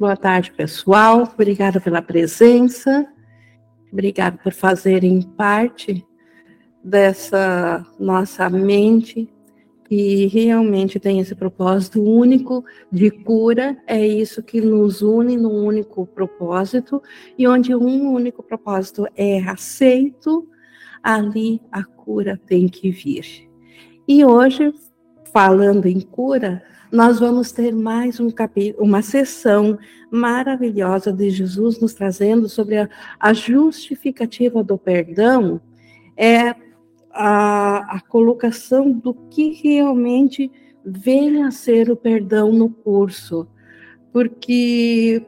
Boa 0.00 0.16
tarde, 0.16 0.50
pessoal. 0.52 1.30
Obrigada 1.34 1.78
pela 1.78 2.00
presença. 2.00 3.06
Obrigada 3.92 4.38
por 4.42 4.50
fazerem 4.50 5.20
parte 5.20 6.02
dessa 6.82 7.86
nossa 7.98 8.48
mente 8.48 9.28
e 9.90 10.26
realmente 10.28 10.98
tem 10.98 11.20
esse 11.20 11.34
propósito 11.34 12.02
único 12.02 12.64
de 12.90 13.10
cura, 13.10 13.76
é 13.86 14.06
isso 14.06 14.42
que 14.42 14.58
nos 14.62 15.02
une 15.02 15.36
num 15.36 15.66
único 15.66 16.06
propósito, 16.06 17.02
e 17.36 17.46
onde 17.46 17.74
um 17.74 18.10
único 18.10 18.42
propósito 18.42 19.06
é 19.14 19.42
aceito, 19.42 20.48
ali 21.02 21.60
a 21.70 21.84
cura 21.84 22.40
tem 22.46 22.68
que 22.68 22.90
vir. 22.90 23.50
E 24.08 24.24
hoje, 24.24 24.72
falando 25.30 25.84
em 25.84 26.00
cura, 26.00 26.62
nós 26.92 27.20
vamos 27.20 27.52
ter 27.52 27.72
mais 27.72 28.18
um 28.18 28.30
capítulo, 28.30 28.84
uma 28.84 29.00
sessão 29.00 29.78
maravilhosa 30.10 31.12
de 31.12 31.30
Jesus 31.30 31.80
nos 31.80 31.94
trazendo 31.94 32.48
sobre 32.48 32.78
a, 32.78 32.88
a 33.18 33.32
justificativa 33.32 34.62
do 34.64 34.76
perdão, 34.76 35.60
é 36.16 36.54
a, 37.12 37.96
a 37.96 38.00
colocação 38.00 38.90
do 38.90 39.14
que 39.14 39.52
realmente 39.62 40.50
vem 40.84 41.44
a 41.44 41.50
ser 41.50 41.90
o 41.90 41.96
perdão 41.96 42.52
no 42.52 42.70
curso, 42.70 43.46
porque 44.12 45.24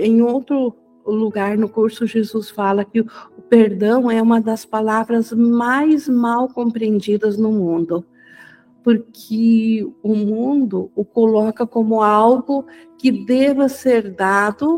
em 0.00 0.22
outro 0.22 0.74
lugar 1.06 1.58
no 1.58 1.68
curso 1.68 2.06
Jesus 2.06 2.50
fala 2.50 2.84
que 2.84 3.00
o 3.00 3.06
perdão 3.48 4.10
é 4.10 4.22
uma 4.22 4.40
das 4.40 4.64
palavras 4.64 5.32
mais 5.32 6.08
mal 6.08 6.48
compreendidas 6.48 7.36
no 7.36 7.52
mundo, 7.52 8.06
porque 8.84 9.84
o 10.02 10.14
mundo 10.14 10.92
o 10.94 11.04
coloca 11.04 11.66
como 11.66 12.02
algo 12.02 12.66
que 12.98 13.10
deva 13.10 13.66
ser 13.68 14.10
dado, 14.12 14.76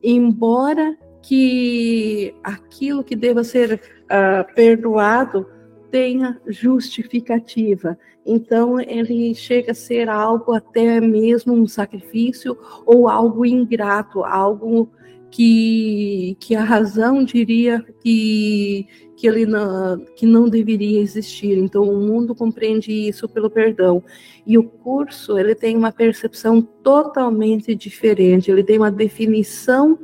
embora 0.00 0.96
que 1.20 2.32
aquilo 2.44 3.02
que 3.02 3.16
deva 3.16 3.42
ser 3.42 3.80
uh, 4.04 4.54
perdoado 4.54 5.46
tenha 5.90 6.40
justificativa. 6.46 7.98
Então, 8.24 8.80
ele 8.80 9.34
chega 9.34 9.72
a 9.72 9.74
ser 9.74 10.08
algo 10.08 10.52
até 10.52 11.00
mesmo 11.00 11.54
um 11.54 11.66
sacrifício 11.66 12.56
ou 12.86 13.08
algo 13.08 13.44
ingrato, 13.44 14.22
algo 14.22 14.90
que, 15.34 16.36
que 16.38 16.54
a 16.54 16.62
razão 16.62 17.24
diria 17.24 17.84
que, 18.00 18.86
que 19.16 19.26
ele 19.26 19.44
não, 19.44 19.98
que 20.14 20.24
não 20.24 20.48
deveria 20.48 21.00
existir. 21.00 21.58
Então, 21.58 21.82
o 21.82 22.00
mundo 22.00 22.36
compreende 22.36 22.92
isso 22.92 23.28
pelo 23.28 23.50
perdão. 23.50 24.00
E 24.46 24.56
o 24.56 24.62
curso, 24.62 25.36
ele 25.36 25.56
tem 25.56 25.76
uma 25.76 25.90
percepção 25.90 26.62
totalmente 26.62 27.74
diferente, 27.74 28.48
ele 28.48 28.62
tem 28.62 28.78
uma 28.78 28.92
definição 28.92 29.98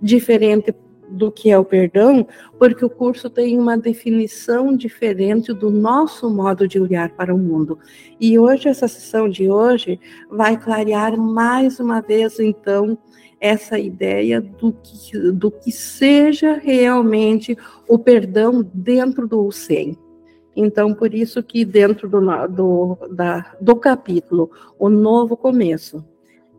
diferente 0.00 0.72
do 1.08 1.32
que 1.32 1.50
é 1.50 1.58
o 1.58 1.64
perdão, 1.64 2.24
porque 2.56 2.84
o 2.84 2.90
curso 2.90 3.28
tem 3.28 3.58
uma 3.58 3.76
definição 3.76 4.76
diferente 4.76 5.52
do 5.52 5.68
nosso 5.68 6.30
modo 6.30 6.68
de 6.68 6.78
olhar 6.78 7.10
para 7.10 7.34
o 7.34 7.38
mundo. 7.38 7.76
E 8.20 8.38
hoje, 8.38 8.68
essa 8.68 8.86
sessão 8.86 9.28
de 9.28 9.50
hoje 9.50 9.98
vai 10.30 10.56
clarear 10.56 11.16
mais 11.16 11.80
uma 11.80 12.00
vez, 12.00 12.38
então, 12.38 12.96
essa 13.40 13.78
ideia 13.78 14.40
do 14.40 14.72
que, 14.72 15.18
do 15.32 15.50
que 15.50 15.70
seja 15.70 16.54
realmente 16.54 17.56
o 17.88 17.98
perdão 17.98 18.62
dentro 18.72 19.26
do 19.26 19.50
SEM. 19.50 19.96
Então, 20.54 20.94
por 20.94 21.12
isso 21.12 21.42
que 21.42 21.64
dentro 21.64 22.08
do, 22.08 22.20
do, 22.48 22.98
da, 23.10 23.54
do 23.60 23.76
capítulo, 23.76 24.50
o 24.78 24.88
novo 24.88 25.36
começo, 25.36 26.02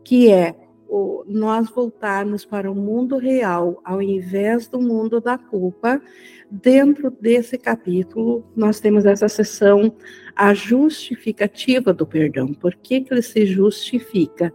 que 0.04 0.30
é 0.30 0.54
o, 0.88 1.24
nós 1.26 1.68
voltarmos 1.68 2.44
para 2.44 2.70
o 2.70 2.74
mundo 2.74 3.18
real, 3.18 3.80
ao 3.84 4.00
invés 4.00 4.68
do 4.68 4.80
mundo 4.80 5.20
da 5.20 5.36
culpa, 5.36 6.00
dentro 6.48 7.10
desse 7.10 7.58
capítulo, 7.58 8.44
nós 8.56 8.78
temos 8.78 9.04
essa 9.04 9.28
sessão, 9.28 9.92
a 10.34 10.54
justificativa 10.54 11.92
do 11.92 12.06
perdão. 12.06 12.54
Por 12.54 12.76
que, 12.76 13.00
que 13.00 13.12
ele 13.12 13.22
se 13.22 13.44
justifica? 13.46 14.54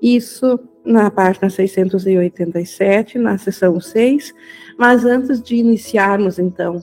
Isso 0.00 0.58
na 0.84 1.10
página 1.10 1.50
687, 1.50 3.18
na 3.18 3.36
sessão 3.36 3.80
6. 3.80 4.32
Mas 4.78 5.04
antes 5.04 5.42
de 5.42 5.56
iniciarmos, 5.56 6.38
então, 6.38 6.80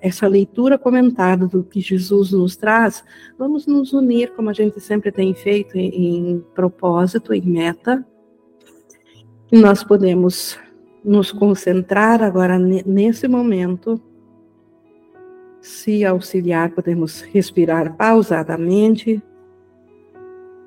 essa 0.00 0.26
leitura 0.26 0.78
comentada 0.78 1.46
do 1.46 1.62
que 1.62 1.80
Jesus 1.80 2.32
nos 2.32 2.56
traz, 2.56 3.04
vamos 3.38 3.66
nos 3.66 3.92
unir, 3.92 4.32
como 4.34 4.50
a 4.50 4.52
gente 4.52 4.80
sempre 4.80 5.12
tem 5.12 5.34
feito, 5.34 5.76
em, 5.76 6.44
propósito, 6.54 7.32
em 7.32 7.42
meta. 7.42 8.04
Nós 9.50 9.82
podemos 9.84 10.58
nos 11.04 11.32
concentrar 11.32 12.22
agora 12.22 12.58
nesse 12.58 13.28
momento, 13.28 14.00
se 15.60 16.04
auxiliar, 16.04 16.70
podemos 16.70 17.20
respirar 17.20 17.96
pausadamente, 17.96 19.22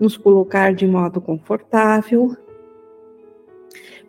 nos 0.02 0.18
colocar 0.18 0.74
de 0.74 0.86
modo 0.86 1.22
confortável, 1.22 2.36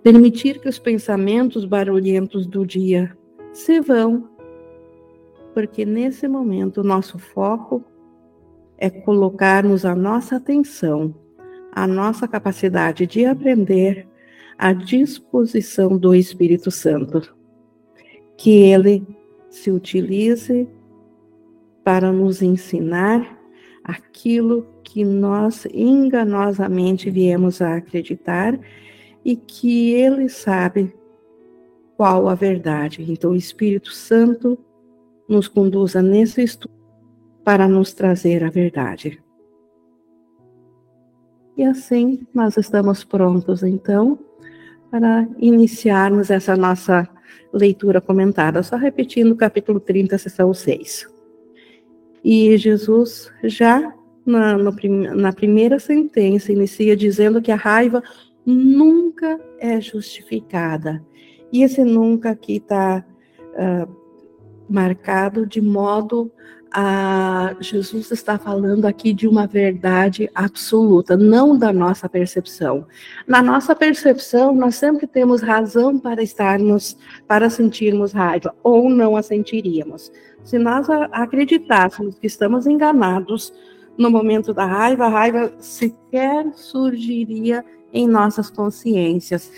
permitir 0.02 0.60
que 0.60 0.68
os 0.68 0.80
pensamentos 0.80 1.64
barulhentos 1.64 2.46
do 2.46 2.66
dia 2.66 3.16
se 3.52 3.80
vão 3.80 4.32
porque 5.52 5.84
nesse 5.84 6.26
momento 6.26 6.80
o 6.80 6.84
nosso 6.84 7.18
foco 7.18 7.84
é 8.78 8.90
colocarmos 8.90 9.84
a 9.84 9.94
nossa 9.94 10.36
atenção, 10.36 11.14
a 11.70 11.86
nossa 11.86 12.26
capacidade 12.26 13.06
de 13.06 13.24
aprender 13.24 14.08
à 14.58 14.72
disposição 14.72 15.96
do 15.96 16.14
Espírito 16.14 16.70
Santo. 16.70 17.34
Que 18.36 18.62
ele 18.62 19.06
se 19.50 19.70
utilize 19.70 20.68
para 21.84 22.10
nos 22.10 22.42
ensinar 22.42 23.38
aquilo 23.84 24.66
que 24.92 25.06
nós 25.06 25.66
enganosamente 25.72 27.08
viemos 27.08 27.62
a 27.62 27.76
acreditar 27.76 28.60
e 29.24 29.34
que 29.34 29.90
ele 29.94 30.28
sabe 30.28 30.94
qual 31.96 32.28
a 32.28 32.34
verdade. 32.34 33.02
Então, 33.10 33.30
o 33.30 33.36
Espírito 33.36 33.90
Santo 33.90 34.58
nos 35.26 35.48
conduza 35.48 36.02
nesse 36.02 36.42
estudo 36.42 36.74
para 37.42 37.66
nos 37.66 37.94
trazer 37.94 38.44
a 38.44 38.50
verdade. 38.50 39.18
E 41.56 41.64
assim 41.64 42.26
nós 42.34 42.58
estamos 42.58 43.02
prontos, 43.02 43.62
então, 43.62 44.18
para 44.90 45.26
iniciarmos 45.38 46.30
essa 46.30 46.54
nossa 46.54 47.08
leitura 47.50 47.98
comentada, 47.98 48.62
só 48.62 48.76
repetindo 48.76 49.32
o 49.32 49.36
capítulo 49.36 49.80
30, 49.80 50.18
sessão 50.18 50.52
6. 50.52 51.10
E 52.22 52.58
Jesus, 52.58 53.32
já 53.42 53.90
na, 54.24 54.56
na 54.56 55.32
primeira 55.32 55.78
sentença, 55.78 56.52
inicia 56.52 56.96
dizendo 56.96 57.42
que 57.42 57.50
a 57.50 57.56
raiva 57.56 58.02
nunca 58.44 59.40
é 59.58 59.80
justificada. 59.80 61.04
E 61.52 61.62
esse 61.62 61.84
nunca 61.84 62.30
aqui 62.30 62.56
está 62.56 63.04
uh, 63.38 63.56
ah, 63.58 63.88
marcado 64.68 65.46
de 65.46 65.60
modo 65.60 66.32
a 66.74 67.54
Jesus 67.60 68.10
está 68.10 68.38
falando 68.38 68.86
aqui 68.86 69.12
de 69.12 69.28
uma 69.28 69.46
verdade 69.46 70.30
absoluta, 70.34 71.16
não 71.18 71.56
da 71.56 71.70
nossa 71.70 72.08
percepção. 72.08 72.86
Na 73.26 73.42
nossa 73.42 73.76
percepção, 73.76 74.54
nós 74.54 74.76
sempre 74.76 75.06
temos 75.06 75.42
razão 75.42 75.98
para 75.98 76.22
estarmos, 76.22 76.96
para 77.28 77.50
sentirmos 77.50 78.12
raiva, 78.12 78.54
ou 78.62 78.88
não 78.88 79.16
a 79.16 79.22
sentiríamos. 79.22 80.10
Se 80.42 80.58
nós 80.58 80.88
acreditássemos 81.12 82.18
que 82.18 82.26
estamos 82.26 82.66
enganados 82.66 83.52
no 83.96 84.10
momento 84.10 84.54
da 84.54 84.64
raiva, 84.64 85.06
a 85.06 85.08
raiva 85.08 85.52
sequer 85.58 86.52
surgiria 86.54 87.64
em 87.92 88.08
nossas 88.08 88.50
consciências. 88.50 89.52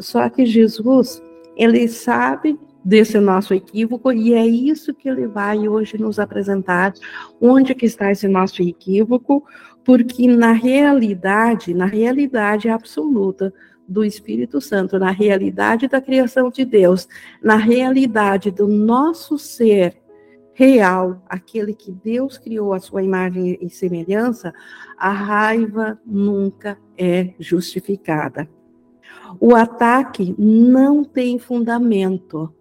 Só 0.00 0.28
que 0.28 0.44
Jesus, 0.44 1.22
ele 1.56 1.86
sabe 1.88 2.58
desse 2.84 3.18
nosso 3.20 3.54
equívoco 3.54 4.12
e 4.12 4.34
é 4.34 4.44
isso 4.44 4.92
que 4.92 5.08
ele 5.08 5.26
vai 5.26 5.68
hoje 5.68 5.96
nos 5.96 6.18
apresentar, 6.18 6.92
onde 7.40 7.74
que 7.74 7.86
está 7.86 8.10
esse 8.10 8.26
nosso 8.26 8.60
equívoco, 8.62 9.44
porque 9.84 10.26
na 10.26 10.52
realidade, 10.52 11.74
na 11.74 11.86
realidade 11.86 12.68
absoluta 12.68 13.52
do 13.86 14.04
Espírito 14.04 14.60
Santo, 14.60 14.98
na 14.98 15.10
realidade 15.10 15.86
da 15.86 16.00
criação 16.00 16.50
de 16.50 16.64
Deus, 16.64 17.08
na 17.42 17.56
realidade 17.56 18.50
do 18.50 18.66
nosso 18.66 19.38
ser 19.38 20.01
real, 20.62 21.20
aquele 21.28 21.74
que 21.74 21.90
Deus 21.90 22.38
criou 22.38 22.72
a 22.72 22.78
sua 22.78 23.02
imagem 23.02 23.58
e 23.60 23.68
semelhança, 23.68 24.54
a 24.96 25.10
raiva 25.10 25.98
nunca 26.06 26.78
é 26.96 27.34
justificada. 27.36 28.48
O 29.40 29.56
ataque 29.56 30.34
não 30.38 31.02
tem 31.02 31.36
fundamento 31.36 32.54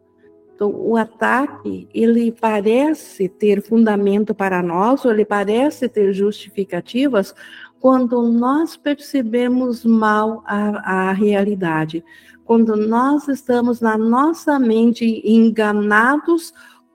Então, 0.55 0.73
o 0.75 0.95
ataque, 0.97 1.87
ele 1.93 2.31
parece 2.31 3.29
ter 3.29 3.61
fundamento 3.61 4.33
para 4.33 4.63
nós, 4.63 5.05
ou 5.05 5.11
ele 5.11 5.25
parece 5.25 5.87
ter 5.87 6.11
justificativas, 6.11 7.35
quando 7.79 8.21
nós 8.31 8.77
percebemos 8.77 9.85
mal 9.85 10.43
a, 10.45 11.09
a 11.09 11.11
realidade, 11.11 12.03
quando 12.45 12.75
nós 12.75 13.27
estamos 13.27 13.79
na 13.79 13.97
nossa 13.97 14.59
mente 14.59 15.21
enganados 15.23 16.51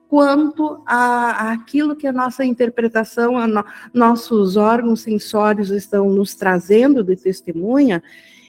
quanto 0.07 0.81
a, 0.85 1.51
aquilo 1.51 1.95
que 1.95 2.07
a 2.07 2.13
nossa 2.13 2.45
interpretação, 2.45 3.37
a 3.37 3.47
no, 3.47 3.63
nossos 3.93 4.55
órgãos 4.55 5.01
sensórios 5.01 5.69
estão 5.69 6.09
nos 6.09 6.33
trazendo 6.35 7.03
de 7.03 7.15
testemunha, 7.15 8.01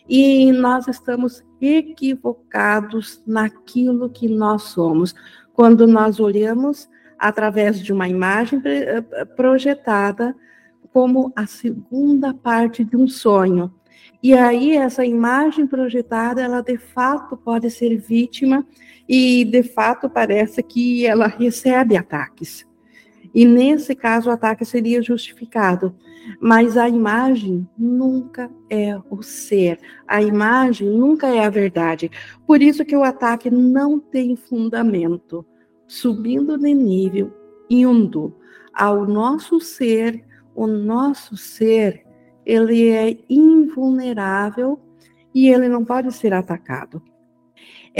e 0.09 0.51
nós 0.53 0.89
estamos 0.89 1.45
equivocados 1.61 3.23
naquilo 3.27 4.09
que 4.09 4.29
nós 4.29 4.63
somos. 4.63 5.15
Quando 5.53 5.87
nós 5.87 6.19
olhamos 6.19 6.89
através 7.19 7.81
de 7.81 7.93
uma 7.93 8.09
imagem 8.09 8.63
eh, 8.65 9.03
projetada 9.37 10.35
como 10.93 11.33
a 11.37 11.47
segunda 11.47 12.33
parte 12.33 12.85
de 12.85 12.97
um 12.97 13.07
sonho. 13.07 13.73
E 14.23 14.35
aí 14.35 14.77
essa 14.77 15.05
imagem 15.05 15.67
projetada, 15.67 16.41
ela 16.41 16.61
de 16.61 16.79
fato 16.79 17.37
pode 17.37 17.71
ser 17.71 17.97
vítima 17.97 18.67
e 19.09 19.45
de 19.45 19.63
fato 19.63 20.09
parece 20.09 20.63
que 20.63 21.07
ela 21.07 21.27
recebe 21.27 21.97
ataques. 21.97 22.67
E 23.35 23.45
nesse 23.45 23.95
caso 23.95 24.29
o 24.29 24.33
ataque 24.33 24.65
seria 24.65 25.03
justificado, 25.03 25.95
mas 26.41 26.77
a 26.77 26.89
imagem 26.89 27.69
nunca 27.77 28.51
é 28.69 28.99
o 29.11 29.23
ser, 29.23 29.79
a 30.07 30.21
imagem 30.23 30.89
nunca 30.91 31.29
é 31.29 31.45
a 31.45 31.51
verdade. 31.51 32.11
Por 32.47 32.61
isso 32.63 32.85
que 32.85 32.97
o 32.97 33.05
ataque 33.05 33.51
não 33.51 33.99
tem 33.99 34.37
fundamento, 34.37 35.45
subindo 35.87 36.59
de 36.59 36.75
nível, 36.75 37.33
indo 37.71 38.35
ao 38.75 39.07
nosso 39.07 39.61
ser 39.61 40.25
o 40.59 40.67
nosso 40.67 41.37
ser, 41.37 42.05
ele 42.45 42.89
é 42.89 43.17
invulnerável 43.31 44.77
e 45.33 45.49
ele 45.49 45.69
não 45.69 45.85
pode 45.85 46.13
ser 46.13 46.35
atacado. 46.35 47.01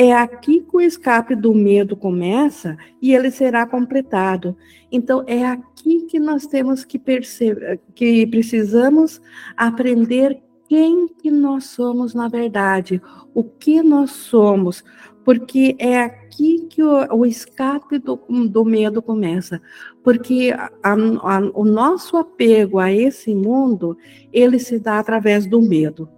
É 0.01 0.13
aqui 0.13 0.61
que 0.61 0.77
o 0.77 0.81
escape 0.81 1.35
do 1.35 1.53
medo 1.53 1.97
começa 1.97 2.79
e 3.03 3.13
ele 3.13 3.33
será 3.33 3.67
completado. 3.67 4.57
Então 4.93 5.25
é 5.27 5.45
aqui 5.45 6.03
que 6.03 6.21
nós 6.21 6.47
temos 6.47 6.85
que 6.85 7.01
perceber 7.01 7.81
que 7.97 8.25
precisamos 8.29 9.21
aprender 9.57 10.41
quem 10.69 11.09
que 11.09 11.33
nós 11.33 11.65
somos 11.65 12.15
na 12.15 12.29
verdade, 12.29 13.03
o 13.35 13.43
que 13.43 13.83
nós 13.83 14.13
somos, 14.13 14.85
porque 15.25 15.75
é 15.81 15.99
aqui 15.99 16.69
que 16.71 16.81
o, 16.81 17.17
o 17.17 17.27
escape 17.27 17.99
do, 17.99 18.21
do, 18.49 18.65
medo 18.65 19.03
começa, 19.03 19.61
porque 20.05 20.55
a, 20.57 20.71
a, 20.85 21.39
o 21.55 21.65
nosso 21.65 22.17
apego 22.17 22.79
a 22.79 22.93
esse 22.93 23.35
mundo, 23.35 23.99
ele 24.33 24.61
se 24.61 24.79
dá 24.79 25.01
através 25.01 25.45
do 25.45 25.61
medo. 25.61 26.09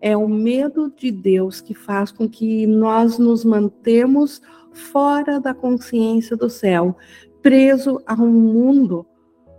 É 0.00 0.16
o 0.16 0.28
medo 0.28 0.92
de 0.96 1.10
Deus 1.10 1.60
que 1.60 1.74
faz 1.74 2.10
com 2.10 2.28
que 2.28 2.66
nós 2.66 3.18
nos 3.18 3.44
mantemos 3.44 4.40
fora 4.72 5.40
da 5.40 5.52
consciência 5.52 6.36
do 6.36 6.48
céu, 6.48 6.96
preso 7.42 8.00
a 8.06 8.14
um 8.14 8.30
mundo 8.30 9.06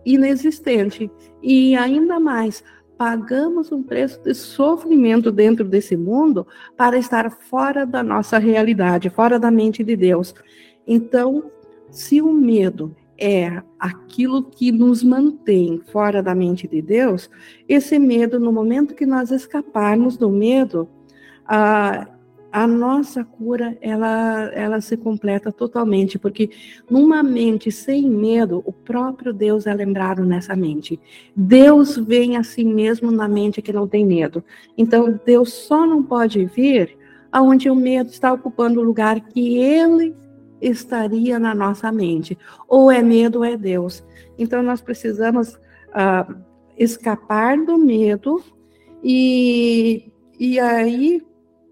inexistente 0.06 1.12
e 1.44 1.76
ainda 1.76 2.20
mais 2.20 2.64
pagamos 2.98 3.72
um 3.72 3.82
preço 3.82 4.22
de 4.22 4.34
sofrimento 4.34 5.32
dentro 5.32 5.66
desse 5.66 5.98
mundo 5.98 6.46
para 6.78 6.98
estar 6.98 7.32
fora 7.32 7.86
da 7.86 8.04
nossa 8.04 8.38
realidade, 8.38 9.10
fora 9.10 9.40
da 9.40 9.50
mente 9.50 9.84
de 9.84 9.96
Deus. 9.96 10.36
Então, 10.86 11.52
se 11.90 12.22
o 12.22 12.32
medo 12.32 12.96
é 13.22 13.62
aquilo 13.80 14.42
que 14.42 14.72
nos 14.72 15.04
mantém 15.04 15.80
fora 15.92 16.24
da 16.24 16.34
mente 16.34 16.68
de 16.68 16.82
Deus, 16.82 17.30
esse 17.70 18.00
medo, 18.00 18.40
no 18.40 18.52
momento 18.52 18.96
que 18.96 19.06
nós 19.06 19.30
escaparmos 19.30 20.18
do 20.18 20.28
medo, 20.28 20.90
ah, 21.46 22.08
a 22.52 22.66
nossa 22.66 23.24
cura 23.24 23.78
ela, 23.80 24.52
ela 24.54 24.82
se 24.82 24.98
completa 24.98 25.52
totalmente, 25.52 26.18
porque 26.18 26.50
numa 26.90 27.22
mente 27.22 27.72
sem 27.72 28.10
medo, 28.10 28.64
o 28.66 28.74
próprio 28.74 29.32
Deus 29.32 29.68
é 29.68 29.74
lembrado 29.74 30.26
nessa 30.26 30.56
mente. 30.56 31.00
Deus 31.36 31.96
vem 31.96 32.38
assim 32.38 32.66
mesmo 32.66 33.12
na 33.12 33.28
mente 33.28 33.62
que 33.62 33.72
não 33.72 33.88
tem 33.88 34.04
medo. 34.04 34.44
Então, 34.76 35.18
Deus 35.24 35.54
só 35.54 35.86
não 35.86 36.02
pode 36.02 36.44
vir 36.46 36.98
aonde 37.32 37.70
o 37.70 37.76
medo 37.76 38.10
está 38.10 38.34
ocupando 38.34 38.82
o 38.82 38.84
lugar 38.84 39.22
que 39.22 39.58
ele 39.58 40.14
estaria 40.62 41.40
na 41.40 41.56
nossa 41.56 41.92
mente. 41.92 42.38
Ou 42.68 42.92
é 42.92 43.02
medo 43.02 43.40
ou 43.40 43.46
é 43.46 43.58
Deus. 43.58 44.04
Então, 44.38 44.62
nós 44.62 44.82
precisamos 44.82 45.56
uh, 45.56 46.36
escapar 46.78 47.58
do 47.58 47.78
medo 47.78 48.44
e, 49.04 50.12
e 50.40 50.60
aí 50.60 51.22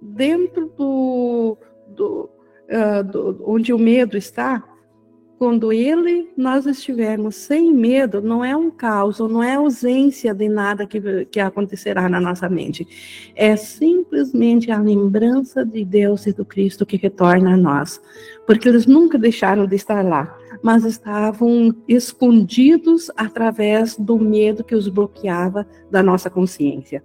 dentro 0.01 0.68
do, 0.77 1.57
do, 1.88 2.30
uh, 2.69 3.03
do, 3.03 3.44
onde 3.45 3.74
o 3.74 3.77
medo 3.77 4.18
está, 4.18 4.63
quando 5.39 5.71
ele, 5.71 6.30
nós 6.36 6.65
estivermos 6.65 7.38
sem 7.38 7.74
medo, 7.74 8.21
não 8.21 8.44
é 8.44 8.57
um 8.57 8.69
caos, 8.69 9.19
não 9.19 9.41
é 9.41 9.56
ausência 9.56 10.33
de 10.33 10.50
nada 10.50 10.86
que, 10.86 11.00
que 11.31 11.39
acontecerá 11.39 12.09
na 12.09 12.19
nossa 12.19 12.50
mente. 12.50 12.86
É 13.33 13.56
simplesmente 13.56 14.69
a 14.69 14.77
lembrança 14.77 15.65
de 15.65 15.86
Deus 15.86 16.27
e 16.27 16.33
do 16.33 16.44
Cristo 16.44 16.86
que 16.86 16.97
retorna 16.97 17.53
a 17.53 17.57
nós. 17.57 18.01
Porque 18.45 18.68
eles 18.68 18.86
nunca 18.86 19.18
deixaram 19.18 19.65
de 19.65 19.77
estar 19.77 20.03
lá, 20.03 20.38
mas 20.62 20.83
estavam 20.83 21.74
escondidos 21.88 23.09
através 23.15 23.95
do 23.95 24.19
medo 24.19 24.62
que 24.62 24.75
os 24.75 24.89
bloqueava 24.89 25.65
da 25.89 26.03
nossa 26.03 26.30
consciência. 26.30 27.01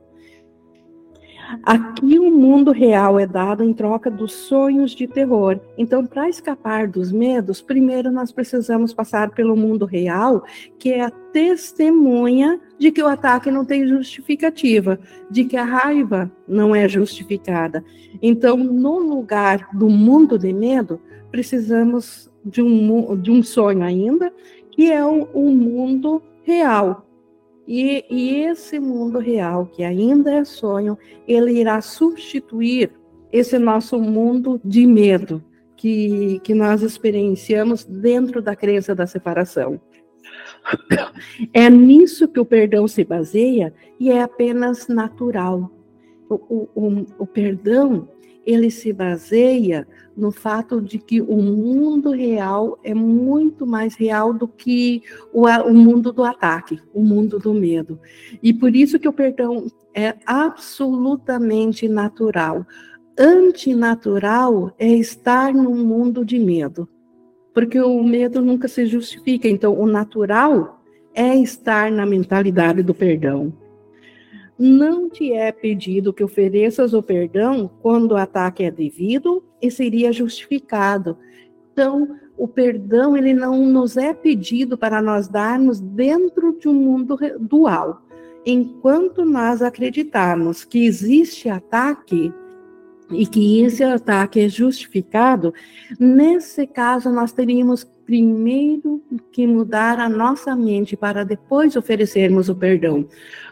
Aqui 1.62 2.19
o 2.19 2.31
mundo 2.31 2.73
real 2.73 3.19
é 3.19 3.26
dado 3.26 3.62
em 3.64 3.73
troca 3.73 4.11
dos 4.11 4.32
sonhos 4.32 4.93
de 4.93 5.06
terror. 5.06 5.58
Então, 5.79 6.05
para 6.06 6.29
escapar 6.29 6.88
dos 6.88 7.11
medos, 7.12 7.61
primeiro 7.61 8.11
nós 8.11 8.32
precisamos 8.32 8.93
passar 8.93 9.31
pelo 9.31 9.56
mundo 9.56 9.85
real, 9.85 10.44
que 10.79 10.93
é 10.93 11.02
a 11.02 11.11
testemunha 11.11 12.61
de 12.79 12.91
que 12.91 13.02
o 13.02 13.08
ataque 13.08 13.50
não 13.50 13.64
tem 13.64 13.87
justificativa, 13.87 14.99
de 15.31 15.44
que 15.44 15.56
a 15.56 15.64
raiva 15.64 16.31
não 16.46 16.75
é 16.75 16.88
justificada. 16.88 17.85
Então, 18.23 18.56
no 18.56 18.99
lugar 18.99 19.69
do 19.73 19.88
mundo 19.88 20.38
de 20.38 20.52
medo, 20.52 21.00
precisamos 21.31 22.31
de 22.44 22.62
um, 22.62 23.17
de 23.17 23.31
um 23.31 23.43
sonho 23.43 23.82
ainda, 23.82 24.32
que 24.70 24.91
é 24.91 25.05
o, 25.05 25.50
mundo 25.50 26.23
real, 26.43 27.06
e, 27.67 28.05
e, 28.11 28.45
esse 28.45 28.79
mundo 28.79 29.19
real, 29.19 29.67
que 29.67 29.83
ainda 29.83 30.33
é 30.33 30.44
sonho, 30.44 30.99
ele 31.27 31.53
irá 31.53 31.81
substituir 31.81 32.91
esse 33.33 33.59
nosso 33.59 33.99
mundo 33.99 34.61
de 34.65 34.87
medo 34.87 35.43
que, 35.77 36.41
que 36.44 36.55
nós 36.55 36.83
experienciamos 36.83 37.85
dentro 37.85 38.43
da 38.43 38.55
crença 38.55 38.94
da 38.94 39.06
separação. 39.06 39.81
É 41.53 41.69
nisso 41.69 42.29
que 42.29 42.41
o 42.41 42.44
perdão 42.44 42.89
se 42.89 43.05
baseia 43.05 43.75
e 44.01 44.11
é 44.11 44.23
apenas 44.23 44.89
natural. 44.89 45.71
O, 46.29 46.69
o, 46.75 47.06
o 47.19 47.27
perdão 47.27 48.09
ele 48.46 48.70
se 48.70 48.93
baseia 48.93 49.86
no 50.17 50.31
fato 50.31 50.81
de 50.81 50.98
que 50.98 51.20
o 51.20 51.36
mundo 51.36 52.10
real 52.10 52.79
é 52.84 52.94
muito 52.94 53.67
mais 53.67 53.94
real 53.94 54.32
do 54.32 54.46
que 54.46 55.03
o, 55.32 55.46
o 55.46 55.74
mundo 55.74 56.13
do 56.13 56.22
ataque, 56.22 56.81
o 56.93 57.03
mundo 57.03 57.39
do 57.39 57.53
medo. 57.53 57.98
E 58.43 58.53
por 58.53 58.74
isso 58.74 58.98
que 58.98 59.08
o 59.08 59.13
perdão 59.13 59.67
é 59.94 60.15
absolutamente 60.24 61.89
natural. 61.89 62.67
Antinatural 63.19 64.72
é 64.79 64.89
estar 64.89 65.53
num 65.53 65.84
mundo 65.84 66.24
de 66.24 66.39
medo, 66.39 66.89
porque 67.53 67.81
o 67.81 68.03
medo 68.03 68.41
nunca 68.41 68.69
se 68.69 68.86
justifica. 68.86 69.48
Então, 69.48 69.79
o 69.79 69.86
natural 69.86 70.81
é 71.15 71.36
estar 71.36 71.91
na 71.91 72.05
mentalidade 72.05 72.82
do 72.82 72.94
perdão 72.94 73.53
não 74.58 75.08
te 75.08 75.32
é 75.32 75.51
pedido 75.51 76.13
que 76.13 76.23
ofereças 76.23 76.94
o 76.94 77.03
perdão 77.03 77.70
quando 77.82 78.13
o 78.13 78.17
ataque 78.17 78.63
é 78.63 78.70
devido 78.70 79.43
e 79.61 79.70
seria 79.70 80.13
justificado. 80.13 81.17
Então, 81.73 82.17
o 82.37 82.46
perdão 82.46 83.17
ele 83.17 83.32
não 83.32 83.67
nos 83.67 83.96
é 83.96 84.13
pedido 84.13 84.77
para 84.77 85.01
nós 85.03 85.29
darmos 85.29 85.81
dentro 85.81 86.56
de 86.58 86.69
um 86.69 86.75
mundo 86.75 87.19
dual. 87.41 88.03
Enquanto 88.46 89.25
nós 89.25 89.63
acreditarmos 89.63 90.65
que 90.65 90.84
existe 90.84 91.49
ataque 91.49 92.32
e 93.11 93.27
que 93.27 93.63
esse 93.63 93.82
ataque 93.82 94.41
é 94.41 94.49
justificado, 94.49 95.53
nesse 95.99 96.67
caso 96.67 97.11
nós 97.11 97.32
teríamos 97.32 97.84
primeiro 98.05 99.03
que 99.32 99.46
mudar 99.46 99.99
a 99.99 100.08
nossa 100.08 100.55
mente 100.55 100.96
para 100.96 101.25
depois 101.25 101.75
oferecermos 101.75 102.49
o 102.49 102.55
perdão. 102.55 103.08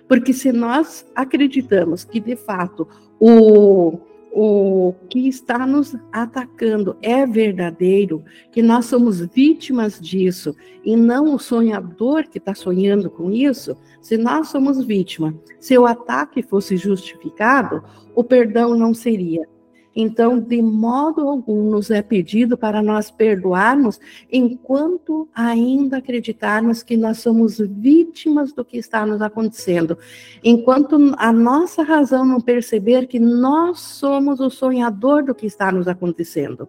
Porque 0.08 0.32
se 0.32 0.52
nós 0.52 1.06
acreditamos 1.14 2.04
que, 2.04 2.20
de 2.20 2.36
fato, 2.36 2.86
o, 3.18 3.98
o 4.32 4.94
que 5.10 5.28
está 5.28 5.66
nos 5.66 5.94
atacando 6.10 6.96
é 7.02 7.26
verdadeiro, 7.26 8.24
que 8.50 8.62
nós 8.62 8.86
somos 8.86 9.20
vítimas 9.20 10.00
disso 10.00 10.56
e 10.84 10.96
não 10.96 11.34
o 11.34 11.38
sonhador 11.38 12.24
que 12.28 12.38
está 12.38 12.54
sonhando 12.54 13.10
com 13.10 13.30
isso, 13.30 13.76
se 14.00 14.16
nós 14.16 14.48
somos 14.48 14.82
vítima, 14.84 15.34
se 15.60 15.76
o 15.76 15.86
ataque 15.86 16.42
fosse 16.42 16.76
justificado, 16.76 17.82
o 18.14 18.24
perdão 18.24 18.76
não 18.76 18.94
seria. 18.94 19.46
Então, 19.94 20.38
de 20.38 20.62
modo 20.62 21.28
algum 21.28 21.70
nos 21.70 21.90
é 21.90 22.00
pedido 22.00 22.56
para 22.56 22.82
nós 22.82 23.10
perdoarmos, 23.10 24.00
enquanto 24.30 25.28
ainda 25.34 25.98
acreditarmos 25.98 26.82
que 26.82 26.96
nós 26.96 27.18
somos 27.18 27.58
vítimas 27.58 28.52
do 28.52 28.64
que 28.64 28.78
está 28.78 29.04
nos 29.04 29.20
acontecendo. 29.20 29.98
Enquanto 30.42 31.14
a 31.18 31.32
nossa 31.32 31.82
razão 31.82 32.24
não 32.24 32.40
perceber 32.40 33.06
que 33.06 33.20
nós 33.20 33.80
somos 33.80 34.40
o 34.40 34.48
sonhador 34.48 35.24
do 35.24 35.34
que 35.34 35.46
está 35.46 35.70
nos 35.70 35.86
acontecendo. 35.86 36.68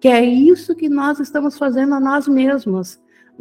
Que 0.00 0.08
é 0.08 0.24
isso 0.24 0.74
que 0.74 0.88
nós 0.88 1.20
estamos 1.20 1.56
fazendo 1.56 1.94
a 1.94 2.00
nós 2.00 2.26
mesmos 2.26 3.00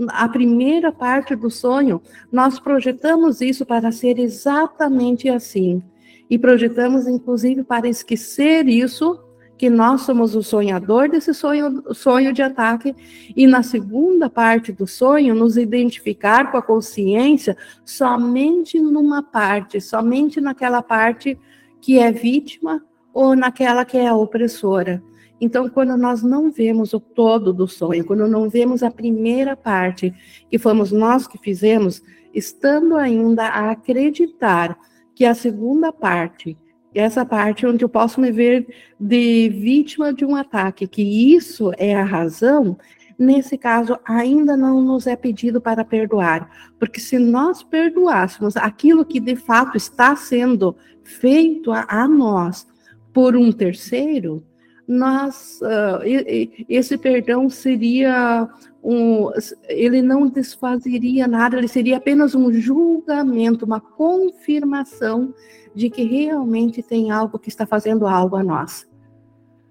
a 0.10 0.28
primeira 0.28 0.92
parte 0.92 1.36
do 1.38 1.50
sonho, 1.50 2.02
nós 2.30 2.60
projetamos 2.60 3.40
isso 3.40 3.66
para 3.66 3.94
ser 3.94 4.20
exatamente 4.20 5.30
assim 5.30 5.82
e 6.30 6.38
projetamos, 6.40 7.08
inclusive, 7.08 7.64
para 7.64 7.88
esquecer 7.88 8.68
isso, 8.68 9.20
que 9.58 9.70
nós 9.70 10.02
somos 10.02 10.36
o 10.36 10.44
sonhador 10.44 11.10
desse 11.10 11.34
sonho, 11.34 11.82
sonho 11.94 12.34
de 12.34 12.42
ataque, 12.42 12.94
e 13.36 13.48
na 13.48 13.64
segunda 13.64 14.30
parte 14.30 14.72
do 14.72 14.86
sonho, 14.86 15.34
nos 15.34 15.56
identificar 15.56 16.52
com 16.52 16.58
a 16.58 16.62
consciência 16.62 17.56
somente 17.86 18.80
numa 18.80 19.24
parte, 19.24 19.80
somente 19.80 20.42
naquela 20.42 20.82
parte 20.82 21.40
que 21.80 22.00
é 22.00 22.12
vítima 22.12 22.84
ou 23.14 23.36
naquela 23.36 23.86
que 23.86 23.98
é 23.98 24.12
opressora. 24.12 25.02
Então, 25.40 25.70
quando 25.70 25.96
nós 25.98 26.24
não 26.24 26.50
vemos 26.50 26.94
o 26.94 27.00
todo 27.00 27.54
do 27.54 27.68
sonho, 27.68 28.06
quando 28.06 28.28
não 28.28 28.50
vemos 28.50 28.84
a 28.84 28.92
primeira 28.92 29.56
parte, 29.56 30.14
que 30.50 30.58
fomos 30.58 30.92
nós 30.92 31.28
que 31.28 31.38
fizemos, 31.38 32.02
estando 32.34 32.96
ainda 32.96 33.48
a 33.48 33.72
acreditar 33.72 34.78
que 35.16 35.26
a 35.26 35.34
segunda 35.34 35.92
parte, 35.94 36.58
essa 36.94 37.26
parte 37.26 37.66
onde 37.66 37.84
eu 37.84 37.90
posso 37.90 38.20
me 38.20 38.32
ver 38.32 38.68
de 39.00 39.50
vítima 39.50 40.14
de 40.14 40.26
um 40.26 40.36
ataque, 40.36 40.88
que 40.88 41.02
isso 41.34 41.72
é 41.78 41.96
a 41.96 42.04
razão, 42.04 42.78
nesse 43.18 43.58
caso 43.58 43.98
ainda 44.06 44.58
não 44.58 44.82
nos 44.82 45.08
é 45.08 45.16
pedido 45.16 45.62
para 45.62 45.86
perdoar, 45.86 46.74
porque 46.78 47.00
se 47.00 47.18
nós 47.18 47.64
perdoássemos 47.64 48.58
aquilo 48.58 49.06
que 49.06 49.20
de 49.20 49.36
fato 49.36 49.78
está 49.78 50.16
sendo 50.16 50.76
feito 51.04 51.72
a, 51.72 51.86
a 51.88 52.08
nós 52.08 52.68
por 53.14 53.36
um 53.36 53.52
terceiro, 53.52 54.44
nós 54.88 55.60
uh, 55.62 56.02
esse 56.70 56.98
perdão 56.98 57.50
seria 57.50 58.48
um, 58.86 59.32
ele 59.68 60.00
não 60.04 60.28
desfazeria 60.28 61.28
nada, 61.28 61.58
ele 61.58 61.68
seria 61.68 61.98
apenas 61.98 62.36
um 62.36 62.54
julgamento, 62.54 63.66
uma 63.66 63.82
confirmação 63.82 65.34
de 65.74 65.90
que 65.90 66.04
realmente 66.04 66.84
tem 66.84 67.10
algo 67.10 67.40
que 67.40 67.50
está 67.50 67.66
fazendo 67.66 68.06
algo 68.06 68.36
a 68.36 68.44
nós, 68.44 68.88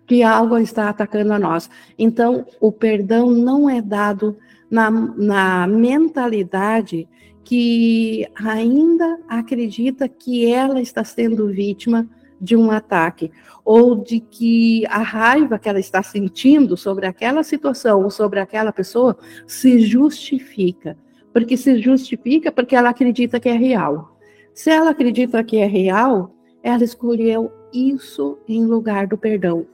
que 0.04 0.24
algo 0.24 0.58
está 0.58 0.88
atacando 0.88 1.32
a 1.32 1.38
nós. 1.38 1.70
Então, 1.96 2.44
o 2.60 2.72
perdão 2.72 3.30
não 3.30 3.70
é 3.70 3.80
dado 3.80 4.36
na, 4.68 4.90
na 4.90 5.66
mentalidade 5.68 7.08
que 7.44 8.26
ainda 8.34 9.20
acredita 9.28 10.08
que 10.08 10.52
ela 10.52 10.80
está 10.80 11.04
sendo 11.04 11.46
vítima 11.48 12.08
de 12.44 12.54
um 12.54 12.70
ataque, 12.70 13.32
ou 13.64 13.96
de 13.96 14.20
que 14.20 14.84
a 14.86 14.98
raiva 14.98 15.58
que 15.58 15.68
ela 15.68 15.80
está 15.80 16.02
sentindo 16.02 16.76
sobre 16.76 17.06
aquela 17.06 17.42
situação 17.42 18.02
ou 18.02 18.10
sobre 18.10 18.38
aquela 18.38 18.70
pessoa 18.70 19.16
se 19.46 19.80
justifica. 19.80 20.96
Porque 21.32 21.56
se 21.56 21.80
justifica 21.80 22.52
porque 22.52 22.76
ela 22.76 22.90
acredita 22.90 23.40
que 23.40 23.48
é 23.48 23.56
real. 23.56 24.18
Se 24.52 24.70
ela 24.70 24.90
acredita 24.90 25.42
que 25.42 25.56
é 25.56 25.66
real, 25.66 26.36
ela 26.62 26.84
escolheu 26.84 27.50
isso 27.72 28.38
em 28.46 28.64
lugar 28.64 29.06
do 29.06 29.16
perdão. 29.16 29.66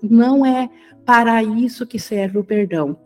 Não 0.00 0.46
é 0.46 0.70
para 1.04 1.42
isso 1.42 1.86
que 1.86 1.98
serve 1.98 2.38
o 2.38 2.44
perdão. 2.44 2.96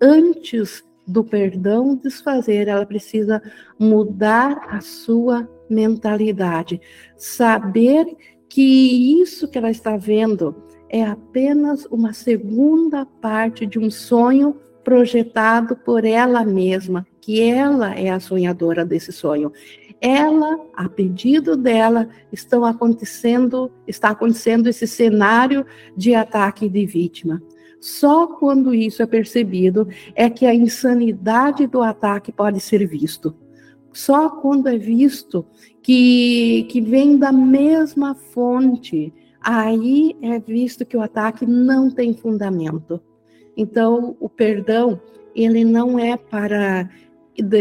Antes 0.00 0.82
do 1.06 1.22
perdão 1.22 1.94
desfazer, 1.94 2.66
ela 2.66 2.86
precisa 2.86 3.42
mudar 3.78 4.66
a 4.70 4.80
sua 4.80 5.48
mentalidade, 5.68 6.80
saber 7.16 8.06
que 8.54 9.20
isso 9.20 9.48
que 9.48 9.58
ela 9.58 9.68
está 9.68 9.96
vendo 9.96 10.54
é 10.88 11.02
apenas 11.02 11.86
uma 11.86 12.12
segunda 12.12 13.04
parte 13.04 13.66
de 13.66 13.80
um 13.80 13.90
sonho 13.90 14.54
projetado 14.84 15.74
por 15.74 16.04
ela 16.04 16.44
mesma, 16.44 17.04
que 17.20 17.40
ela 17.40 17.96
é 17.96 18.10
a 18.10 18.20
sonhadora 18.20 18.84
desse 18.84 19.10
sonho. 19.10 19.50
Ela, 20.00 20.56
a 20.72 20.88
pedido 20.88 21.56
dela, 21.56 22.08
estão 22.30 22.64
acontecendo, 22.64 23.72
está 23.88 24.10
acontecendo 24.10 24.68
esse 24.68 24.86
cenário 24.86 25.66
de 25.96 26.14
ataque 26.14 26.68
de 26.68 26.86
vítima. 26.86 27.42
Só 27.80 28.28
quando 28.28 28.72
isso 28.72 29.02
é 29.02 29.06
percebido 29.06 29.88
é 30.14 30.30
que 30.30 30.46
a 30.46 30.54
insanidade 30.54 31.66
do 31.66 31.82
ataque 31.82 32.30
pode 32.30 32.60
ser 32.60 32.86
visto. 32.86 33.34
Só 33.94 34.28
quando 34.28 34.66
é 34.66 34.76
visto 34.76 35.46
que, 35.80 36.66
que 36.68 36.80
vem 36.80 37.16
da 37.16 37.30
mesma 37.30 38.12
fonte, 38.12 39.14
aí 39.40 40.16
é 40.20 40.40
visto 40.40 40.84
que 40.84 40.96
o 40.96 41.00
ataque 41.00 41.46
não 41.46 41.88
tem 41.88 42.12
fundamento. 42.12 43.00
Então, 43.56 44.16
o 44.18 44.28
perdão, 44.28 45.00
ele 45.32 45.64
não 45.64 45.96
é 45.96 46.16
para 46.16 46.90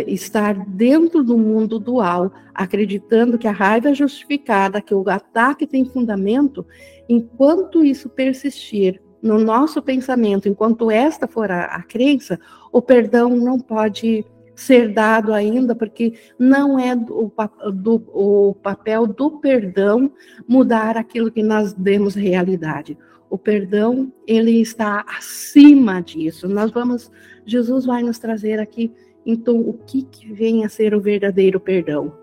estar 0.08 0.54
dentro 0.70 1.24
do 1.24 1.38
mundo 1.38 1.78
dual, 1.78 2.32
acreditando 2.54 3.38
que 3.38 3.48
a 3.48 3.52
raiva 3.52 3.90
é 3.90 3.94
justificada, 3.94 4.82
que 4.82 4.94
o 4.94 5.08
ataque 5.08 5.68
tem 5.68 5.86
fundamento, 5.86 6.66
enquanto 7.08 7.84
isso 7.84 8.10
persistir 8.10 9.00
no 9.22 9.38
nosso 9.40 9.84
pensamento, 9.84 10.50
enquanto 10.50 10.90
esta 10.90 11.28
for 11.28 11.52
a, 11.52 11.66
a 11.66 11.84
crença, 11.84 12.40
o 12.72 12.82
perdão 12.82 13.30
não 13.30 13.60
pode 13.60 14.26
ser 14.56 14.90
dado 14.90 15.34
ainda, 15.34 15.76
porque 15.76 16.14
não 16.38 16.80
é 16.80 16.96
do, 16.96 17.32
do, 17.74 18.04
o 18.14 18.56
papel 18.56 19.08
do 19.08 19.32
perdão 19.40 20.12
mudar 20.48 20.98
aquilo 20.98 21.32
que 21.32 21.44
nós 21.44 21.74
demos 21.74 22.16
realidade. 22.16 22.98
O 23.30 23.38
perdão, 23.38 24.14
ele 24.28 24.62
está 24.62 25.04
acima 25.08 26.02
disso. 26.02 26.48
Nós 26.48 26.72
vamos, 26.72 27.12
Jesus 27.46 27.86
vai 27.86 28.04
nos 28.04 28.20
trazer 28.20 28.60
aqui, 28.60 28.92
então, 29.26 29.60
o 29.60 29.74
que, 29.74 30.04
que 30.04 30.32
vem 30.32 30.66
a 30.66 30.70
ser 30.70 30.94
o 30.94 31.02
verdadeiro 31.02 31.60
perdão. 31.60 32.14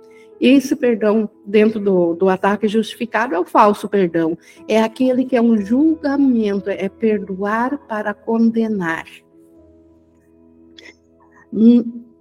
Esse 0.41 0.75
perdão, 0.75 1.29
dentro 1.45 1.79
do, 1.79 2.15
do 2.15 2.29
ataque 2.29 2.67
justificado, 2.67 3.35
é 3.35 3.39
o 3.39 3.45
falso 3.45 3.89
perdão. 3.89 4.39
É 4.67 4.83
aquele 4.83 5.25
que 5.25 5.37
é 5.37 5.43
um 5.43 5.59
julgamento, 5.59 6.71
é 6.71 6.89
perdoar 6.89 7.77
para 7.87 8.15
condenar. 8.15 9.05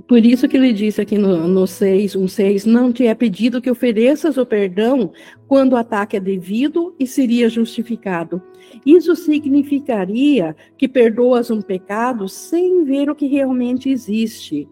Por 0.09 0.25
isso 0.25 0.47
que 0.47 0.57
ele 0.57 0.73
disse 0.73 0.99
aqui 0.99 1.19
no, 1.19 1.47
no 1.47 1.67
6, 1.67 2.15
1, 2.15 2.27
6, 2.27 2.65
não 2.65 2.91
te 2.91 3.05
é 3.05 3.13
pedido 3.13 3.61
que 3.61 3.69
ofereças 3.69 4.37
o 4.37 4.45
perdão 4.45 5.11
quando 5.47 5.73
o 5.73 5.75
ataque 5.75 6.17
é 6.17 6.19
devido 6.19 6.95
e 6.99 7.05
seria 7.05 7.47
justificado. 7.47 8.41
Isso 8.83 9.15
significaria 9.15 10.55
que 10.75 10.87
perdoas 10.87 11.51
um 11.51 11.61
pecado 11.61 12.27
sem 12.27 12.83
ver 12.83 13.07
o 13.07 13.13
que 13.13 13.27
realmente 13.27 13.87
existe. 13.91 14.67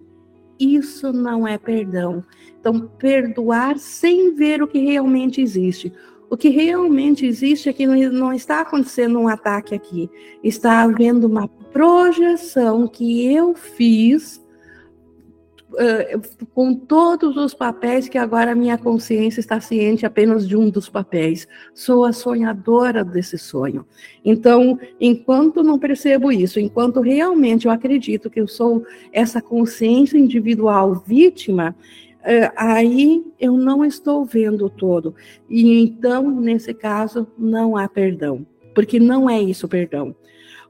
Isso 0.60 1.14
não 1.14 1.48
é 1.48 1.56
perdão. 1.60 2.26
Então, 2.60 2.90
perdoar 2.98 3.78
sem 3.78 4.34
ver 4.34 4.64
o 4.64 4.68
que 4.68 4.80
realmente 4.80 5.40
existe. 5.40 5.94
O 6.32 6.36
que 6.36 6.50
realmente 6.50 7.28
existe 7.28 7.70
é 7.70 7.74
que 7.74 7.86
não 7.86 8.34
está 8.34 8.62
acontecendo 8.62 9.20
um 9.20 9.28
ataque 9.28 9.76
aqui. 9.76 10.10
Está 10.44 10.82
havendo 10.82 11.28
uma 11.28 11.48
projeção 11.48 12.88
que 12.88 13.24
eu 13.32 13.54
fiz 13.54 14.47
uh, 15.78 16.48
com 16.54 16.74
todos 16.74 17.38
os 17.38 17.54
papéis 17.54 18.10
que 18.10 18.18
agora 18.18 18.52
a 18.52 18.56
minha 18.56 18.78
consciência 18.78 19.40
está 19.40 19.62
ciente 19.62 20.06
apenas 20.06 20.48
de 20.48 20.58
um 20.58 20.70
dos 20.70 20.90
papéis. 20.90 21.48
Sou 21.74 22.04
a 22.04 22.12
sonhadora 22.12 23.04
desse 23.04 23.38
sonho. 23.38 23.86
Então, 24.26 24.80
enquanto 25.00 25.64
não 25.64 25.78
percebo 25.78 26.32
isso, 26.32 26.60
enquanto 26.60 27.00
realmente 27.00 27.68
eu 27.68 27.72
acredito 27.72 28.30
que 28.30 28.42
eu 28.42 28.48
sou 28.48 28.84
essa 29.14 29.42
consciência 29.42 30.18
individual 30.18 31.04
vítima, 31.06 31.76
uh, 32.22 32.52
aí 32.56 33.24
eu 33.40 33.54
não 33.54 33.86
estou 33.86 34.26
vendo 34.26 34.66
o 34.66 34.70
todo. 34.70 35.16
E 35.50 35.82
então, 35.82 36.30
nesse 36.30 36.74
caso, 36.74 37.28
não 37.38 37.78
há 37.78 37.88
perdão. 37.88 38.46
Porque 38.74 39.00
não 39.00 39.30
é 39.30 39.42
isso 39.42 39.68
perdão 39.68 40.16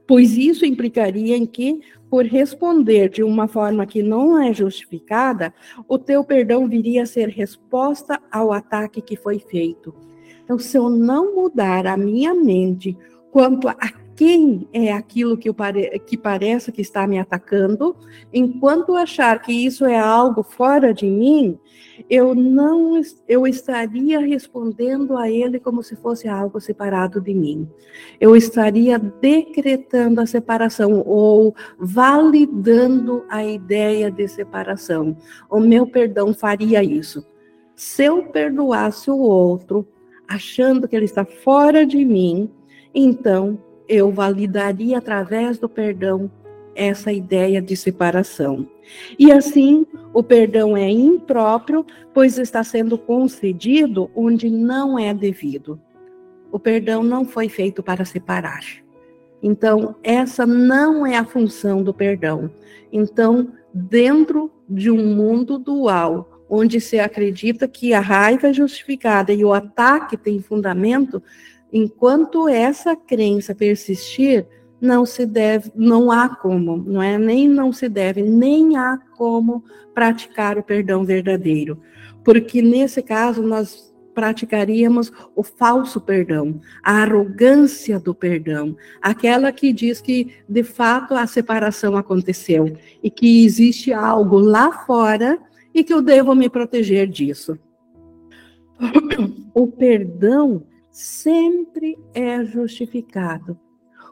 pois 0.08 0.38
isso 0.38 0.64
implicaria 0.64 1.36
em 1.36 1.44
que 1.44 1.80
por 2.10 2.24
responder 2.24 3.08
de 3.08 3.22
uma 3.22 3.46
forma 3.46 3.86
que 3.86 4.02
não 4.02 4.40
é 4.40 4.52
justificada, 4.52 5.52
o 5.86 5.98
teu 5.98 6.24
perdão 6.24 6.68
viria 6.68 7.02
a 7.02 7.06
ser 7.06 7.28
resposta 7.28 8.20
ao 8.30 8.52
ataque 8.52 9.02
que 9.02 9.16
foi 9.16 9.38
feito. 9.38 9.94
Então, 10.42 10.58
se 10.58 10.76
eu 10.76 10.88
não 10.88 11.34
mudar 11.34 11.86
a 11.86 11.96
minha 11.96 12.34
mente 12.34 12.96
quanto 13.30 13.68
a 13.68 13.76
quem 14.18 14.68
é 14.72 14.92
aquilo 14.92 15.36
que, 15.36 15.52
pare... 15.52 15.96
que 16.00 16.16
parece 16.16 16.72
que 16.72 16.82
está 16.82 17.06
me 17.06 17.20
atacando, 17.20 17.94
enquanto 18.34 18.96
achar 18.96 19.40
que 19.40 19.52
isso 19.52 19.86
é 19.86 19.96
algo 19.96 20.42
fora 20.42 20.92
de 20.92 21.06
mim, 21.06 21.56
eu 22.10 22.34
não 22.34 23.00
eu 23.28 23.46
estaria 23.46 24.18
respondendo 24.18 25.16
a 25.16 25.30
ele 25.30 25.60
como 25.60 25.84
se 25.84 25.94
fosse 25.94 26.26
algo 26.26 26.60
separado 26.60 27.20
de 27.20 27.32
mim. 27.32 27.68
Eu 28.18 28.34
estaria 28.34 28.98
decretando 28.98 30.20
a 30.20 30.26
separação 30.26 31.00
ou 31.06 31.54
validando 31.78 33.24
a 33.28 33.44
ideia 33.44 34.10
de 34.10 34.26
separação. 34.26 35.16
O 35.48 35.60
meu 35.60 35.86
perdão 35.86 36.34
faria 36.34 36.82
isso. 36.82 37.24
Se 37.76 38.02
eu 38.02 38.24
perdoasse 38.24 39.12
o 39.12 39.18
outro, 39.18 39.86
achando 40.26 40.88
que 40.88 40.96
ele 40.96 41.04
está 41.04 41.24
fora 41.24 41.86
de 41.86 42.04
mim, 42.04 42.50
então 42.92 43.60
eu 43.88 44.12
validaria 44.12 44.98
através 44.98 45.58
do 45.58 45.68
perdão 45.68 46.30
essa 46.74 47.12
ideia 47.12 47.60
de 47.60 47.76
separação. 47.76 48.68
E 49.18 49.32
assim, 49.32 49.84
o 50.12 50.22
perdão 50.22 50.76
é 50.76 50.88
impróprio, 50.88 51.84
pois 52.14 52.38
está 52.38 52.62
sendo 52.62 52.96
concedido 52.96 54.10
onde 54.14 54.48
não 54.48 54.98
é 54.98 55.12
devido. 55.12 55.80
O 56.52 56.58
perdão 56.58 57.02
não 57.02 57.24
foi 57.24 57.48
feito 57.48 57.82
para 57.82 58.04
separar. 58.04 58.62
Então, 59.42 59.96
essa 60.02 60.46
não 60.46 61.06
é 61.06 61.16
a 61.16 61.24
função 61.24 61.82
do 61.82 61.92
perdão. 61.92 62.50
Então, 62.92 63.48
dentro 63.72 64.50
de 64.68 64.90
um 64.90 65.14
mundo 65.14 65.58
dual, 65.58 66.44
onde 66.48 66.80
se 66.80 66.98
acredita 66.98 67.68
que 67.68 67.92
a 67.92 68.00
raiva 68.00 68.48
é 68.48 68.52
justificada 68.52 69.32
e 69.32 69.44
o 69.44 69.52
ataque 69.52 70.16
tem 70.16 70.40
fundamento, 70.40 71.22
Enquanto 71.72 72.48
essa 72.48 72.96
crença 72.96 73.54
persistir, 73.54 74.46
não 74.80 75.04
se 75.04 75.26
deve, 75.26 75.72
não 75.74 76.10
há 76.10 76.28
como, 76.28 76.76
não 76.76 77.02
é 77.02 77.18
nem 77.18 77.48
não 77.48 77.72
se 77.72 77.88
deve, 77.88 78.22
nem 78.22 78.76
há 78.76 78.98
como 79.16 79.64
praticar 79.92 80.56
o 80.56 80.62
perdão 80.62 81.04
verdadeiro. 81.04 81.80
Porque 82.24 82.62
nesse 82.62 83.02
caso 83.02 83.42
nós 83.42 83.88
praticaríamos 84.14 85.12
o 85.36 85.44
falso 85.44 86.00
perdão, 86.00 86.60
a 86.82 87.02
arrogância 87.02 88.00
do 88.00 88.12
perdão, 88.12 88.76
aquela 89.00 89.52
que 89.52 89.72
diz 89.72 90.00
que 90.00 90.34
de 90.48 90.64
fato 90.64 91.14
a 91.14 91.26
separação 91.26 91.96
aconteceu 91.96 92.76
e 93.00 93.10
que 93.10 93.44
existe 93.44 93.92
algo 93.92 94.38
lá 94.38 94.72
fora 94.72 95.38
e 95.72 95.84
que 95.84 95.94
eu 95.94 96.02
devo 96.02 96.34
me 96.34 96.48
proteger 96.48 97.06
disso. 97.06 97.58
O 99.54 99.66
perdão 99.66 100.64
sempre 100.98 101.96
é 102.12 102.44
justificado. 102.44 103.56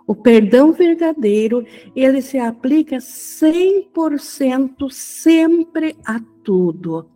O 0.07 0.15
perdão 0.15 0.73
verdadeiro, 0.73 1.67
ele 1.97 2.23
se 2.23 2.39
aplica 2.39 2.99
100% 2.99 4.89
sempre 4.89 5.97
a 6.05 6.21
tudo. 6.45 7.11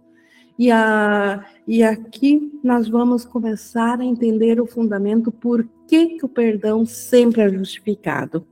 E, 0.58 0.72
a, 0.72 1.46
e 1.68 1.84
aqui 1.84 2.50
nós 2.64 2.88
vamos 2.88 3.24
começar 3.24 4.00
a 4.00 4.04
entender 4.04 4.60
o 4.60 4.66
fundamento 4.66 5.30
por 5.30 5.64
que, 5.86 6.18
que 6.18 6.24
o 6.24 6.28
perdão 6.28 6.84
sempre 6.84 7.42
é 7.42 7.48
justificado. 7.48 8.44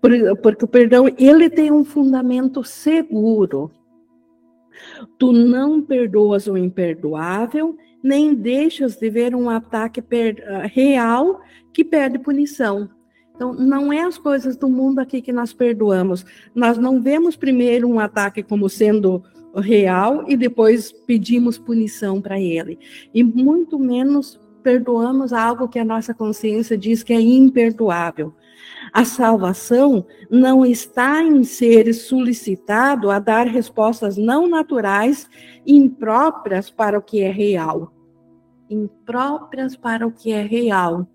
Por, 0.00 0.12
porque 0.40 0.64
o 0.64 0.68
perdão, 0.68 1.12
ele 1.18 1.50
tem 1.50 1.72
um 1.72 1.84
fundamento 1.84 2.62
seguro. 2.62 3.72
Tu 5.18 5.32
não 5.32 5.82
perdoas 5.82 6.46
o 6.46 6.56
imperdoável 6.56 7.76
nem 8.02 8.34
deixas 8.34 8.96
de 8.96 9.10
ver 9.10 9.34
um 9.34 9.50
ataque 9.50 10.02
ah, 10.46 10.66
real 10.66 11.40
que 11.72 11.84
perde 11.84 12.18
punição. 12.18 12.88
Então, 13.34 13.54
não 13.54 13.92
é 13.92 14.02
as 14.02 14.18
coisas 14.18 14.56
do 14.56 14.68
mundo 14.68 14.98
aqui 14.98 15.22
que 15.22 15.32
nós 15.32 15.52
perdoamos. 15.52 16.24
Nós 16.54 16.76
não 16.76 17.00
vemos 17.00 17.36
primeiro 17.36 17.88
um 17.88 18.00
ataque 18.00 18.42
como 18.42 18.68
sendo 18.68 19.22
real 19.54 20.24
e 20.26 20.36
depois 20.36 20.92
pedimos 21.06 21.56
punição 21.56 22.20
para 22.20 22.40
ele. 22.40 22.78
E 23.14 23.22
muito 23.22 23.78
menos 23.78 24.40
perdoamos 24.62 25.32
algo 25.32 25.68
que 25.68 25.78
a 25.78 25.84
nossa 25.84 26.12
consciência 26.12 26.76
diz 26.76 27.02
que 27.02 27.12
é 27.12 27.20
imperdoável. 27.20 28.34
A 28.92 29.04
salvação 29.04 30.06
não 30.30 30.64
está 30.64 31.22
em 31.22 31.44
ser 31.44 31.92
solicitado 31.92 33.10
a 33.10 33.18
dar 33.18 33.46
respostas 33.46 34.16
não 34.16 34.48
naturais 34.48 35.28
impróprias 35.66 36.70
para 36.70 36.98
o 36.98 37.02
que 37.02 37.20
é 37.22 37.30
real. 37.30 37.92
Impróprias 38.70 39.76
para 39.76 40.06
o 40.06 40.12
que 40.12 40.32
é 40.32 40.42
real, 40.42 41.06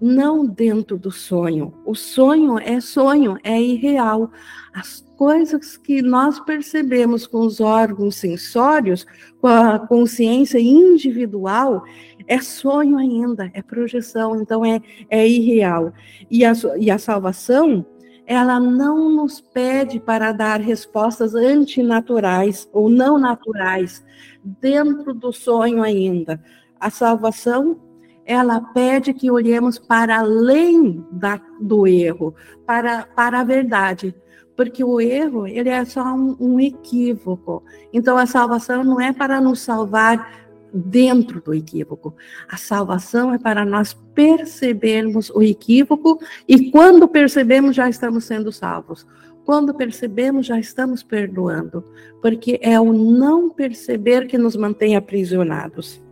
não 0.00 0.44
dentro 0.44 0.98
do 0.98 1.10
sonho. 1.10 1.72
O 1.84 1.94
sonho 1.94 2.58
é 2.58 2.80
sonho, 2.80 3.36
é 3.42 3.60
irreal. 3.60 4.30
As 4.74 5.06
coisas 5.16 5.76
que 5.76 6.02
nós 6.02 6.38
percebemos 6.40 7.26
com 7.26 7.40
os 7.40 7.60
órgãos 7.60 8.16
sensórios, 8.16 9.06
com 9.40 9.46
a 9.46 9.78
consciência 9.78 10.58
individual, 10.58 11.82
é 12.26 12.40
sonho 12.40 12.98
ainda, 12.98 13.50
é 13.54 13.62
projeção, 13.62 14.40
então 14.40 14.64
é, 14.64 14.80
é 15.08 15.26
irreal. 15.26 15.92
E 16.30 16.44
a, 16.44 16.52
e 16.78 16.90
a 16.90 16.98
salvação, 16.98 17.84
ela 18.26 18.58
não 18.58 19.08
nos 19.08 19.40
pede 19.40 20.00
para 20.00 20.32
dar 20.32 20.60
respostas 20.60 21.34
antinaturais 21.34 22.68
ou 22.72 22.90
não 22.90 23.18
naturais 23.18 24.04
dentro 24.42 25.14
do 25.14 25.32
sonho 25.32 25.82
ainda. 25.82 26.42
A 26.80 26.90
salvação, 26.90 27.80
ela 28.24 28.60
pede 28.60 29.14
que 29.14 29.30
olhemos 29.30 29.78
para 29.78 30.18
além 30.18 31.04
da, 31.12 31.40
do 31.60 31.86
erro, 31.86 32.34
para, 32.66 33.06
para 33.06 33.40
a 33.40 33.44
verdade 33.44 34.14
porque 34.56 34.82
o 34.82 34.98
erro 34.98 35.46
ele 35.46 35.68
é 35.68 35.84
só 35.84 36.02
um, 36.02 36.34
um, 36.40 36.58
equívoco. 36.58 37.62
Então 37.92 38.16
a 38.16 38.24
salvação 38.24 38.82
não 38.82 38.98
é 38.98 39.12
para 39.12 39.38
nos 39.38 39.60
salvar 39.60 40.45
dentro 40.72 41.40
do 41.40 41.54
equívoco. 41.54 42.14
A 42.48 42.56
salvação 42.56 43.32
é 43.32 43.38
para 43.38 43.64
nós 43.64 43.94
percebermos 44.14 45.30
o 45.30 45.42
equívoco 45.42 46.20
e 46.48 46.70
quando 46.70 47.08
percebemos 47.08 47.76
já 47.76 47.88
estamos 47.88 48.24
sendo 48.24 48.50
salvos. 48.52 49.06
Quando 49.44 49.72
percebemos 49.74 50.46
já 50.46 50.58
estamos 50.58 51.02
perdoando, 51.02 51.84
porque 52.20 52.58
é 52.60 52.80
o 52.80 52.92
não 52.92 53.48
perceber 53.48 54.26
que 54.26 54.36
nos 54.36 54.56
mantém 54.56 54.96
aprisionados. 54.96 56.02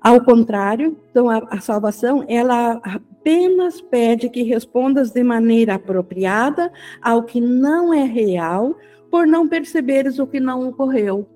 Ao 0.00 0.20
contrário, 0.20 0.98
então 1.10 1.30
a, 1.30 1.38
a 1.50 1.60
salvação 1.60 2.24
ela 2.28 2.80
apenas 2.84 3.80
pede 3.80 4.28
que 4.28 4.42
respondas 4.42 5.12
de 5.12 5.24
maneira 5.24 5.76
apropriada 5.76 6.70
ao 7.00 7.22
que 7.22 7.40
não 7.40 7.94
é 7.94 8.04
real, 8.04 8.76
por 9.10 9.26
não 9.26 9.48
perceberes 9.48 10.18
o 10.18 10.26
que 10.26 10.40
não 10.40 10.68
ocorreu. 10.68 11.26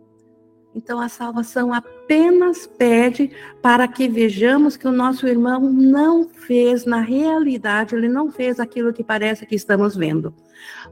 Então, 0.75 1.01
a 1.01 1.09
salvação 1.09 1.73
apenas 1.73 2.67
pede 2.67 3.33
para 3.61 3.89
que 3.89 4.09
vejamos 4.09 4.77
que 4.77 4.87
o 4.87 4.93
nosso 4.93 5.27
irmão 5.27 5.61
não 5.61 6.29
fez, 6.29 6.85
na 6.85 7.01
realidade, 7.01 7.95
ele 7.95 8.09
não 8.09 8.31
fez 8.31 8.61
aquilo 8.61 8.93
que 8.93 9.03
parece 9.03 9.47
que 9.47 9.55
estamos 9.55 9.97
vendo. 9.97 10.33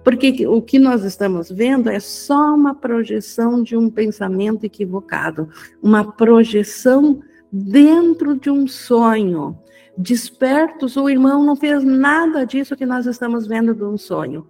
Porque 0.03 0.47
o 0.47 0.63
que 0.63 0.79
nós 0.79 1.05
estamos 1.05 1.51
vendo 1.51 1.89
é 1.89 2.01
só 2.01 2.55
uma 2.55 2.75
projeção 2.75 3.63
de 3.63 3.77
um 3.77 3.91
pensamento 3.91 4.65
equivocado, 4.65 5.49
uma 5.83 6.05
projeção 6.13 7.21
dentro 7.53 8.37
de 8.37 8.51
um 8.51 8.67
sonho. 8.67 9.59
Despertos, 9.97 10.97
o 10.97 11.09
irmão 11.09 11.45
não 11.45 11.57
fez 11.57 11.85
nada 11.85 12.45
disso 12.45 12.77
que 12.77 12.87
nós 12.87 13.07
estamos 13.07 13.47
vendo 13.47 13.75
de 13.75 13.85
um 13.85 13.97
sonho. 13.97 14.47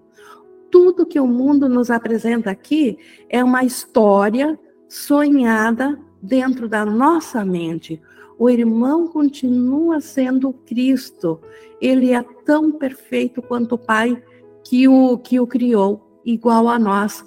Tudo 0.70 1.06
que 1.06 1.20
o 1.20 1.26
mundo 1.26 1.68
nos 1.68 1.90
apresenta 1.90 2.50
aqui 2.50 2.98
é 3.28 3.42
uma 3.42 3.64
história 3.64 4.58
sonhada 4.88 5.98
dentro 6.22 6.68
da 6.68 6.84
nossa 6.84 7.44
mente. 7.44 8.00
O 8.38 8.50
irmão 8.50 9.08
continua 9.08 10.00
sendo 10.00 10.52
Cristo. 10.52 11.40
Ele 11.80 12.12
é 12.12 12.22
tão 12.44 12.70
perfeito 12.72 13.40
quanto 13.40 13.74
o 13.76 13.78
Pai 13.78 14.22
que 14.64 14.88
o, 14.88 15.16
que 15.18 15.38
o 15.40 15.46
criou, 15.46 16.20
igual 16.24 16.68
a 16.68 16.78
nós. 16.78 17.24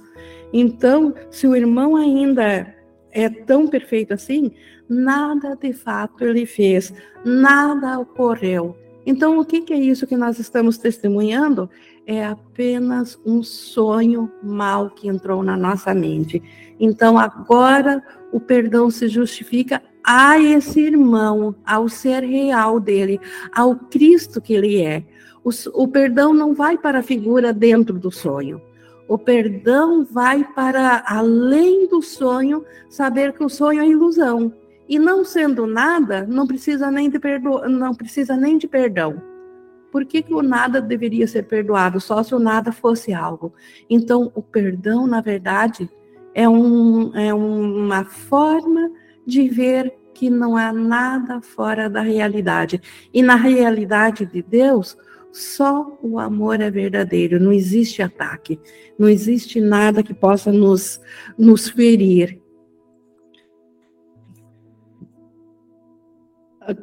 Então, 0.51 1.13
se 1.31 1.47
o 1.47 1.55
irmão 1.55 1.95
ainda 1.95 2.75
é 3.11 3.29
tão 3.29 3.67
perfeito 3.67 4.13
assim, 4.13 4.51
nada 4.87 5.55
de 5.55 5.73
fato 5.73 6.23
ele 6.23 6.45
fez, 6.45 6.93
nada 7.23 7.99
ocorreu. 7.99 8.75
Então, 9.05 9.39
o 9.39 9.45
que, 9.45 9.61
que 9.61 9.73
é 9.73 9.77
isso 9.77 10.05
que 10.05 10.17
nós 10.17 10.39
estamos 10.39 10.77
testemunhando? 10.77 11.69
É 12.05 12.25
apenas 12.25 13.19
um 13.25 13.41
sonho 13.41 14.31
mal 14.43 14.89
que 14.89 15.07
entrou 15.07 15.41
na 15.41 15.55
nossa 15.55 15.93
mente. 15.93 16.43
Então, 16.79 17.17
agora 17.17 18.01
o 18.31 18.39
perdão 18.39 18.89
se 18.89 19.07
justifica 19.07 19.81
a 20.03 20.39
esse 20.39 20.79
irmão, 20.79 21.55
ao 21.65 21.89
ser 21.89 22.23
real 22.23 22.79
dele, 22.79 23.19
ao 23.53 23.75
Cristo 23.75 24.41
que 24.41 24.53
ele 24.53 24.81
é. 24.81 25.03
O, 25.43 25.49
o 25.73 25.87
perdão 25.87 26.33
não 26.33 26.53
vai 26.53 26.77
para 26.77 26.99
a 26.99 27.03
figura 27.03 27.53
dentro 27.53 27.99
do 27.99 28.11
sonho. 28.11 28.61
O 29.07 29.17
perdão 29.17 30.05
vai 30.05 30.43
para 30.53 31.03
além 31.05 31.87
do 31.87 32.01
sonho, 32.01 32.63
saber 32.89 33.33
que 33.33 33.43
o 33.43 33.49
sonho 33.49 33.81
é 33.81 33.87
ilusão 33.87 34.53
E 34.87 34.99
não 34.99 35.25
sendo 35.25 35.65
nada, 35.65 36.27
não 36.27 36.45
precisa 36.45 36.91
nem 36.91 37.09
de 37.09 37.19
perdo... 37.19 37.67
não 37.67 37.93
precisa 37.93 38.37
nem 38.37 38.57
de 38.57 38.67
perdão. 38.67 39.21
Por 39.91 40.05
que, 40.05 40.21
que 40.21 40.33
o 40.33 40.43
nada 40.43 40.79
deveria 40.79 41.27
ser 41.27 41.47
perdoado? 41.47 41.99
Só 41.99 42.21
se 42.21 42.35
o 42.35 42.39
nada 42.39 42.71
fosse 42.71 43.11
algo. 43.11 43.51
Então, 43.89 44.31
o 44.35 44.41
perdão, 44.43 45.07
na 45.07 45.21
verdade, 45.21 45.89
é, 46.39 46.47
um, 46.47 47.13
é 47.17 47.33
uma 47.33 48.05
forma 48.05 48.89
de 49.27 49.49
ver 49.49 49.93
que 50.13 50.29
não 50.29 50.55
há 50.55 50.71
nada 50.71 51.41
fora 51.41 51.89
da 51.89 51.99
realidade. 51.99 52.81
E 53.13 53.21
na 53.21 53.35
realidade 53.35 54.25
de 54.25 54.41
Deus, 54.41 54.97
só 55.33 55.99
o 56.01 56.17
amor 56.17 56.61
é 56.61 56.71
verdadeiro, 56.71 57.41
não 57.41 57.51
existe 57.51 58.01
ataque, 58.01 58.57
não 58.97 59.09
existe 59.09 59.59
nada 59.59 60.01
que 60.01 60.13
possa 60.13 60.49
nos, 60.49 61.01
nos 61.37 61.67
ferir. 61.67 62.41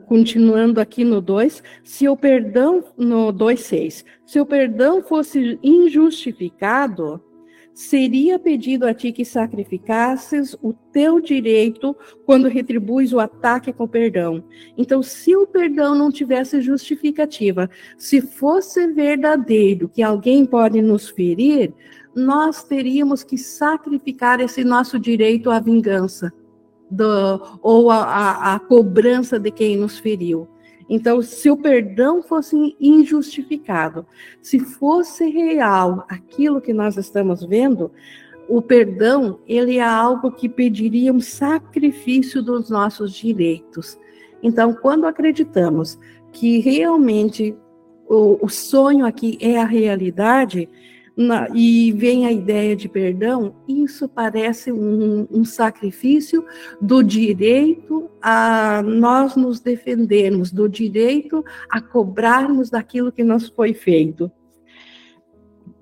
Continuando 0.07 0.83
aqui 0.83 1.03
no 1.03 1.23
2, 1.23 1.63
se 1.83 2.07
o 2.11 2.17
perdão, 2.17 2.85
no 2.95 3.33
2,6, 3.33 4.05
se 4.27 4.39
o 4.39 4.45
perdão 4.45 5.03
fosse 5.03 5.59
injustificado, 5.63 7.23
seria 7.77 8.39
pedido 8.39 8.87
a 8.87 8.95
ti 8.95 9.13
que 9.13 9.23
sacrificasses 9.23 10.57
o 10.63 10.73
teu 10.73 11.21
direito 11.21 11.95
quando 12.25 12.49
retribuis 12.49 13.13
o 13.13 13.21
ataque 13.21 13.71
com 13.71 13.87
perdão. 13.87 14.43
Então, 14.79 15.03
se 15.03 15.37
o 15.37 15.47
perdão 15.47 15.95
não 15.95 16.11
tivesse 16.11 16.63
justificativa, 16.63 17.69
se 17.99 18.23
fosse 18.23 18.87
verdadeiro 18.87 19.91
que 19.91 20.03
alguém 20.03 20.47
pode 20.47 20.81
nos 20.81 21.11
ferir, 21.11 21.75
nós 22.15 22.65
teríamos 22.65 23.23
que 23.23 23.37
sacrificar 23.37 24.41
esse 24.41 24.65
nosso 24.65 24.99
direito 24.99 25.51
à 25.51 25.61
vingança 25.61 26.33
do, 26.91 27.59
ou 27.61 27.91
à, 27.91 28.59
cobrança 28.59 29.39
de 29.39 29.51
quem 29.51 29.77
nos 29.77 29.99
feriu. 29.99 30.49
Então, 30.89 31.21
se 31.21 31.51
o 31.51 31.57
perdão 31.57 32.23
fosse 32.23 32.77
injustificado, 32.81 34.07
se 34.41 34.61
fosse 34.61 35.29
real 35.29 36.05
aquilo 36.09 36.61
que 36.61 36.73
nós 36.73 36.97
estamos 36.97 37.45
vendo, 37.45 37.91
o 38.49 38.63
perdão, 38.63 39.41
ele 39.47 39.79
é 39.79 39.83
algo 39.83 40.31
que 40.31 40.49
pediria 40.49 41.13
um 41.13 41.21
sacrifício 41.21 42.41
dos 42.41 42.71
nossos 42.71 43.13
direitos. 43.13 43.99
Então, 44.43 44.73
quando 44.73 45.07
acreditamos 45.07 45.99
que 46.33 46.61
realmente 46.61 47.57
o, 48.09 48.45
o 48.45 48.49
sonho 48.49 49.05
aqui 49.05 49.37
é 49.41 49.59
a 49.59 49.65
realidade, 49.65 50.69
na, 51.17 51.49
e 51.55 51.93
vem 51.93 52.27
a 52.27 52.33
ideia 52.33 52.77
de 52.77 52.91
perdão, 52.91 53.55
isso 53.67 54.07
parece 54.07 54.71
um, 54.71 55.27
um, 55.31 55.45
sacrifício 55.47 56.45
do 56.79 57.03
direito 57.03 58.11
a 58.21 58.83
nós 58.83 59.35
nos 59.35 59.59
defendermos, 59.59 60.53
do 60.53 60.69
direito 60.69 61.43
a 61.71 61.81
cobrarmos 61.81 62.69
daquilo 62.69 63.11
que 63.11 63.25
nos 63.25 63.49
foi 63.49 63.73
feito. 63.73 64.31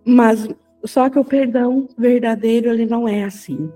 Mas 0.04 0.48
só 0.84 1.10
que 1.10 1.18
o 1.18 1.24
perdão 1.24 1.88
verdadeiro 1.98 2.70
ele 2.70 2.86
não 2.86 3.08
é 3.08 3.24
assim. 3.24 3.72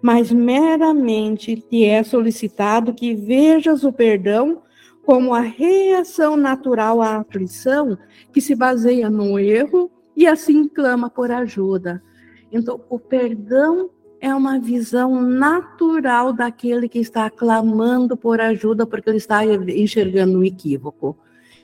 Mas 0.00 0.32
meramente 0.32 1.56
te 1.56 1.84
é 1.84 2.02
solicitado 2.02 2.94
que 2.94 3.14
vejas 3.14 3.84
o 3.84 3.92
perdão 3.92 4.62
como 5.04 5.34
a 5.34 5.40
reação 5.40 6.36
natural 6.36 7.02
à 7.02 7.16
aflição 7.16 7.98
que 8.32 8.40
se 8.40 8.54
baseia 8.54 9.10
no 9.10 9.38
erro 9.38 9.90
e 10.16 10.26
assim 10.26 10.68
clama 10.68 11.08
por 11.10 11.30
ajuda. 11.30 12.02
Então, 12.50 12.80
o 12.88 12.98
perdão 12.98 13.90
é 14.20 14.32
uma 14.34 14.60
visão 14.60 15.20
natural 15.20 16.32
daquele 16.32 16.88
que 16.88 17.00
está 17.00 17.28
clamando 17.28 18.16
por 18.16 18.40
ajuda 18.40 18.86
porque 18.86 19.10
ele 19.10 19.16
está 19.16 19.44
enxergando 19.44 20.38
um 20.38 20.44
equívoco. 20.44 21.18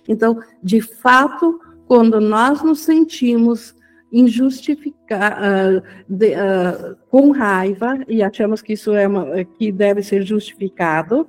Então, 0.08 0.40
de 0.62 0.80
fato, 0.80 1.60
quando 1.86 2.20
nós 2.20 2.62
nos 2.62 2.80
sentimos 2.80 3.76
injustificar 4.10 5.38
uh, 5.38 5.82
de, 6.08 6.32
uh, 6.32 6.96
com 7.10 7.30
raiva 7.30 7.98
e 8.08 8.22
achamos 8.22 8.62
que 8.62 8.72
isso 8.72 8.92
é 8.92 9.06
uma, 9.06 9.44
que 9.44 9.70
deve 9.70 10.02
ser 10.02 10.22
justificado, 10.22 11.28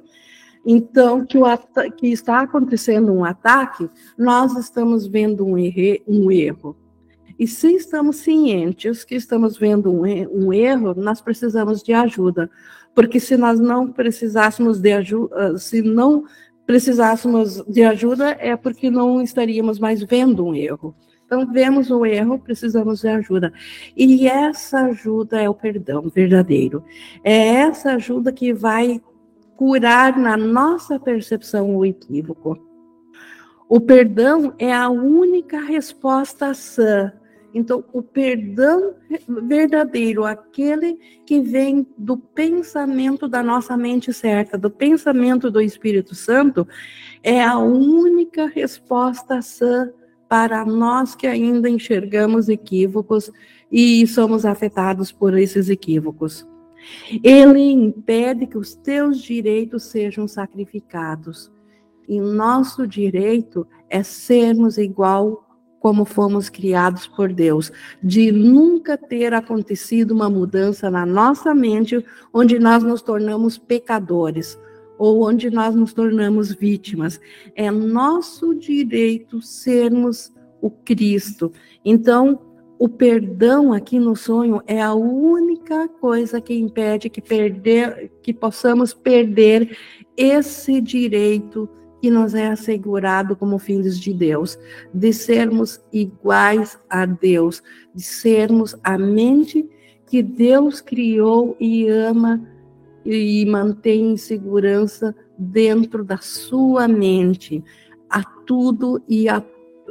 então 0.65 1.25
que, 1.25 1.37
o 1.37 1.57
que 1.97 2.07
está 2.07 2.41
acontecendo 2.41 3.13
um 3.13 3.23
ataque, 3.23 3.89
nós 4.17 4.55
estamos 4.57 5.07
vendo 5.07 5.45
um, 5.45 5.57
erre, 5.57 6.01
um 6.07 6.31
erro. 6.31 6.75
E 7.39 7.47
se 7.47 7.73
estamos 7.73 8.17
cientes 8.17 9.05
que 9.05 9.15
estamos 9.15 9.57
vendo 9.57 9.89
um, 9.89 10.03
um 10.03 10.51
erro, 10.51 10.93
nós 10.93 11.21
precisamos 11.21 11.81
de 11.81 11.93
ajuda. 11.93 12.51
Porque 12.93 13.17
se 13.17 13.37
nós 13.37 13.61
não 13.61 13.89
precisássemos 13.89 14.81
de 14.81 14.91
ajuda, 14.91 15.35
ah, 15.37 15.57
se 15.57 15.81
não 15.81 16.25
precisássemos 16.65 17.63
de 17.65 17.81
ajuda, 17.81 18.35
é 18.39 18.57
porque 18.57 18.91
não 18.91 19.21
estaríamos 19.21 19.79
mais 19.79 20.03
vendo 20.03 20.45
um 20.45 20.53
erro. 20.53 20.93
Então, 21.25 21.49
vemos 21.49 21.89
o 21.89 22.05
erro, 22.05 22.39
precisamos 22.39 23.01
de 23.01 23.07
ajuda. 23.07 23.53
E 23.95 24.27
essa 24.27 24.81
ajuda 24.87 25.39
é 25.41 25.49
o 25.49 25.53
perdão 25.53 26.09
verdadeiro. 26.13 26.83
É 27.23 27.47
essa 27.47 27.93
ajuda 27.93 28.33
que 28.33 28.51
vai 28.51 29.01
curar 29.55 30.17
na 30.17 30.35
nossa 30.35 30.99
percepção 30.99 31.73
o 31.73 31.85
equívoco. 31.85 32.57
O 33.69 33.79
perdão 33.79 34.53
é 34.57 34.73
a 34.73 34.89
única 34.89 35.61
resposta 35.61 36.53
sã 36.53 37.13
então, 37.53 37.83
o 37.91 38.01
perdão 38.01 38.93
verdadeiro, 39.47 40.25
aquele 40.25 40.99
que 41.25 41.41
vem 41.41 41.85
do 41.97 42.17
pensamento 42.17 43.27
da 43.27 43.41
nossa 43.41 43.75
mente 43.75 44.13
certa, 44.13 44.57
do 44.57 44.69
pensamento 44.69 45.49
do 45.49 45.59
Espírito 45.59 46.13
Santo, 46.13 46.67
é 47.23 47.43
a 47.43 47.57
única 47.57 48.45
resposta 48.47 49.41
sã 49.41 49.91
para 50.27 50.63
nós 50.63 51.15
que 51.15 51.25
ainda 51.25 51.67
enxergamos 51.67 52.49
equívocos 52.49 53.31
e 53.71 54.05
somos 54.05 54.45
afetados 54.45 55.11
por 55.11 55.35
esses 55.37 55.69
equívocos. 55.69 56.47
Ele 57.23 57.71
impede 57.71 58.45
que 58.45 58.57
os 58.57 58.75
teus 58.75 59.19
direitos 59.19 59.83
sejam 59.83 60.27
sacrificados. 60.27 61.51
E 62.07 62.19
nosso 62.19 62.87
direito 62.87 63.67
é 63.89 64.01
sermos 64.03 64.77
igual 64.77 65.48
como 65.79 66.05
fomos 66.05 66.49
criados 66.49 67.07
por 67.07 67.31
Deus, 67.31 67.71
de 68.03 68.31
nunca 68.31 68.97
ter 68.97 69.33
acontecido 69.33 70.11
uma 70.11 70.29
mudança 70.29 70.89
na 70.89 71.05
nossa 71.05 71.55
mente 71.55 72.03
onde 72.33 72.59
nós 72.59 72.83
nos 72.83 73.01
tornamos 73.01 73.57
pecadores 73.57 74.59
ou 74.97 75.25
onde 75.25 75.49
nós 75.49 75.73
nos 75.73 75.93
tornamos 75.93 76.53
vítimas. 76.53 77.21
É 77.55 77.71
nosso 77.71 78.53
direito 78.53 79.41
sermos 79.41 80.31
o 80.61 80.69
Cristo. 80.69 81.53
Então, 81.85 82.39
o 82.77 82.87
perdão 82.87 83.73
aqui 83.73 83.97
no 83.97 84.15
sonho 84.15 84.61
é 84.67 84.81
a 84.81 84.93
única 84.93 85.87
coisa 85.87 86.41
que 86.41 86.53
impede 86.53 87.09
que 87.09 87.21
perder, 87.21 88.11
que 88.21 88.33
possamos 88.33 88.93
perder 88.93 89.77
esse 90.15 90.81
direito 90.81 91.69
que 92.01 92.09
nos 92.09 92.33
é 92.33 92.47
assegurado 92.47 93.35
como 93.35 93.59
filhos 93.59 93.99
de 93.99 94.13
Deus, 94.13 94.57
de 94.93 95.11
sermos 95.13 95.81
iguais 95.91 96.77
a 96.89 97.05
Deus, 97.05 97.61
de 97.93 98.03
sermos 98.03 98.75
a 98.83 98.97
mente 98.97 99.67
que 100.07 100.23
Deus 100.23 100.81
criou 100.81 101.55
e 101.59 101.87
ama 101.87 102.41
e 103.05 103.45
mantém 103.45 104.11
em 104.13 104.17
segurança 104.17 105.15
dentro 105.37 106.03
da 106.03 106.17
sua 106.17 106.87
mente, 106.87 107.63
a 108.09 108.23
tudo 108.23 109.01
e 109.07 109.29
a, 109.29 109.43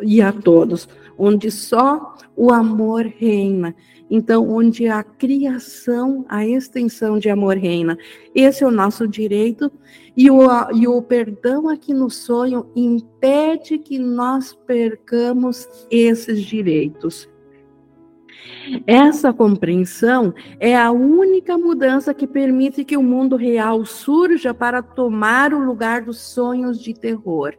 e 0.02 0.20
a 0.20 0.32
todos, 0.32 0.88
onde 1.18 1.50
só 1.50 2.14
o 2.36 2.52
amor 2.52 3.04
reina. 3.04 3.74
Então, 4.10 4.48
onde 4.48 4.88
a 4.88 5.02
criação, 5.02 6.24
a 6.28 6.46
extensão 6.46 7.18
de 7.18 7.28
amor 7.28 7.56
reina. 7.56 7.98
Esse 8.34 8.64
é 8.64 8.66
o 8.66 8.70
nosso 8.70 9.06
direito, 9.06 9.70
e 10.16 10.30
o, 10.30 10.46
e 10.72 10.86
o 10.86 11.02
perdão 11.02 11.68
aqui 11.68 11.92
no 11.92 12.08
sonho 12.08 12.70
impede 12.74 13.78
que 13.78 13.98
nós 13.98 14.54
percamos 14.66 15.68
esses 15.90 16.40
direitos. 16.42 17.28
Essa 18.86 19.32
compreensão 19.32 20.34
é 20.60 20.76
a 20.76 20.90
única 20.90 21.56
mudança 21.58 22.14
que 22.14 22.26
permite 22.26 22.84
que 22.84 22.96
o 22.96 23.02
mundo 23.02 23.36
real 23.36 23.84
surja 23.84 24.54
para 24.54 24.82
tomar 24.82 25.52
o 25.52 25.58
lugar 25.58 26.02
dos 26.02 26.18
sonhos 26.18 26.80
de 26.80 26.94
terror. 26.94 27.54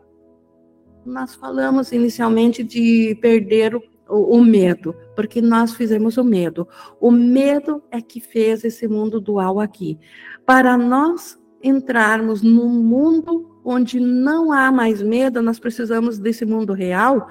Nós 1.06 1.36
falamos 1.36 1.92
inicialmente 1.92 2.64
de 2.64 3.18
perder 3.22 3.76
o 3.76 3.82
o, 4.10 4.44
medo, 4.44 4.96
porque 5.16 5.42
nós 5.42 5.74
fizemos 5.74 6.18
o 6.18 6.24
medo. 6.24 6.68
O 7.00 7.12
medo 7.12 7.84
é 7.92 8.02
que 8.02 8.20
fez 8.20 8.64
esse 8.64 8.88
mundo 8.88 9.22
dual 9.22 9.60
aqui. 9.60 10.00
Para 10.46 10.78
nós 10.78 11.40
entrarmos 11.62 12.42
num 12.42 12.70
mundo 12.70 13.60
onde 13.64 14.00
não 14.00 14.52
há 14.52 14.72
mais 14.72 15.02
medo, 15.02 15.42
nós 15.42 15.60
precisamos 15.60 16.18
desse 16.18 16.46
mundo 16.46 16.74
real, 16.74 17.30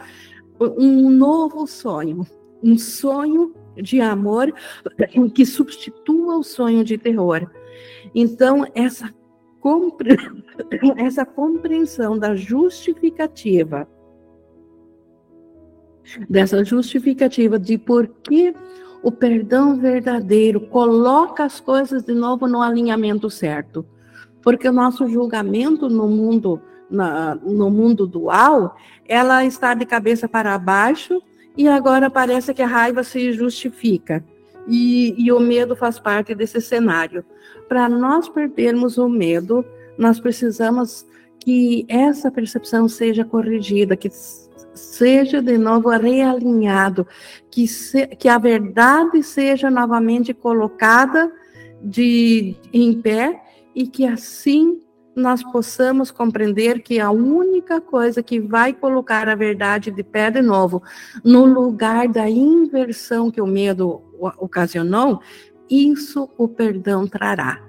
um 0.60 1.10
novo 1.10 1.66
sonho, 1.66 2.24
um 2.62 2.78
sonho 2.78 3.54
de 3.76 4.00
amor 4.00 4.52
que 5.34 5.44
substitua 5.44 6.36
o 6.36 6.44
sonho 6.44 6.84
de 6.84 6.96
terror. 6.96 7.48
Então, 8.14 8.66
essa 8.74 9.12
compre... 9.60 10.16
essa 10.96 11.24
compreensão 11.24 12.18
da 12.18 12.34
justificativa, 12.34 13.88
dessa 16.28 16.64
justificativa 16.64 17.58
de 17.58 17.76
por 17.76 18.08
que 18.08 18.54
o 19.02 19.12
perdão 19.12 19.76
verdadeiro 19.76 20.60
coloca 20.60 21.44
as 21.44 21.60
coisas 21.60 22.02
de 22.02 22.14
novo 22.14 22.46
no 22.46 22.60
alinhamento 22.60 23.30
certo. 23.30 23.86
Porque 24.42 24.68
o 24.68 24.72
nosso 24.72 25.08
julgamento 25.08 25.88
no 25.88 26.08
mundo, 26.08 26.60
na, 26.90 27.34
no 27.36 27.70
mundo 27.70 28.06
dual, 28.06 28.76
ela 29.06 29.44
está 29.44 29.74
de 29.74 29.84
cabeça 29.84 30.28
para 30.28 30.58
baixo 30.58 31.22
e 31.56 31.68
agora 31.68 32.10
parece 32.10 32.54
que 32.54 32.62
a 32.62 32.66
raiva 32.66 33.02
se 33.02 33.32
justifica. 33.32 34.24
E, 34.66 35.14
e 35.16 35.32
o 35.32 35.40
medo 35.40 35.74
faz 35.74 35.98
parte 35.98 36.34
desse 36.34 36.60
cenário. 36.60 37.24
Para 37.68 37.88
nós 37.88 38.28
perdermos 38.28 38.98
o 38.98 39.08
medo, 39.08 39.64
nós 39.96 40.18
precisamos 40.18 41.06
que 41.40 41.84
essa 41.88 42.30
percepção 42.30 42.88
seja 42.88 43.24
corrigida, 43.24 43.96
que 43.96 44.10
seja 44.74 45.42
de 45.42 45.58
novo 45.58 45.90
realinhado, 45.90 47.06
que, 47.50 47.66
se, 47.66 48.06
que 48.06 48.28
a 48.28 48.38
verdade 48.38 49.22
seja 49.22 49.70
novamente 49.70 50.32
colocada 50.32 51.32
de, 51.82 52.56
em 52.72 53.00
pé 53.00 53.42
e 53.74 53.86
que 53.86 54.06
assim 54.06 54.80
nós 55.14 55.42
possamos 55.42 56.10
compreender 56.10 56.80
que 56.80 57.00
a 57.00 57.10
única 57.10 57.80
coisa 57.80 58.22
que 58.22 58.38
vai 58.38 58.72
colocar 58.72 59.28
a 59.28 59.34
verdade 59.34 59.90
de 59.90 60.02
pé 60.04 60.30
de 60.30 60.40
novo, 60.40 60.82
no 61.24 61.44
lugar 61.44 62.06
da 62.08 62.30
inversão 62.30 63.30
que 63.30 63.40
o 63.40 63.46
medo 63.46 64.00
ocasionou, 64.38 65.20
isso 65.70 66.28
o 66.36 66.48
perdão 66.48 67.06
trará. 67.06 67.62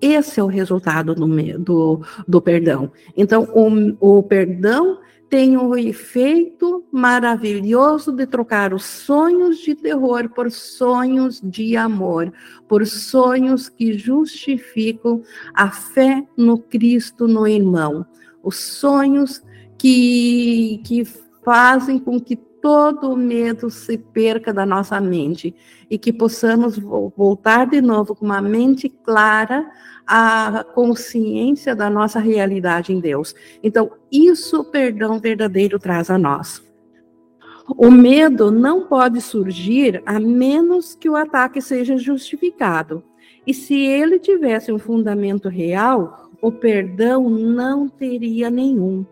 Esse 0.00 0.40
é 0.40 0.42
o 0.42 0.46
resultado 0.46 1.14
do, 1.14 1.26
do, 1.58 2.00
do 2.28 2.40
perdão. 2.40 2.92
Então, 3.16 3.48
o, 3.54 4.18
o 4.18 4.22
perdão 4.22 4.98
tem 5.28 5.56
o 5.56 5.76
efeito 5.76 6.84
maravilhoso 6.92 8.12
de 8.12 8.26
trocar 8.26 8.72
os 8.72 8.84
sonhos 8.84 9.58
de 9.58 9.74
terror 9.74 10.28
por 10.28 10.50
sonhos 10.52 11.40
de 11.40 11.76
amor, 11.76 12.32
por 12.68 12.86
sonhos 12.86 13.68
que 13.68 13.94
justificam 13.94 15.22
a 15.52 15.70
fé 15.70 16.24
no 16.36 16.58
Cristo, 16.58 17.26
no 17.26 17.46
irmão, 17.46 18.06
os 18.42 18.56
sonhos 18.56 19.42
que, 19.76 20.80
que 20.84 21.04
fazem 21.44 21.98
com 21.98 22.20
que 22.20 22.36
todo 22.66 23.12
o 23.12 23.16
medo 23.16 23.70
se 23.70 23.96
perca 23.96 24.52
da 24.52 24.66
nossa 24.66 25.00
mente 25.00 25.54
e 25.88 25.96
que 25.96 26.12
possamos 26.12 26.76
voltar 26.76 27.64
de 27.64 27.80
novo 27.80 28.12
com 28.12 28.24
uma 28.24 28.42
mente 28.42 28.88
clara 28.88 29.70
à 30.04 30.66
consciência 30.74 31.76
da 31.76 31.88
nossa 31.88 32.18
realidade 32.18 32.92
em 32.92 32.98
Deus. 32.98 33.36
Então, 33.62 33.92
isso 34.10 34.62
o 34.62 34.64
perdão 34.64 35.20
verdadeiro 35.20 35.78
traz 35.78 36.10
a 36.10 36.18
nós. 36.18 36.60
O 37.68 37.88
medo 37.88 38.50
não 38.50 38.88
pode 38.88 39.20
surgir 39.20 40.02
a 40.04 40.18
menos 40.18 40.96
que 40.96 41.08
o 41.08 41.14
ataque 41.14 41.62
seja 41.62 41.96
justificado. 41.96 43.00
E 43.46 43.54
se 43.54 43.76
ele 43.76 44.18
tivesse 44.18 44.72
um 44.72 44.78
fundamento 44.80 45.48
real, 45.48 46.32
o 46.42 46.50
perdão 46.50 47.30
não 47.30 47.88
teria 47.88 48.50
nenhum. 48.50 49.06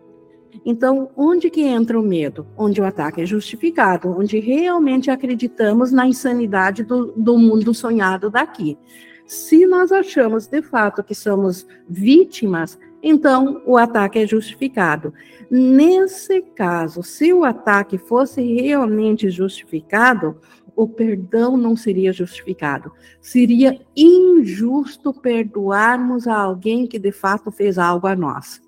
Então, 0.63 1.09
onde 1.15 1.49
que 1.49 1.61
entra 1.61 1.99
o 1.99 2.03
medo? 2.03 2.45
Onde 2.57 2.79
o 2.81 2.85
ataque 2.85 3.21
é 3.21 3.25
justificado, 3.25 4.09
onde 4.09 4.39
realmente 4.39 5.09
acreditamos 5.09 5.91
na 5.91 6.07
insanidade 6.07 6.83
do, 6.83 7.11
do 7.17 7.37
mundo 7.37 7.73
sonhado 7.73 8.29
daqui. 8.29 8.77
Se 9.25 9.65
nós 9.65 9.91
achamos 9.91 10.45
de 10.47 10.61
fato 10.61 11.03
que 11.03 11.15
somos 11.15 11.65
vítimas, 11.89 12.77
então 13.01 13.61
o 13.65 13.77
ataque 13.77 14.19
é 14.19 14.27
justificado. 14.27 15.13
Nesse 15.49 16.41
caso, 16.41 17.03
se 17.03 17.33
o 17.33 17.43
ataque 17.43 17.97
fosse 17.97 18.41
realmente 18.41 19.29
justificado, 19.29 20.39
o 20.75 20.87
perdão 20.87 21.55
não 21.55 21.75
seria 21.75 22.11
justificado. 22.11 22.91
Seria 23.21 23.79
injusto 23.95 25.13
perdoarmos 25.13 26.27
a 26.27 26.35
alguém 26.35 26.85
que 26.85 26.99
de 26.99 27.11
fato 27.11 27.51
fez 27.51 27.77
algo 27.77 28.07
a 28.07 28.15
nós. 28.15 28.61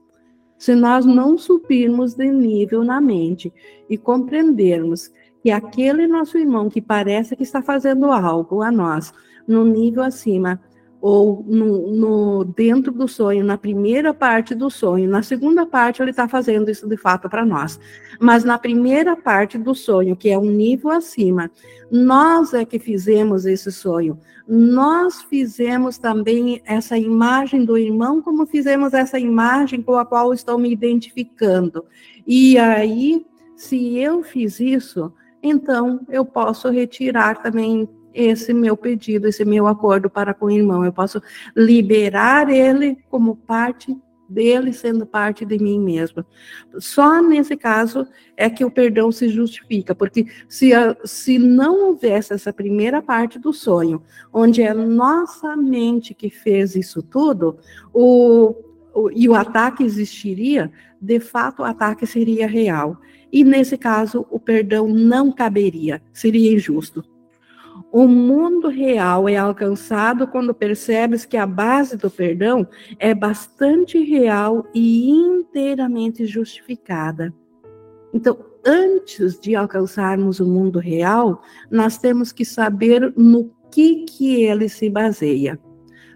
Se 0.57 0.73
nós 0.75 1.05
não 1.05 1.37
subirmos 1.37 2.13
de 2.13 2.31
nível 2.31 2.83
na 2.83 2.99
mente 2.99 3.53
e 3.89 3.97
compreendermos 3.97 5.11
que 5.41 5.51
aquele 5.51 6.07
nosso 6.07 6.37
irmão 6.37 6.69
que 6.69 6.81
parece 6.81 7.35
que 7.35 7.43
está 7.43 7.61
fazendo 7.61 8.11
algo 8.11 8.61
a 8.61 8.71
nós, 8.71 9.13
no 9.47 9.63
nível 9.63 10.03
acima, 10.03 10.59
ou 10.99 11.43
no, 11.47 11.91
no, 11.95 12.43
dentro 12.43 12.91
do 12.91 13.07
sonho, 13.07 13.43
na 13.43 13.57
primeira 13.57 14.13
parte 14.13 14.55
do 14.55 14.69
sonho, 14.69 15.09
na 15.09 15.21
segunda 15.21 15.65
parte 15.65 16.01
ele 16.01 16.11
está 16.11 16.27
fazendo 16.27 16.71
isso 16.71 16.87
de 16.87 16.97
fato 16.97 17.29
para 17.29 17.45
nós, 17.45 17.79
mas 18.19 18.43
na 18.43 18.57
primeira 18.57 19.15
parte 19.15 19.57
do 19.57 19.75
sonho, 19.75 20.15
que 20.15 20.29
é 20.29 20.37
um 20.37 20.49
nível 20.49 20.89
acima, 20.89 21.51
nós 21.91 22.53
é 22.53 22.65
que 22.65 22.79
fizemos 22.79 23.45
esse 23.45 23.71
sonho, 23.71 24.19
nós 24.47 25.21
fizemos 25.23 25.97
também 25.97 26.61
essa 26.65 26.97
imagem 26.97 27.63
do 27.63 27.77
irmão, 27.77 28.21
como 28.21 28.47
fizemos 28.47 28.93
essa 28.93 29.19
imagem 29.19 29.81
com 29.81 29.95
a 29.95 30.05
qual 30.05 30.33
estou 30.33 30.57
me 30.57 30.71
identificando, 30.71 31.85
e 32.25 32.57
aí, 32.57 33.25
se 33.55 33.97
eu 33.97 34.23
fiz 34.23 34.59
isso, 34.59 35.13
então 35.43 36.01
eu 36.09 36.25
posso 36.25 36.69
retirar 36.69 37.41
também 37.41 37.87
esse 38.17 38.51
meu 38.51 38.75
pedido, 38.75 39.27
esse 39.27 39.45
meu 39.45 39.67
acordo 39.67 40.09
para 40.09 40.33
com 40.33 40.47
o 40.47 40.51
irmão. 40.51 40.83
Eu 40.83 40.91
posso 40.91 41.21
liberar 41.55 42.49
ele 42.49 42.97
como 43.09 43.35
parte 43.35 43.95
dele, 44.27 44.73
sendo 44.73 45.05
parte 45.05 45.45
de 45.45 45.57
mim 45.57 45.79
mesma. 45.79 46.25
Só 46.79 47.21
nesse 47.21 47.55
caso 47.55 48.07
é 48.35 48.49
que 48.49 48.65
o 48.65 48.71
perdão 48.71 49.11
se 49.11 49.29
justifica, 49.29 49.93
porque 49.95 50.25
se, 50.49 50.71
se 51.05 51.37
não 51.37 51.89
houvesse 51.89 52.33
essa 52.33 52.51
primeira 52.51 53.01
parte 53.01 53.39
do 53.39 53.53
sonho, 53.53 54.01
onde 54.33 54.61
é 54.61 54.73
nossa 54.73 55.55
mente 55.55 56.13
que 56.13 56.29
fez 56.29 56.75
isso 56.75 57.01
tudo, 57.01 57.57
o, 57.93 58.55
o, 58.93 59.09
e 59.11 59.29
o 59.29 59.35
ataque 59.35 59.83
existiria, 59.83 60.71
de 60.99 61.19
fato 61.19 61.61
o 61.61 61.65
ataque 61.65 62.05
seria 62.05 62.47
real. 62.47 62.97
E 63.31 63.43
nesse 63.43 63.77
caso, 63.77 64.25
o 64.31 64.39
perdão 64.39 64.87
não 64.87 65.31
caberia, 65.31 66.01
seria 66.11 66.53
injusto. 66.53 67.03
O 67.97 68.07
mundo 68.07 68.67
real 68.67 69.27
é 69.27 69.37
alcançado 69.37 70.27
quando 70.27 70.53
percebes 70.53 71.25
que 71.25 71.35
a 71.35 71.47
base 71.47 71.97
do 71.97 72.11
perdão 72.11 72.67
é 72.99 73.11
bastante 73.15 73.97
real 74.03 74.67
e 74.71 75.09
inteiramente 75.09 76.23
justificada. 76.23 77.33
Então, 78.13 78.37
antes 78.63 79.39
de 79.39 79.55
alcançarmos 79.55 80.39
o 80.39 80.45
mundo 80.45 80.77
real, 80.77 81.41
nós 81.71 81.97
temos 81.97 82.31
que 82.31 82.45
saber 82.45 83.11
no 83.17 83.51
que 83.71 84.05
que 84.05 84.43
ele 84.43 84.69
se 84.69 84.91
baseia. 84.91 85.59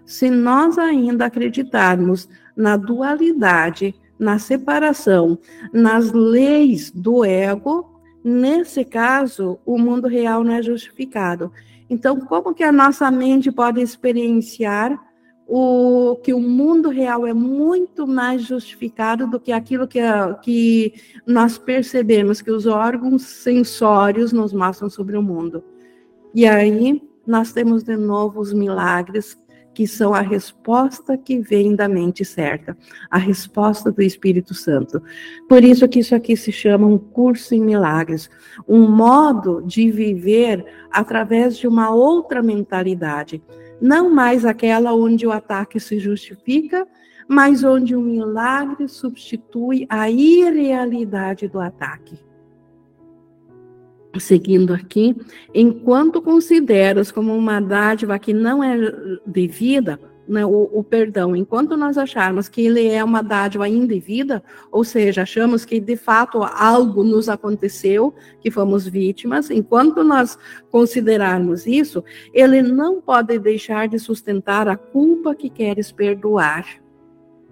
Se 0.06 0.30
nós 0.30 0.78
ainda 0.78 1.24
acreditarmos 1.24 2.28
na 2.54 2.76
dualidade, 2.76 3.92
na 4.16 4.38
separação, 4.38 5.36
nas 5.72 6.12
leis 6.12 6.92
do 6.92 7.24
ego, 7.24 7.92
Nesse 8.24 8.84
caso, 8.84 9.58
o 9.66 9.76
mundo 9.76 10.06
real 10.06 10.44
não 10.44 10.52
é 10.52 10.62
justificado. 10.62 11.50
Então, 11.92 12.18
como 12.18 12.54
que 12.54 12.64
a 12.64 12.72
nossa 12.72 13.10
mente 13.10 13.52
pode 13.52 13.78
experienciar 13.78 14.98
o 15.46 16.16
que 16.24 16.32
o 16.32 16.40
mundo 16.40 16.88
real 16.88 17.26
é 17.26 17.34
muito 17.34 18.06
mais 18.06 18.40
justificado 18.40 19.26
do 19.26 19.38
que 19.38 19.52
aquilo 19.52 19.86
que, 19.86 20.00
que 20.40 20.94
nós 21.26 21.58
percebemos 21.58 22.40
que 22.40 22.50
os 22.50 22.64
órgãos 22.64 23.24
sensórios 23.24 24.32
nos 24.32 24.54
mostram 24.54 24.88
sobre 24.88 25.18
o 25.18 25.22
mundo? 25.22 25.62
E 26.34 26.46
aí 26.46 27.02
nós 27.26 27.52
temos 27.52 27.82
de 27.82 27.94
novo 27.94 28.40
os 28.40 28.54
milagres 28.54 29.34
que 29.74 29.86
são 29.86 30.14
a 30.14 30.20
resposta 30.20 31.16
que 31.16 31.38
vem 31.38 31.74
da 31.74 31.88
mente 31.88 32.24
certa, 32.24 32.76
a 33.10 33.18
resposta 33.18 33.90
do 33.90 34.02
Espírito 34.02 34.54
Santo. 34.54 35.02
Por 35.48 35.64
isso 35.64 35.88
que 35.88 36.00
isso 36.00 36.14
aqui 36.14 36.36
se 36.36 36.52
chama 36.52 36.86
um 36.86 36.98
curso 36.98 37.54
em 37.54 37.60
milagres, 37.60 38.30
um 38.68 38.88
modo 38.88 39.62
de 39.62 39.90
viver 39.90 40.64
através 40.90 41.56
de 41.56 41.66
uma 41.66 41.90
outra 41.94 42.42
mentalidade, 42.42 43.42
não 43.80 44.10
mais 44.10 44.44
aquela 44.44 44.94
onde 44.94 45.26
o 45.26 45.32
ataque 45.32 45.80
se 45.80 45.98
justifica, 45.98 46.86
mas 47.26 47.64
onde 47.64 47.96
o 47.96 48.00
milagre 48.00 48.88
substitui 48.88 49.86
a 49.88 50.10
irrealidade 50.10 51.48
do 51.48 51.60
ataque 51.60 52.31
seguindo 54.18 54.72
aqui, 54.74 55.16
enquanto 55.54 56.20
consideras 56.20 57.10
como 57.10 57.34
uma 57.36 57.60
dádiva 57.60 58.18
que 58.18 58.32
não 58.32 58.62
é 58.62 58.76
devida, 59.26 59.98
né, 60.26 60.46
o, 60.46 60.70
o, 60.72 60.84
perdão, 60.84 61.34
enquanto 61.34 61.76
nós 61.76 61.98
acharmos 61.98 62.48
que 62.48 62.62
ele 62.62 62.86
é 62.86 63.02
uma 63.02 63.22
dádiva 63.22 63.68
indevida, 63.68 64.42
ou 64.70 64.84
seja, 64.84 65.22
achamos 65.22 65.64
que 65.64 65.80
de 65.80 65.96
fato 65.96 66.42
algo 66.42 67.02
nos 67.02 67.28
aconteceu, 67.28 68.14
que 68.40 68.50
fomos 68.50 68.86
vítimas, 68.86 69.50
enquanto 69.50 70.04
nós 70.04 70.38
considerarmos 70.70 71.66
isso, 71.66 72.04
ele 72.32 72.62
não 72.62 73.00
pode 73.00 73.38
deixar 73.38 73.88
de 73.88 73.98
sustentar 73.98 74.68
a 74.68 74.76
culpa 74.76 75.34
que 75.34 75.50
queres 75.50 75.90
perdoar. 75.90 76.66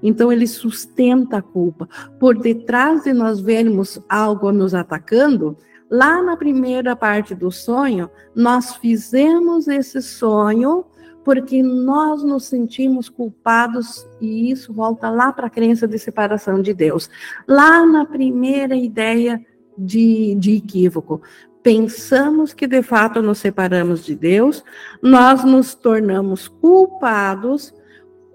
Então 0.02 0.32
ele 0.32 0.46
sustenta 0.46 1.38
a 1.38 1.42
culpa. 1.42 1.88
Por 2.18 2.38
detrás 2.38 3.04
de 3.04 3.12
nós 3.12 3.40
vermos 3.40 4.00
algo 4.08 4.50
nos 4.50 4.74
atacando, 4.74 5.56
lá 5.90 6.22
na 6.22 6.36
primeira 6.36 6.94
parte 6.94 7.34
do 7.34 7.50
sonho, 7.50 8.08
nós 8.34 8.76
fizemos 8.76 9.66
esse 9.66 10.00
sonho 10.00 10.84
porque 11.24 11.62
nós 11.62 12.22
nos 12.22 12.44
sentimos 12.44 13.08
culpados 13.08 14.06
e 14.20 14.50
isso 14.50 14.72
volta 14.72 15.10
lá 15.10 15.32
para 15.32 15.48
a 15.48 15.50
crença 15.50 15.86
de 15.86 15.98
separação 15.98 16.62
de 16.62 16.72
Deus. 16.72 17.10
Lá 17.46 17.84
na 17.84 18.06
primeira 18.06 18.74
ideia 18.74 19.44
de, 19.76 20.34
de 20.36 20.56
equívoco. 20.56 21.20
Pensamos 21.62 22.54
que 22.54 22.66
de 22.66 22.82
fato 22.82 23.20
nos 23.20 23.38
separamos 23.38 24.04
de 24.04 24.14
Deus, 24.14 24.64
nós 25.02 25.44
nos 25.44 25.74
tornamos 25.74 26.48
culpados 26.48 27.74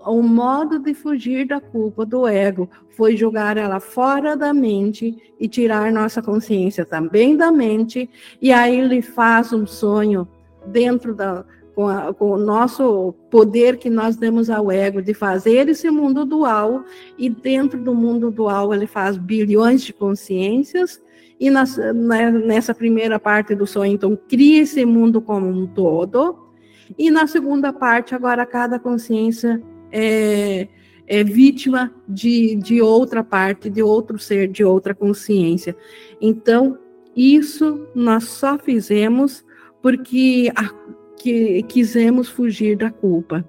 o 0.05 0.21
modo 0.21 0.79
de 0.79 0.93
fugir 0.93 1.47
da 1.47 1.59
culpa 1.59 2.05
do 2.05 2.27
ego 2.27 2.69
foi 2.89 3.17
jogar 3.17 3.57
ela 3.57 3.79
fora 3.79 4.35
da 4.35 4.53
mente 4.53 5.33
e 5.39 5.47
tirar 5.47 5.91
nossa 5.91 6.21
consciência 6.21 6.85
também 6.85 7.35
da 7.35 7.51
mente, 7.51 8.09
e 8.41 8.51
aí 8.51 8.79
ele 8.79 9.01
faz 9.01 9.51
um 9.51 9.65
sonho 9.65 10.27
dentro 10.67 11.13
da 11.13 11.45
com, 11.75 11.89
a, 11.89 12.13
com 12.13 12.31
o 12.31 12.37
nosso 12.37 13.13
poder 13.29 13.77
que 13.77 13.89
nós 13.89 14.15
demos 14.15 14.49
ao 14.49 14.71
ego 14.71 15.01
de 15.01 15.13
fazer 15.13 15.67
esse 15.67 15.91
mundo 15.91 16.23
dual, 16.23 16.85
e 17.17 17.29
dentro 17.29 17.77
do 17.83 17.93
mundo 17.93 18.31
dual 18.31 18.73
ele 18.73 18.87
faz 18.87 19.17
bilhões 19.17 19.81
de 19.81 19.91
consciências, 19.91 21.01
e 21.37 21.49
nas, 21.49 21.75
né, 21.75 22.31
nessa 22.31 22.73
primeira 22.73 23.19
parte 23.19 23.53
do 23.53 23.67
sonho, 23.67 23.91
então, 23.91 24.17
cria 24.29 24.61
esse 24.61 24.85
mundo 24.85 25.21
como 25.21 25.47
um 25.47 25.67
todo, 25.67 26.47
e 26.97 27.11
na 27.11 27.27
segunda 27.27 27.73
parte, 27.73 28.15
agora 28.15 28.45
cada 28.45 28.79
consciência 28.79 29.61
é, 29.97 30.67
é 31.07 31.23
vítima 31.23 31.93
de, 32.05 32.55
de 32.57 32.81
outra 32.81 33.23
parte, 33.23 33.69
de 33.69 33.81
outro 33.81 34.19
ser, 34.19 34.49
de 34.49 34.61
outra 34.61 34.93
consciência. 34.93 35.73
Então, 36.19 36.77
isso 37.15 37.87
nós 37.95 38.25
só 38.25 38.59
fizemos 38.59 39.45
porque 39.81 40.51
a, 40.53 40.69
que, 41.17 41.63
quisemos 41.63 42.27
fugir 42.27 42.75
da 42.75 42.91
culpa. 42.91 43.47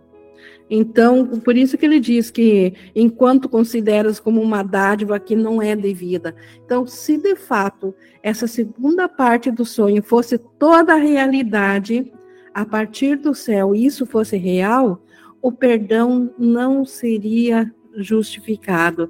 Então, 0.71 1.27
por 1.27 1.57
isso 1.57 1.77
que 1.77 1.85
ele 1.85 1.99
diz 1.99 2.31
que 2.31 2.75
enquanto 2.95 3.49
consideras 3.49 4.21
como 4.21 4.41
uma 4.41 4.63
dádiva 4.63 5.19
que 5.19 5.35
não 5.35 5.61
é 5.61 5.75
devida. 5.75 6.35
Então, 6.65 6.87
se 6.87 7.17
de 7.17 7.35
fato 7.35 7.95
essa 8.23 8.47
segunda 8.47 9.09
parte 9.09 9.51
do 9.51 9.65
sonho 9.65 10.03
fosse 10.03 10.39
toda 10.39 10.95
a 10.95 10.99
realidade, 10.99 12.13
a 12.53 12.65
partir 12.65 13.17
do 13.17 13.35
céu, 13.35 13.75
isso 13.75 14.07
fosse 14.07 14.37
real, 14.37 15.03
o 15.47 15.53
perdão 15.53 16.35
não 16.37 16.85
seria 16.85 17.73
justificado, 17.95 19.09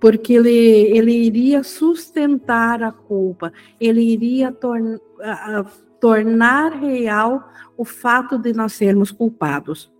porque 0.00 0.32
ele, 0.32 0.48
ele 0.50 1.12
iria 1.12 1.62
sustentar 1.62 2.82
a 2.82 2.90
culpa, 2.90 3.52
ele 3.78 4.00
iria 4.00 4.50
uh, 4.50 5.70
tornar 6.00 6.72
real 6.72 7.46
o 7.76 7.84
fato 7.84 8.38
de 8.38 8.54
nós 8.54 8.72
sermos 8.72 9.12
culpados. 9.12 9.92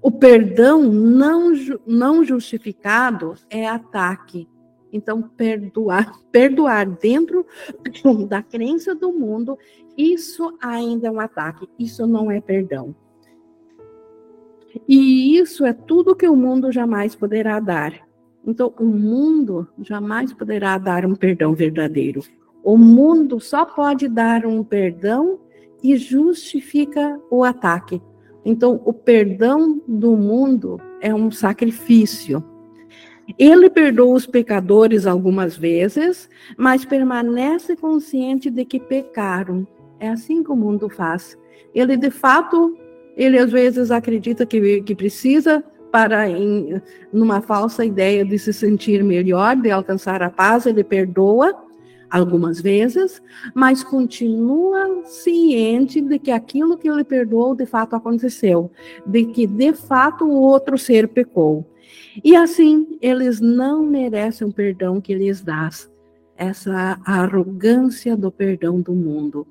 O 0.00 0.10
perdão 0.10 0.82
não, 0.82 1.52
não 1.86 2.24
justificado 2.24 3.34
é 3.50 3.68
ataque. 3.68 4.48
Então, 4.90 5.20
perdoar, 5.20 6.10
perdoar 6.32 6.86
dentro 6.86 7.46
da 8.30 8.42
crença 8.42 8.94
do 8.94 9.12
mundo, 9.12 9.58
isso 9.94 10.56
ainda 10.58 11.08
é 11.08 11.10
um 11.10 11.20
ataque, 11.20 11.68
isso 11.78 12.06
não 12.06 12.30
é 12.30 12.40
perdão. 12.40 12.94
E 14.88 15.38
isso 15.38 15.64
é 15.64 15.72
tudo 15.72 16.16
que 16.16 16.28
o 16.28 16.36
mundo 16.36 16.72
jamais 16.72 17.14
poderá 17.14 17.60
dar. 17.60 17.92
Então, 18.46 18.72
o 18.78 18.84
mundo 18.84 19.68
jamais 19.80 20.32
poderá 20.32 20.78
dar 20.78 21.06
um 21.06 21.14
perdão 21.14 21.54
verdadeiro. 21.54 22.22
O 22.62 22.76
mundo 22.76 23.40
só 23.40 23.64
pode 23.64 24.08
dar 24.08 24.46
um 24.46 24.64
perdão 24.64 25.40
e 25.82 25.96
justifica 25.96 27.20
o 27.30 27.44
ataque. 27.44 28.00
Então, 28.44 28.80
o 28.84 28.92
perdão 28.92 29.80
do 29.86 30.16
mundo 30.16 30.80
é 31.00 31.14
um 31.14 31.30
sacrifício. 31.30 32.42
Ele 33.38 33.70
perdoa 33.70 34.16
os 34.16 34.26
pecadores 34.26 35.06
algumas 35.06 35.56
vezes, 35.56 36.28
mas 36.56 36.84
permanece 36.84 37.76
consciente 37.76 38.50
de 38.50 38.64
que 38.64 38.80
pecaram. 38.80 39.66
É 40.00 40.08
assim 40.08 40.42
que 40.42 40.50
o 40.50 40.56
mundo 40.56 40.88
faz. 40.88 41.38
Ele, 41.72 41.96
de 41.96 42.10
fato, 42.10 42.76
ele 43.16 43.38
às 43.38 43.50
vezes 43.50 43.90
acredita 43.90 44.46
que, 44.46 44.82
que 44.82 44.94
precisa 44.94 45.62
para 45.90 46.28
em 46.28 46.80
numa 47.12 47.42
falsa 47.42 47.84
ideia 47.84 48.24
de 48.24 48.38
se 48.38 48.52
sentir 48.52 49.04
melhor, 49.04 49.54
de 49.56 49.70
alcançar 49.70 50.22
a 50.22 50.30
paz, 50.30 50.64
ele 50.64 50.82
perdoa 50.82 51.54
algumas 52.10 52.60
vezes, 52.60 53.22
mas 53.54 53.82
continua 53.82 55.02
ciente 55.04 56.00
de 56.00 56.18
que 56.18 56.30
aquilo 56.30 56.76
que 56.76 56.88
ele 56.88 57.04
perdoou 57.04 57.54
de 57.54 57.64
fato 57.64 57.96
aconteceu, 57.96 58.70
de 59.06 59.24
que 59.24 59.46
de 59.46 59.72
fato 59.72 60.24
o 60.26 60.32
outro 60.32 60.76
ser 60.76 61.08
pecou. 61.08 61.66
E 62.22 62.36
assim, 62.36 62.98
eles 63.00 63.40
não 63.40 63.82
merecem 63.82 64.46
o 64.46 64.52
perdão 64.52 65.00
que 65.00 65.14
lhes 65.14 65.40
dás, 65.40 65.90
essa 66.36 67.00
arrogância 67.04 68.14
do 68.14 68.30
perdão 68.30 68.80
do 68.80 68.92
mundo. 68.92 69.46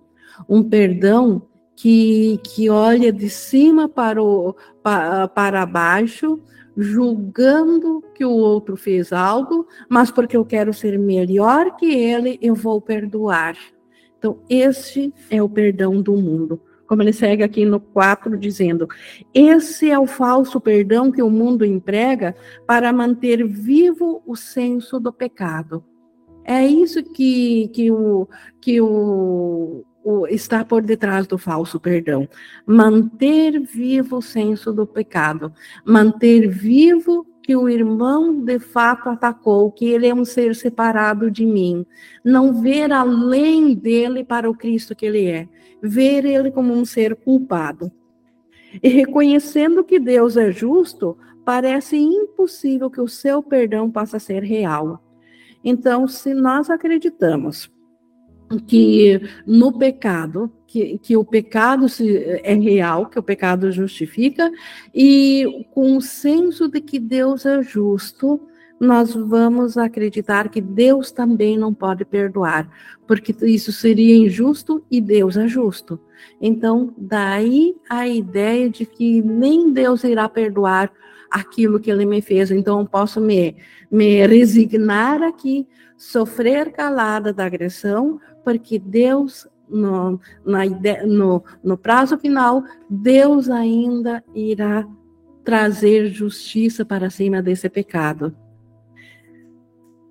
Um 0.47 0.62
perdão 0.63 1.41
que, 1.75 2.39
que 2.43 2.69
olha 2.69 3.12
de 3.12 3.29
cima 3.29 3.89
para, 3.89 4.21
o, 4.21 4.55
para, 4.84 5.27
para 5.27 5.65
baixo, 5.65 6.39
julgando 6.75 8.03
que 8.13 8.23
o 8.23 8.31
outro 8.31 8.75
fez 8.75 9.12
algo, 9.12 9.67
mas 9.89 10.12
porque 10.12 10.38
eu 10.38 10.45
quero 10.45 10.73
ser 10.73 10.97
melhor 10.97 11.75
que 11.75 11.86
ele, 11.86 12.38
eu 12.41 12.55
vou 12.55 12.79
perdoar. 12.79 13.55
Então, 14.17 14.39
este 14.49 15.13
é 15.29 15.41
o 15.41 15.49
perdão 15.49 16.01
do 16.01 16.15
mundo. 16.15 16.62
Como 16.88 17.01
ele 17.01 17.13
segue 17.13 17.41
aqui 17.41 17.65
no 17.65 17.79
4, 17.79 18.38
dizendo: 18.38 18.88
esse 19.34 19.89
é 19.89 19.97
o 19.97 20.05
falso 20.05 20.60
perdão 20.60 21.12
que 21.12 21.23
o 21.23 21.29
mundo 21.29 21.65
emprega 21.65 22.36
para 22.67 22.91
manter 22.91 23.47
vivo 23.47 24.21
o 24.25 24.36
senso 24.36 24.99
do 24.99 25.12
pecado. 25.12 25.84
É 26.43 26.65
isso 26.65 27.01
que, 27.01 27.69
que, 27.69 27.91
o, 27.91 28.27
que 28.60 28.81
o, 28.81 29.86
o, 30.03 30.27
está 30.27 30.63
por 30.63 30.81
detrás 30.81 31.27
do 31.27 31.37
falso 31.37 31.79
perdão. 31.79 32.27
Manter 32.65 33.59
vivo 33.59 34.17
o 34.17 34.21
senso 34.21 34.73
do 34.73 34.85
pecado. 34.85 35.53
Manter 35.85 36.47
vivo 36.47 37.25
que 37.43 37.55
o 37.55 37.67
irmão 37.67 38.39
de 38.43 38.59
fato 38.59 39.09
atacou, 39.09 39.71
que 39.71 39.85
ele 39.85 40.07
é 40.07 40.13
um 40.13 40.23
ser 40.23 40.55
separado 40.55 41.29
de 41.31 41.45
mim. 41.45 41.85
Não 42.23 42.61
ver 42.61 42.91
além 42.91 43.73
dele 43.73 44.23
para 44.23 44.49
o 44.49 44.55
Cristo 44.55 44.95
que 44.95 45.05
ele 45.05 45.25
é. 45.25 45.47
Ver 45.81 46.25
ele 46.25 46.51
como 46.51 46.73
um 46.73 46.85
ser 46.85 47.15
culpado. 47.15 47.91
E 48.81 48.87
reconhecendo 48.87 49.83
que 49.83 49.99
Deus 49.99 50.37
é 50.37 50.51
justo, 50.51 51.17
parece 51.43 51.97
impossível 51.97 52.89
que 52.89 53.01
o 53.01 53.07
seu 53.07 53.41
perdão 53.41 53.89
possa 53.89 54.19
ser 54.19 54.43
real. 54.43 55.03
Então, 55.63 56.07
se 56.07 56.33
nós 56.33 56.69
acreditamos 56.69 57.69
que 58.59 59.21
no 59.45 59.77
pecado, 59.77 60.51
que, 60.67 60.97
que 60.97 61.15
o 61.15 61.23
pecado 61.23 61.87
se, 61.87 62.17
é 62.43 62.53
real, 62.53 63.05
que 63.07 63.19
o 63.19 63.23
pecado 63.23 63.71
justifica, 63.71 64.51
e 64.93 65.65
com 65.71 65.97
o 65.97 66.01
senso 66.01 66.67
de 66.67 66.81
que 66.81 66.99
Deus 66.99 67.45
é 67.45 67.61
justo, 67.61 68.41
nós 68.81 69.13
vamos 69.13 69.77
acreditar 69.77 70.49
que 70.49 70.59
Deus 70.59 71.11
também 71.11 71.55
não 71.55 71.71
pode 71.71 72.03
perdoar, 72.03 72.67
porque 73.05 73.35
isso 73.45 73.71
seria 73.71 74.15
injusto 74.15 74.83
e 74.89 74.99
Deus 74.99 75.37
é 75.37 75.47
justo. 75.47 75.99
Então, 76.41 76.91
daí 76.97 77.75
a 77.87 78.07
ideia 78.07 78.67
de 78.71 78.87
que 78.87 79.21
nem 79.21 79.71
Deus 79.71 80.03
irá 80.03 80.27
perdoar 80.27 80.91
aquilo 81.29 81.79
que 81.79 81.91
ele 81.91 82.07
me 82.07 82.21
fez. 82.21 82.49
Então, 82.49 82.79
eu 82.79 82.87
posso 82.87 83.21
me, 83.21 83.55
me 83.89 84.25
resignar 84.25 85.21
aqui, 85.21 85.67
sofrer 85.95 86.71
calada 86.71 87.31
da 87.31 87.45
agressão, 87.45 88.19
porque 88.43 88.80
Deus, 88.80 89.47
no, 89.69 90.19
na 90.45 90.65
no, 91.05 91.43
no 91.63 91.78
prazo 91.78 92.18
final, 92.18 92.63
Deus 92.89 93.49
ainda 93.49 94.24
irá 94.34 94.88
trazer 95.43 96.07
justiça 96.07 96.86
para 96.86 97.09
cima 97.09 97.41
desse 97.41 97.70
pecado. 97.70 98.36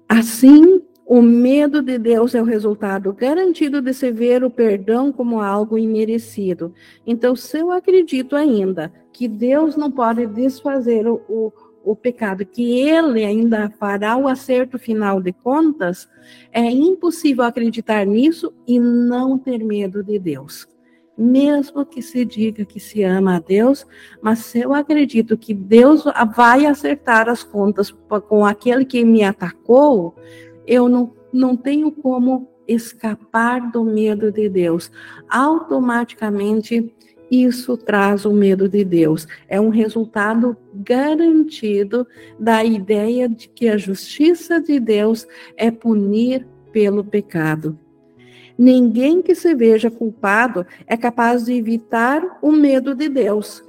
Assim, 0.08 0.82
o 1.06 1.22
medo 1.22 1.82
de 1.82 1.98
Deus 1.98 2.34
é 2.34 2.40
o 2.40 2.44
resultado 2.44 3.12
garantido 3.12 3.80
de 3.82 3.92
se 3.92 4.12
ver 4.12 4.44
o 4.44 4.50
perdão 4.50 5.12
como 5.12 5.40
algo 5.40 5.78
imerecido. 5.78 6.72
Então, 7.06 7.34
se 7.34 7.58
eu 7.58 7.70
acredito 7.72 8.36
ainda 8.36 8.92
que 9.12 9.26
Deus 9.26 9.76
não 9.76 9.90
pode 9.90 10.26
desfazer 10.26 11.08
o, 11.08 11.20
o 11.28 11.52
o 11.84 11.96
pecado, 11.96 12.44
que 12.44 12.80
ele 12.80 13.24
ainda 13.24 13.70
fará 13.70 14.16
o 14.16 14.28
acerto 14.28 14.78
final 14.78 15.20
de 15.20 15.32
contas, 15.32 16.08
é 16.52 16.70
impossível 16.70 17.44
acreditar 17.44 18.04
nisso 18.04 18.52
e 18.66 18.78
não 18.78 19.38
ter 19.38 19.64
medo 19.64 20.02
de 20.02 20.18
Deus. 20.18 20.68
mesmo 21.20 21.84
que 21.84 22.00
se 22.00 22.24
diga 22.24 22.64
que 22.64 22.80
se 22.80 23.02
ama 23.02 23.36
a 23.36 23.40
Deus, 23.40 23.86
mas 24.22 24.38
se 24.38 24.60
eu 24.60 24.72
acredito 24.72 25.36
que 25.36 25.52
Deus 25.52 26.04
vai 26.34 26.64
acertar 26.64 27.28
as 27.28 27.42
contas 27.42 27.90
com 28.26 28.46
aquele 28.46 28.86
que 28.86 29.04
me 29.04 29.22
atacou, 29.22 30.14
eu 30.66 30.88
não, 30.88 31.12
não 31.30 31.54
tenho 31.58 31.92
como 31.92 32.48
escapar 32.66 33.70
do 33.70 33.84
medo 33.84 34.32
de 34.32 34.48
Deus. 34.48 34.90
Automaticamente 35.28 36.90
isso 37.30 37.76
traz 37.76 38.24
o 38.24 38.32
medo 38.32 38.68
de 38.68 38.84
Deus. 38.84 39.26
É 39.48 39.60
um 39.60 39.68
resultado 39.68 40.56
garantido 40.74 42.06
da 42.38 42.64
ideia 42.64 43.28
de 43.28 43.48
que 43.48 43.68
a 43.68 43.76
justiça 43.76 44.60
de 44.60 44.80
Deus 44.80 45.26
é 45.56 45.70
punir 45.70 46.46
pelo 46.72 47.04
pecado. 47.04 47.78
Ninguém 48.58 49.22
que 49.22 49.34
se 49.34 49.54
veja 49.54 49.90
culpado 49.90 50.66
é 50.86 50.96
capaz 50.96 51.44
de 51.44 51.54
evitar 51.54 52.38
o 52.42 52.52
medo 52.52 52.94
de 52.94 53.08
Deus. 53.08 53.64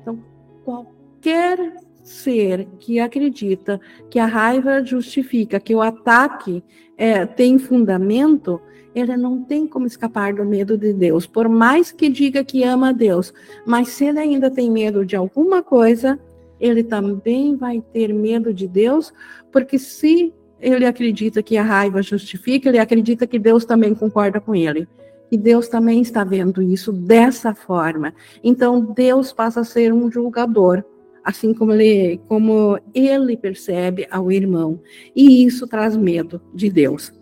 Então, 0.00 0.18
qualquer 0.64 1.76
ser 2.02 2.66
que 2.80 2.98
acredita 2.98 3.80
que 4.10 4.18
a 4.18 4.26
raiva 4.26 4.84
justifica, 4.84 5.60
que 5.60 5.74
o 5.74 5.80
ataque 5.80 6.62
é, 6.96 7.24
tem 7.24 7.58
fundamento, 7.58 8.60
ele 8.94 9.16
não 9.16 9.42
tem 9.42 9.66
como 9.66 9.86
escapar 9.86 10.34
do 10.34 10.44
medo 10.44 10.76
de 10.76 10.92
Deus. 10.92 11.26
Por 11.26 11.48
mais 11.48 11.90
que 11.90 12.08
diga 12.08 12.44
que 12.44 12.62
ama 12.62 12.90
a 12.90 12.92
Deus, 12.92 13.32
mas 13.66 13.88
se 13.88 14.06
ele 14.06 14.18
ainda 14.18 14.50
tem 14.50 14.70
medo 14.70 15.04
de 15.04 15.16
alguma 15.16 15.62
coisa, 15.62 16.18
ele 16.60 16.84
também 16.84 17.56
vai 17.56 17.82
ter 17.92 18.12
medo 18.12 18.52
de 18.52 18.68
Deus, 18.68 19.12
porque 19.50 19.78
se 19.78 20.32
ele 20.60 20.86
acredita 20.86 21.42
que 21.42 21.56
a 21.56 21.62
raiva 21.62 22.02
justifica, 22.02 22.68
ele 22.68 22.78
acredita 22.78 23.26
que 23.26 23.38
Deus 23.38 23.64
também 23.64 23.94
concorda 23.94 24.40
com 24.40 24.54
ele. 24.54 24.86
E 25.30 25.36
Deus 25.36 25.66
também 25.66 26.00
está 26.02 26.22
vendo 26.22 26.62
isso 26.62 26.92
dessa 26.92 27.54
forma. 27.54 28.14
Então 28.44 28.80
Deus 28.80 29.32
passa 29.32 29.60
a 29.60 29.64
ser 29.64 29.92
um 29.92 30.10
julgador 30.10 30.84
assim 31.24 31.54
como 31.54 31.72
ele, 31.72 32.20
como 32.28 32.78
ele 32.94 33.36
percebe 33.36 34.06
ao 34.10 34.30
irmão. 34.30 34.80
E 35.14 35.44
isso 35.44 35.66
traz 35.66 35.96
medo 35.96 36.40
de 36.52 36.70
Deus. 36.70 37.12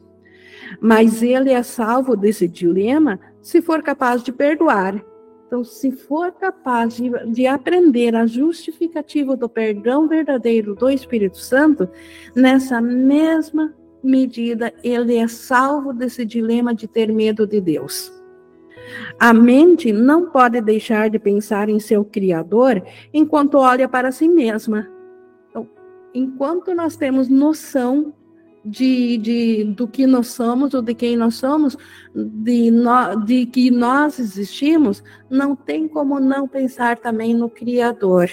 Mas 0.80 1.22
ele 1.22 1.50
é 1.50 1.62
salvo 1.62 2.16
desse 2.16 2.46
dilema 2.46 3.18
se 3.40 3.62
for 3.62 3.82
capaz 3.82 4.22
de 4.22 4.32
perdoar. 4.32 5.02
Então, 5.46 5.64
se 5.64 5.90
for 5.90 6.30
capaz 6.32 6.94
de, 6.94 7.10
de 7.32 7.46
aprender 7.46 8.14
a 8.14 8.24
justificativa 8.24 9.36
do 9.36 9.48
perdão 9.48 10.06
verdadeiro 10.06 10.76
do 10.76 10.88
Espírito 10.88 11.38
Santo, 11.38 11.88
nessa 12.36 12.80
mesma 12.80 13.74
medida 14.02 14.72
ele 14.82 15.16
é 15.16 15.26
salvo 15.26 15.92
desse 15.92 16.24
dilema 16.24 16.74
de 16.74 16.86
ter 16.86 17.12
medo 17.12 17.46
de 17.46 17.60
Deus. 17.60 18.12
A 19.18 19.32
mente 19.32 19.92
não 19.92 20.30
pode 20.30 20.60
deixar 20.60 21.10
de 21.10 21.18
pensar 21.18 21.68
em 21.68 21.78
seu 21.78 22.04
Criador 22.04 22.82
enquanto 23.12 23.58
olha 23.58 23.88
para 23.88 24.12
si 24.12 24.28
mesma. 24.28 24.88
Então, 25.48 25.68
enquanto 26.14 26.74
nós 26.74 26.96
temos 26.96 27.28
noção 27.28 28.14
de, 28.64 29.18
de, 29.18 29.64
do 29.64 29.88
que 29.88 30.06
nós 30.06 30.28
somos 30.28 30.74
ou 30.74 30.82
de 30.82 30.94
quem 30.94 31.16
nós 31.16 31.36
somos, 31.36 31.76
de, 32.14 32.70
no, 32.70 33.16
de 33.24 33.46
que 33.46 33.70
nós 33.70 34.18
existimos, 34.18 35.02
não 35.28 35.56
tem 35.56 35.88
como 35.88 36.20
não 36.20 36.46
pensar 36.46 36.98
também 36.98 37.34
no 37.34 37.48
Criador. 37.48 38.30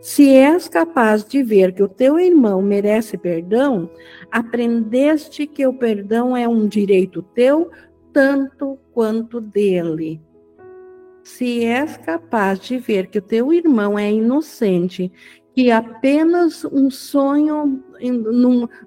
Se 0.00 0.28
és 0.28 0.68
capaz 0.68 1.24
de 1.24 1.42
ver 1.42 1.72
que 1.72 1.82
o 1.82 1.88
teu 1.88 2.18
irmão 2.18 2.62
merece 2.62 3.18
perdão, 3.18 3.90
aprendeste 4.30 5.46
que 5.46 5.66
o 5.66 5.74
perdão 5.74 6.36
é 6.36 6.46
um 6.46 6.68
direito 6.68 7.22
teu, 7.34 7.70
tanto 8.12 8.78
quanto 8.92 9.40
dele. 9.40 10.20
Se 11.24 11.64
és 11.64 11.96
capaz 11.96 12.60
de 12.60 12.78
ver 12.78 13.06
que 13.06 13.18
o 13.18 13.22
teu 13.22 13.52
irmão 13.52 13.98
é 13.98 14.10
inocente, 14.10 15.10
que 15.54 15.70
apenas 15.70 16.64
um 16.64 16.90
sonho, 16.90 17.82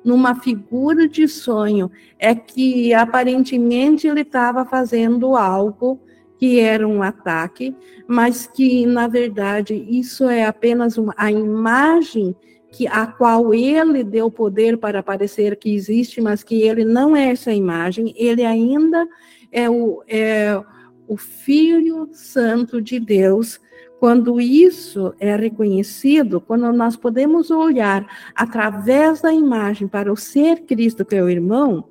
numa 0.03 0.36
figura 0.36 1.07
de 1.07 1.28
sonho, 1.28 1.91
é 2.18 2.34
que 2.34 2.93
aparentemente 2.93 4.07
ele 4.07 4.22
estava 4.22 4.66
fazendo 4.66 5.36
algo 5.36 5.99
que 6.38 6.59
era 6.59 6.88
um 6.88 7.01
ataque, 7.01 7.76
mas 8.07 8.47
que 8.47 8.86
na 8.86 9.07
verdade 9.07 9.74
isso 9.89 10.28
é 10.28 10.45
apenas 10.45 10.97
uma, 10.97 11.13
a 11.18 11.32
imagem 11.32 12.36
que 12.72 12.88
a 12.88 13.07
qual 13.07 13.53
ele 13.53 14.03
deu 14.03 14.30
poder 14.30 14.78
para 14.78 15.01
parecer 15.01 15.55
que 15.55 15.74
existe, 15.74 16.20
mas 16.20 16.43
que 16.43 16.61
ele 16.61 16.84
não 16.84 17.16
é 17.16 17.32
essa 17.32 17.53
imagem, 17.53 18.13
ele 18.18 18.43
ainda 18.43 19.07
é 19.49 19.70
o, 19.70 20.03
é 20.07 20.61
o 21.07 21.16
Filho 21.16 22.09
Santo 22.11 22.82
de 22.82 22.99
Deus. 22.99 23.61
Quando 24.00 24.39
isso 24.41 25.14
é 25.20 25.36
reconhecido, 25.36 26.41
quando 26.41 26.72
nós 26.74 26.96
podemos 26.96 27.50
olhar 27.50 28.06
através 28.36 29.22
da 29.22 29.34
imagem 29.34 29.88
para 29.88 30.12
o 30.12 30.18
ser 30.18 30.62
Cristo, 30.66 31.06
que 31.06 31.16
é 31.16 31.24
o 31.24 31.30
irmão, 31.30 31.86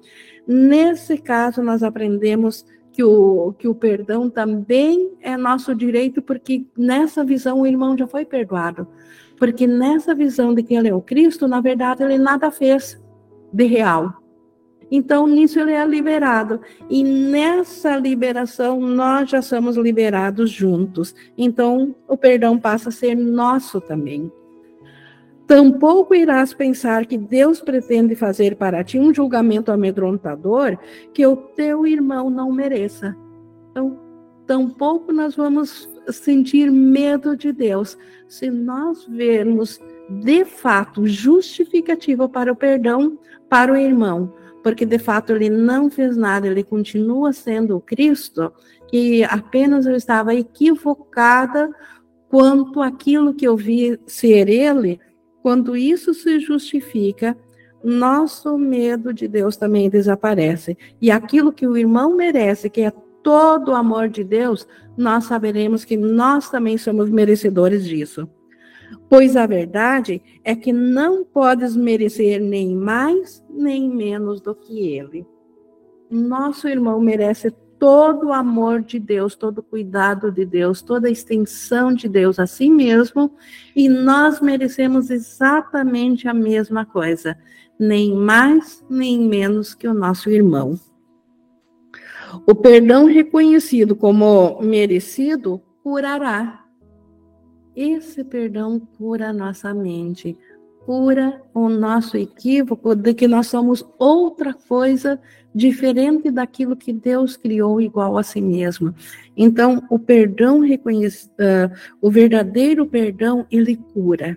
nesse 0.46 1.16
caso 1.16 1.62
nós 1.62 1.82
aprendemos 1.82 2.64
que 2.92 3.02
o, 3.02 3.52
que 3.58 3.66
o 3.66 3.74
perdão 3.74 4.30
também 4.30 5.12
é 5.20 5.36
nosso 5.36 5.74
direito, 5.74 6.22
porque 6.22 6.64
nessa 6.76 7.24
visão 7.24 7.60
o 7.60 7.66
irmão 7.66 7.98
já 7.98 8.06
foi 8.06 8.24
perdoado. 8.24 8.86
Porque 9.36 9.66
nessa 9.66 10.14
visão 10.14 10.54
de 10.54 10.62
que 10.62 10.74
ele 10.74 10.88
é 10.88 10.94
o 10.94 11.02
Cristo, 11.02 11.48
na 11.48 11.60
verdade, 11.60 12.04
ele 12.04 12.18
nada 12.18 12.52
fez 12.52 13.02
de 13.52 13.64
real. 13.64 14.23
Então, 14.96 15.26
nisso 15.26 15.58
ele 15.58 15.72
é 15.72 15.84
liberado. 15.84 16.60
E 16.88 17.02
nessa 17.02 17.96
liberação, 17.96 18.80
nós 18.80 19.28
já 19.28 19.42
somos 19.42 19.76
liberados 19.76 20.52
juntos. 20.52 21.12
Então, 21.36 21.92
o 22.06 22.16
perdão 22.16 22.56
passa 22.60 22.90
a 22.90 22.92
ser 22.92 23.16
nosso 23.16 23.80
também. 23.80 24.30
Tampouco 25.48 26.14
irás 26.14 26.54
pensar 26.54 27.06
que 27.06 27.18
Deus 27.18 27.60
pretende 27.60 28.14
fazer 28.14 28.54
para 28.54 28.84
ti 28.84 28.96
um 28.96 29.12
julgamento 29.12 29.72
amedrontador 29.72 30.78
que 31.12 31.26
o 31.26 31.34
teu 31.34 31.84
irmão 31.88 32.30
não 32.30 32.52
mereça. 32.52 33.16
Então, 33.72 33.98
tampouco 34.46 35.12
nós 35.12 35.34
vamos 35.34 35.88
sentir 36.08 36.70
medo 36.70 37.36
de 37.36 37.50
Deus 37.50 37.98
se 38.28 38.48
nós 38.48 39.04
vermos 39.06 39.80
de 40.08 40.44
fato 40.44 41.04
justificativa 41.04 42.28
para 42.28 42.52
o 42.52 42.56
perdão 42.56 43.18
para 43.48 43.72
o 43.72 43.76
irmão, 43.76 44.32
porque 44.64 44.86
de 44.86 44.98
fato 44.98 45.34
ele 45.34 45.50
não 45.50 45.90
fez 45.90 46.16
nada, 46.16 46.46
ele 46.46 46.64
continua 46.64 47.34
sendo 47.34 47.76
o 47.76 47.80
Cristo, 47.80 48.50
que 48.88 49.22
apenas 49.24 49.84
eu 49.84 49.94
estava 49.94 50.34
equivocada 50.34 51.70
quanto 52.30 52.80
aquilo 52.80 53.34
que 53.34 53.46
eu 53.46 53.58
vi 53.58 54.00
ser 54.06 54.48
ele, 54.48 54.98
quando 55.42 55.76
isso 55.76 56.14
se 56.14 56.40
justifica, 56.40 57.36
nosso 57.84 58.56
medo 58.56 59.12
de 59.12 59.28
Deus 59.28 59.54
também 59.58 59.90
desaparece. 59.90 60.78
E 60.98 61.10
aquilo 61.10 61.52
que 61.52 61.66
o 61.66 61.76
irmão 61.76 62.16
merece, 62.16 62.70
que 62.70 62.80
é 62.80 62.92
todo 63.22 63.72
o 63.72 63.74
amor 63.74 64.08
de 64.08 64.24
Deus, 64.24 64.66
nós 64.96 65.24
saberemos 65.24 65.84
que 65.84 65.94
nós 65.94 66.48
também 66.48 66.78
somos 66.78 67.10
merecedores 67.10 67.84
disso. 67.84 68.26
Pois 69.08 69.36
a 69.36 69.46
verdade 69.46 70.22
é 70.42 70.54
que 70.54 70.72
não 70.72 71.24
podes 71.24 71.76
merecer 71.76 72.40
nem 72.40 72.74
mais 72.74 73.44
nem 73.50 73.88
menos 73.88 74.40
do 74.40 74.54
que 74.54 74.88
ele. 74.88 75.26
Nosso 76.10 76.68
irmão 76.68 77.00
merece 77.00 77.50
todo 77.78 78.28
o 78.28 78.32
amor 78.32 78.80
de 78.80 78.98
Deus, 78.98 79.34
todo 79.34 79.58
o 79.58 79.62
cuidado 79.62 80.30
de 80.32 80.44
Deus, 80.44 80.80
toda 80.80 81.08
a 81.08 81.10
extensão 81.10 81.92
de 81.92 82.08
Deus 82.08 82.38
a 82.38 82.46
si 82.46 82.70
mesmo, 82.70 83.32
e 83.74 83.88
nós 83.88 84.40
merecemos 84.40 85.10
exatamente 85.10 86.26
a 86.26 86.34
mesma 86.34 86.84
coisa, 86.86 87.36
nem 87.78 88.14
mais 88.14 88.84
nem 88.88 89.20
menos 89.20 89.74
que 89.74 89.86
o 89.86 89.94
nosso 89.94 90.30
irmão. 90.30 90.78
O 92.46 92.54
perdão 92.54 93.06
reconhecido 93.06 93.94
como 93.94 94.60
merecido 94.62 95.60
curará. 95.82 96.63
Esse 97.76 98.22
perdão 98.22 98.78
cura 98.78 99.30
a 99.30 99.32
nossa 99.32 99.74
mente, 99.74 100.36
cura 100.86 101.42
o 101.52 101.68
nosso 101.68 102.16
equívoco 102.16 102.94
de 102.94 103.14
que 103.14 103.26
nós 103.26 103.48
somos 103.48 103.84
outra 103.98 104.54
coisa 104.54 105.20
diferente 105.54 106.30
daquilo 106.30 106.76
que 106.76 106.92
Deus 106.92 107.36
criou 107.36 107.80
igual 107.80 108.18
a 108.18 108.22
si 108.22 108.40
mesmo. 108.40 108.94
Então, 109.36 109.82
o 109.90 109.98
perdão 109.98 110.60
reconhecido, 110.60 111.32
uh, 111.32 111.74
o 112.00 112.10
verdadeiro 112.10 112.86
perdão, 112.86 113.46
ele 113.50 113.76
cura. 113.76 114.36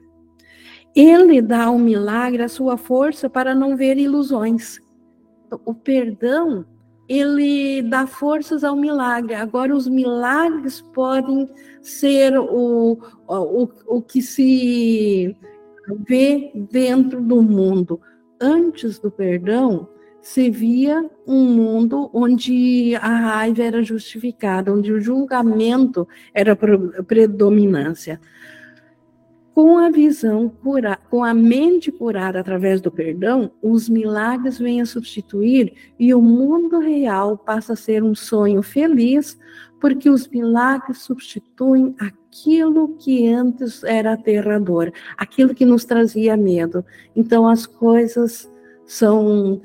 Ele 0.96 1.42
dá 1.42 1.66
ao 1.66 1.78
milagre 1.78 2.42
a 2.42 2.50
sua 2.50 2.78
força 2.78 3.30
para 3.30 3.54
não 3.54 3.76
ver 3.76 3.98
ilusões. 3.98 4.80
O 5.64 5.74
perdão 5.74 6.66
ele 7.08 7.82
dá 7.84 8.06
forças 8.06 8.64
ao 8.64 8.76
milagre. 8.76 9.34
Agora, 9.34 9.76
os 9.76 9.88
milagres 9.88 10.82
podem 10.82 11.50
ser 11.82 12.38
o, 12.38 13.00
o, 13.28 13.70
o 13.86 14.02
que 14.02 14.22
se 14.22 15.36
vê 16.08 16.52
dentro 16.70 17.22
do 17.22 17.42
mundo. 17.42 18.00
Antes 18.40 19.00
do 19.00 19.10
perdão, 19.10 19.88
se 20.22 20.50
via 20.50 21.10
um 21.26 21.46
mundo 21.46 22.10
onde 22.14 22.96
a 22.98 23.08
raiva 23.08 23.64
era 23.64 23.82
justificada, 23.82 24.74
onde 24.74 24.92
o 24.92 25.00
julgamento 25.00 26.06
era 26.34 26.56
predominância. 26.56 28.20
Com 29.58 29.76
a 29.80 29.90
visão 29.90 30.50
curada, 30.50 31.00
com 31.10 31.24
a 31.24 31.34
mente 31.34 31.92
curada 31.92 32.40
através 32.40 32.80
do 32.80 32.92
perdão, 32.92 33.50
os 33.60 33.90
milagres 33.90 34.60
vêm 34.60 34.82
a 34.82 34.86
substituir 34.86 35.74
e 35.98 36.14
o 36.14 36.22
mundo 36.22 36.78
real 36.78 37.36
passa 37.36 37.74
a 37.74 37.76
ser 37.76 38.04
um 38.04 38.14
sonho 38.14 38.62
feliz, 38.62 39.36
porque 39.82 40.12
os 40.12 40.28
milagres 40.28 41.00
substituem 41.00 41.96
aquilo 41.98 42.90
que 43.00 43.28
antes 43.30 43.84
era 43.84 44.14
aterrador, 44.14 44.92
aquilo 45.18 45.56
que 45.56 45.66
nos 45.66 45.84
trazia 45.86 46.38
medo. 46.38 46.86
Então 47.16 47.48
as 47.48 47.66
coisas 47.66 48.48
são 48.86 49.60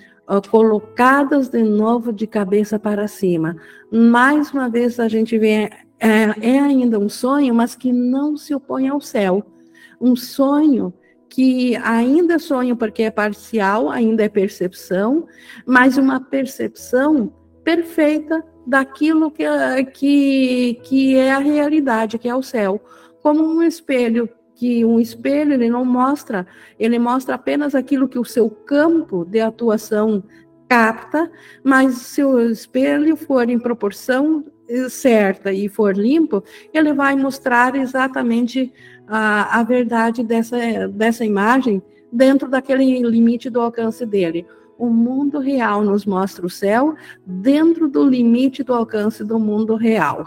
colocadas 0.51 1.51
de 1.51 1.63
novo 1.63 2.15
de 2.15 2.27
cabeça 2.27 2.79
para 2.79 3.07
cima. 3.07 3.57
Mais 3.93 4.53
uma 4.53 4.71
vez 4.71 4.99
a 4.99 5.07
gente 5.07 5.39
vê, 5.39 5.69
é, 6.01 6.35
é 6.41 6.59
ainda 6.61 6.99
um 6.99 7.11
sonho, 7.11 7.55
mas 7.55 7.75
que 7.75 7.93
não 7.93 8.39
se 8.39 8.55
opõe 8.55 8.89
ao 8.89 8.99
céu. 8.99 9.52
Um 10.03 10.17
sonho 10.17 10.93
que 11.29 11.77
ainda 11.77 12.39
sonho 12.39 12.77
porque 12.77 13.05
é 13.05 13.11
parcial, 13.11 13.89
ainda 13.89 14.23
é 14.25 14.29
percepção, 14.29 15.27
mas 15.65 15.97
uma 15.97 16.21
percepção 16.21 17.33
perfeita 17.65 18.45
daquilo 18.67 19.31
que, 19.31 19.45
que, 19.95 20.81
que 20.83 21.15
é 21.15 21.33
a 21.33 21.39
realidade, 21.39 22.19
que 22.19 22.29
é 22.29 22.35
o 22.35 22.43
céu. 22.43 22.79
Como 23.23 23.43
um 23.43 23.63
espelho 23.63 24.29
que 24.55 24.85
um 24.85 25.01
espelho 25.01 25.55
ele 25.55 25.71
não 25.71 25.85
mostra, 25.85 26.47
ele 26.79 26.99
mostra 26.99 27.35
apenas 27.35 27.75
aquilo 27.75 28.09
que 28.09 28.19
o 28.19 28.25
seu 28.25 28.51
campo 28.51 29.25
de 29.25 29.41
atuação 29.41 30.23
capta, 30.69 31.31
mas 31.65 31.95
se 31.95 32.23
o 32.23 32.39
espelho 32.39 33.17
for 33.17 33.49
em 33.49 33.59
proporção 33.59 34.45
certa 34.89 35.53
e 35.53 35.69
for 35.69 35.97
limpo, 35.97 36.43
ele 36.73 36.93
vai 36.93 37.15
mostrar 37.17 37.75
exatamente 37.75 38.73
a, 39.15 39.61
a 39.61 39.63
verdade 39.63 40.23
dessa, 40.23 40.89
dessa 40.89 41.23
imagem 41.23 41.83
dentro 42.11 42.49
daquele 42.49 42.99
limite 43.03 43.51
do 43.51 43.61
alcance 43.61 44.07
dele. 44.07 44.47
O 44.79 44.89
mundo 44.89 45.39
real 45.39 45.85
nos 45.85 46.07
mostra 46.07 46.47
o 46.47 46.51
céu 46.51 46.95
dentro 47.27 47.89
do 47.89 48.09
limite 48.09 48.63
do 48.63 48.73
alcance 48.73 49.23
do 49.23 49.39
mundo 49.39 49.77
real. 49.77 50.27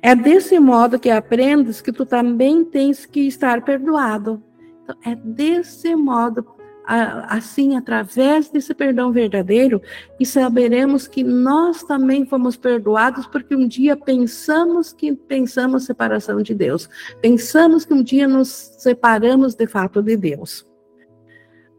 É 0.00 0.14
desse 0.14 0.60
modo 0.60 1.00
que 1.00 1.10
aprendes 1.10 1.80
que 1.80 1.90
tu 1.90 2.06
também 2.06 2.64
tens 2.64 3.04
que 3.06 3.26
estar 3.26 3.62
perdoado. 3.62 4.40
Então, 4.84 4.96
é 5.04 5.16
desse 5.16 5.96
modo, 5.96 6.46
assim, 6.86 7.76
através 7.76 8.48
desse 8.48 8.74
perdão 8.74 9.12
verdadeiro, 9.12 9.80
que 10.18 10.26
saberemos 10.26 11.06
que 11.06 11.22
nós 11.22 11.82
também 11.82 12.26
fomos 12.26 12.56
perdoados, 12.56 13.26
porque 13.26 13.54
um 13.54 13.66
dia 13.66 13.96
pensamos 13.96 14.92
que 14.92 15.14
pensamos 15.14 15.84
separação 15.84 16.42
de 16.42 16.54
Deus. 16.54 16.88
Pensamos 17.20 17.84
que 17.84 17.94
um 17.94 18.02
dia 18.02 18.26
nos 18.26 18.48
separamos 18.48 19.54
de 19.54 19.66
fato 19.66 20.02
de 20.02 20.16
Deus. 20.16 20.66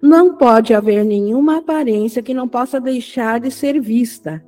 Não 0.01 0.35
pode 0.35 0.73
haver 0.73 1.05
nenhuma 1.05 1.57
aparência 1.57 2.21
que 2.21 2.33
não 2.33 2.47
possa 2.47 2.79
deixar 2.79 3.39
de 3.39 3.49
ser 3.49 3.79
vista 3.79 4.43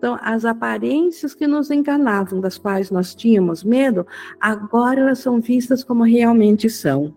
então, 0.00 0.16
as 0.22 0.46
aparências 0.46 1.34
que 1.34 1.46
nos 1.46 1.70
enganavam, 1.70 2.40
das 2.40 2.56
quais 2.56 2.90
nós 2.90 3.14
tínhamos 3.14 3.62
medo, 3.62 4.06
agora 4.40 5.02
elas 5.02 5.18
são 5.18 5.42
vistas 5.42 5.84
como 5.84 6.04
realmente 6.04 6.70
são. 6.70 7.14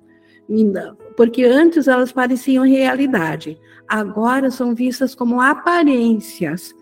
Porque 1.16 1.44
antes 1.44 1.88
elas 1.88 2.12
pareciam 2.12 2.66
realidade, 2.66 3.60
agora 3.88 4.50
são 4.50 4.74
vistas 4.74 5.14
como 5.14 5.40
aparências. 5.40 6.74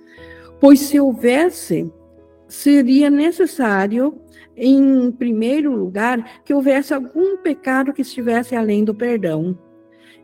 Pois 0.60 0.80
se 0.80 1.00
houvesse, 1.00 1.92
seria 2.48 3.10
necessário, 3.10 4.20
em 4.56 5.12
primeiro 5.12 5.76
lugar, 5.76 6.44
que 6.44 6.54
houvesse 6.54 6.94
algum 6.94 7.38
pecado 7.38 7.94
que 7.94 8.02
estivesse 8.02 8.56
além 8.56 8.84
do 8.84 8.94
perdão. 8.94 9.58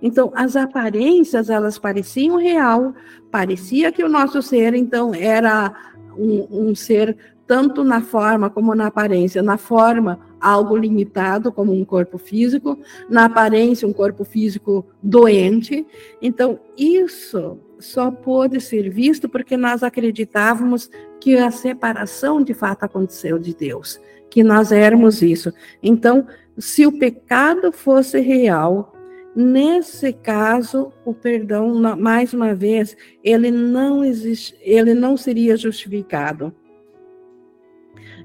Então, 0.02 0.32
as 0.36 0.56
aparências, 0.56 1.50
elas 1.50 1.80
pareciam 1.80 2.38
real, 2.38 2.94
parecia 3.32 3.92
que 3.92 4.04
o 4.04 4.10
nosso 4.10 4.42
ser, 4.42 4.76
então, 4.76 5.14
era 5.14 5.74
um, 6.16 6.70
um 6.70 6.76
ser 6.76 7.18
tanto 7.48 7.84
na 7.84 8.02
forma 8.02 8.50
como 8.50 8.76
na 8.76 8.88
aparência. 8.88 9.42
Na 9.42 9.58
forma, 9.58 10.20
algo 10.40 10.76
limitado, 10.76 11.52
como 11.52 11.74
um 11.74 11.84
corpo 11.84 12.18
físico, 12.18 12.80
na 13.10 13.26
aparência, 13.26 13.88
um 13.88 13.94
corpo 13.94 14.24
físico 14.24 14.86
doente. 15.02 15.86
Então, 16.22 16.60
isso 16.78 17.60
só 17.80 18.10
pôde 18.10 18.60
ser 18.60 18.90
visto 18.90 19.30
porque 19.30 19.56
nós 19.56 19.84
acreditávamos 19.84 20.90
que 21.20 21.38
a 21.38 21.52
separação 21.52 22.42
de 22.42 22.54
fato 22.54 22.84
aconteceu 22.84 23.38
de 23.38 23.56
Deus, 23.56 24.00
que 24.30 24.44
nós 24.44 24.72
éramos 24.72 25.22
isso. 25.22 25.54
Então, 25.82 26.28
se 26.58 26.86
o 26.86 26.98
pecado 26.98 27.72
fosse 27.72 28.20
real, 28.20 28.94
Nesse 29.40 30.14
caso, 30.14 30.92
o 31.06 31.14
perdão, 31.14 31.76
mais 31.96 32.34
uma 32.34 32.56
vez, 32.56 32.98
ele 33.24 33.52
não 33.52 34.04
existe, 34.04 34.58
ele 34.62 34.96
não 34.96 35.16
seria 35.16 35.56
justificado. 35.56 36.52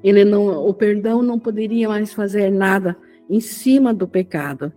Ele 0.02 0.24
não, 0.24 0.66
o 0.66 0.74
perdão 0.74 1.22
não 1.22 1.38
poderia 1.38 1.88
mais 1.88 2.12
fazer 2.12 2.50
nada 2.50 2.96
em 3.28 3.40
cima 3.40 3.92
do 3.94 4.06
pecado. 4.06 4.72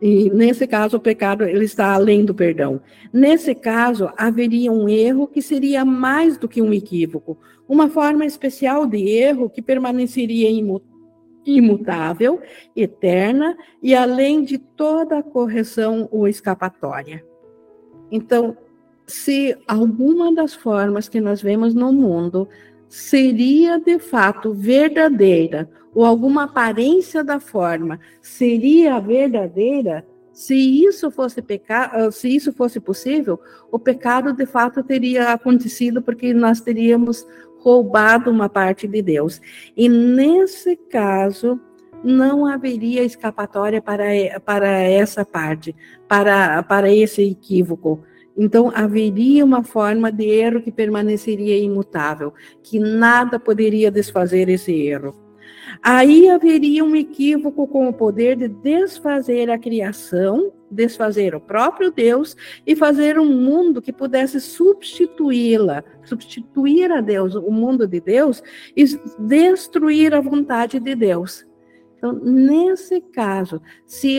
E 0.00 0.28
nesse 0.30 0.66
caso, 0.66 0.98
o 0.98 1.00
pecado 1.00 1.44
ele 1.44 1.64
está 1.64 1.94
além 1.94 2.24
do 2.24 2.34
perdão. 2.34 2.80
Nesse 3.12 3.54
caso, 3.54 4.10
haveria 4.16 4.70
um 4.70 4.88
erro 4.88 5.26
que 5.26 5.40
seria 5.40 5.84
mais 5.84 6.36
do 6.36 6.48
que 6.48 6.60
um 6.60 6.72
equívoco, 6.72 7.38
uma 7.68 7.88
forma 7.88 8.26
especial 8.26 8.86
de 8.86 9.08
erro 9.08 9.48
que 9.48 9.62
permaneceria 9.62 10.50
imutável 11.46 12.40
eterna 12.74 13.56
e 13.82 13.94
além 13.94 14.44
de 14.44 14.58
toda 14.58 15.22
correção 15.22 16.08
ou 16.12 16.28
escapatória. 16.28 17.24
Então, 18.10 18.56
se 19.06 19.56
alguma 19.66 20.34
das 20.34 20.52
formas 20.52 21.08
que 21.08 21.20
nós 21.20 21.40
vemos 21.40 21.74
no 21.74 21.92
mundo 21.92 22.48
seria 22.88 23.78
de 23.78 23.98
fato 23.98 24.52
verdadeira, 24.52 25.68
ou 25.94 26.04
alguma 26.04 26.44
aparência 26.44 27.24
da 27.24 27.40
forma 27.40 27.98
seria 28.20 29.00
verdadeira, 29.00 30.06
se 30.32 30.54
isso 30.54 31.10
fosse 31.10 31.40
pecado, 31.40 32.12
se 32.12 32.28
isso 32.28 32.52
fosse 32.52 32.78
possível, 32.78 33.40
o 33.72 33.78
pecado 33.78 34.34
de 34.34 34.44
fato 34.44 34.84
teria 34.84 35.32
acontecido 35.32 36.02
porque 36.02 36.34
nós 36.34 36.60
teríamos 36.60 37.26
roubado 37.58 38.30
uma 38.30 38.48
parte 38.48 38.86
de 38.86 39.00
Deus. 39.00 39.40
E 39.74 39.88
nesse 39.88 40.76
caso, 40.76 41.58
não 42.04 42.46
haveria 42.46 43.02
escapatória 43.02 43.80
para, 43.80 44.04
para 44.44 44.68
essa 44.68 45.24
parte, 45.24 45.74
para, 46.06 46.62
para 46.62 46.92
esse 46.92 47.22
equívoco. 47.22 48.04
Então, 48.36 48.70
haveria 48.74 49.44
uma 49.44 49.64
forma 49.64 50.12
de 50.12 50.24
erro 50.24 50.60
que 50.60 50.70
permaneceria 50.70 51.58
imutável, 51.58 52.34
que 52.62 52.78
nada 52.78 53.40
poderia 53.40 53.90
desfazer 53.90 54.48
esse 54.48 54.72
erro. 54.72 55.14
Aí 55.82 56.28
haveria 56.28 56.84
um 56.84 56.94
equívoco 56.94 57.66
com 57.66 57.88
o 57.88 57.92
poder 57.92 58.36
de 58.36 58.48
desfazer 58.48 59.50
a 59.50 59.58
criação, 59.58 60.52
desfazer 60.70 61.34
o 61.34 61.40
próprio 61.40 61.90
Deus 61.90 62.36
e 62.66 62.74
fazer 62.74 63.18
um 63.18 63.26
mundo 63.26 63.82
que 63.82 63.92
pudesse 63.92 64.40
substituí-la, 64.40 65.84
substituir 66.04 66.90
a 66.90 67.00
Deus, 67.00 67.34
o 67.34 67.50
mundo 67.50 67.86
de 67.86 68.00
Deus, 68.00 68.42
e 68.76 68.84
destruir 69.18 70.14
a 70.14 70.20
vontade 70.20 70.78
de 70.80 70.94
Deus. 70.94 71.44
Então, 71.96 72.12
nesse 72.12 73.00
caso, 73.00 73.60
se, 73.86 74.18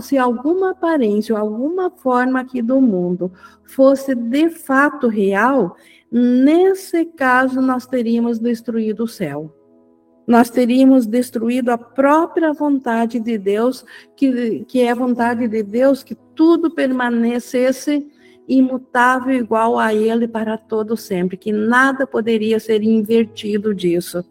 se 0.00 0.18
alguma 0.18 0.70
aparência, 0.70 1.38
alguma 1.38 1.90
forma 1.90 2.40
aqui 2.40 2.60
do 2.60 2.80
mundo 2.80 3.32
fosse 3.64 4.14
de 4.14 4.50
fato 4.50 5.08
real, 5.08 5.76
nesse 6.10 7.04
caso 7.04 7.60
nós 7.60 7.86
teríamos 7.86 8.38
destruído 8.38 9.04
o 9.04 9.08
céu 9.08 9.54
nós 10.26 10.50
teríamos 10.50 11.06
destruído 11.06 11.70
a 11.70 11.78
própria 11.78 12.52
vontade 12.52 13.18
de 13.18 13.36
Deus, 13.36 13.84
que, 14.16 14.64
que 14.66 14.80
é 14.80 14.94
vontade 14.94 15.48
de 15.48 15.62
Deus 15.62 16.02
que 16.02 16.14
tudo 16.34 16.70
permanecesse 16.70 18.06
imutável 18.48 19.34
igual 19.34 19.78
a 19.78 19.94
Ele 19.94 20.28
para 20.28 20.56
todo 20.56 20.96
sempre, 20.96 21.36
que 21.36 21.52
nada 21.52 22.06
poderia 22.06 22.58
ser 22.60 22.82
invertido 22.82 23.74
disso. 23.74 24.24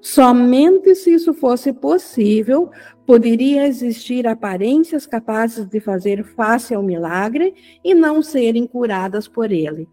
Somente 0.00 0.94
se 0.94 1.14
isso 1.14 1.34
fosse 1.34 1.72
possível, 1.72 2.70
poderia 3.04 3.66
existir 3.66 4.26
aparências 4.26 5.06
capazes 5.06 5.66
de 5.66 5.80
fazer 5.80 6.24
face 6.24 6.74
ao 6.74 6.82
milagre 6.82 7.54
e 7.84 7.94
não 7.94 8.22
serem 8.22 8.66
curadas 8.66 9.26
por 9.26 9.50
ele. 9.50 9.88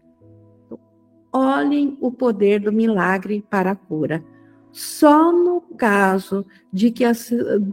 Olhem 1.32 1.96
o 2.00 2.12
poder 2.12 2.60
do 2.60 2.72
milagre 2.72 3.44
para 3.50 3.72
a 3.72 3.76
cura 3.76 4.24
só 4.74 5.32
no 5.32 5.60
caso 5.60 6.44
de 6.72 6.90
que, 6.90 7.04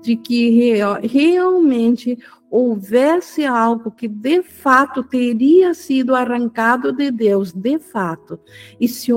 de 0.04 0.16
que 0.16 0.52
real, 0.52 1.00
realmente 1.02 2.16
houvesse 2.52 3.46
algo 3.46 3.90
que 3.90 4.10
de 4.10 4.44
fato 4.44 5.02
teria 5.02 5.74
sido 5.74 6.14
arrancado 6.14 6.92
de 6.92 7.10
Deus, 7.10 7.54
de 7.54 7.80
fato, 7.80 8.38
e 8.78 8.90
se, 8.90 9.10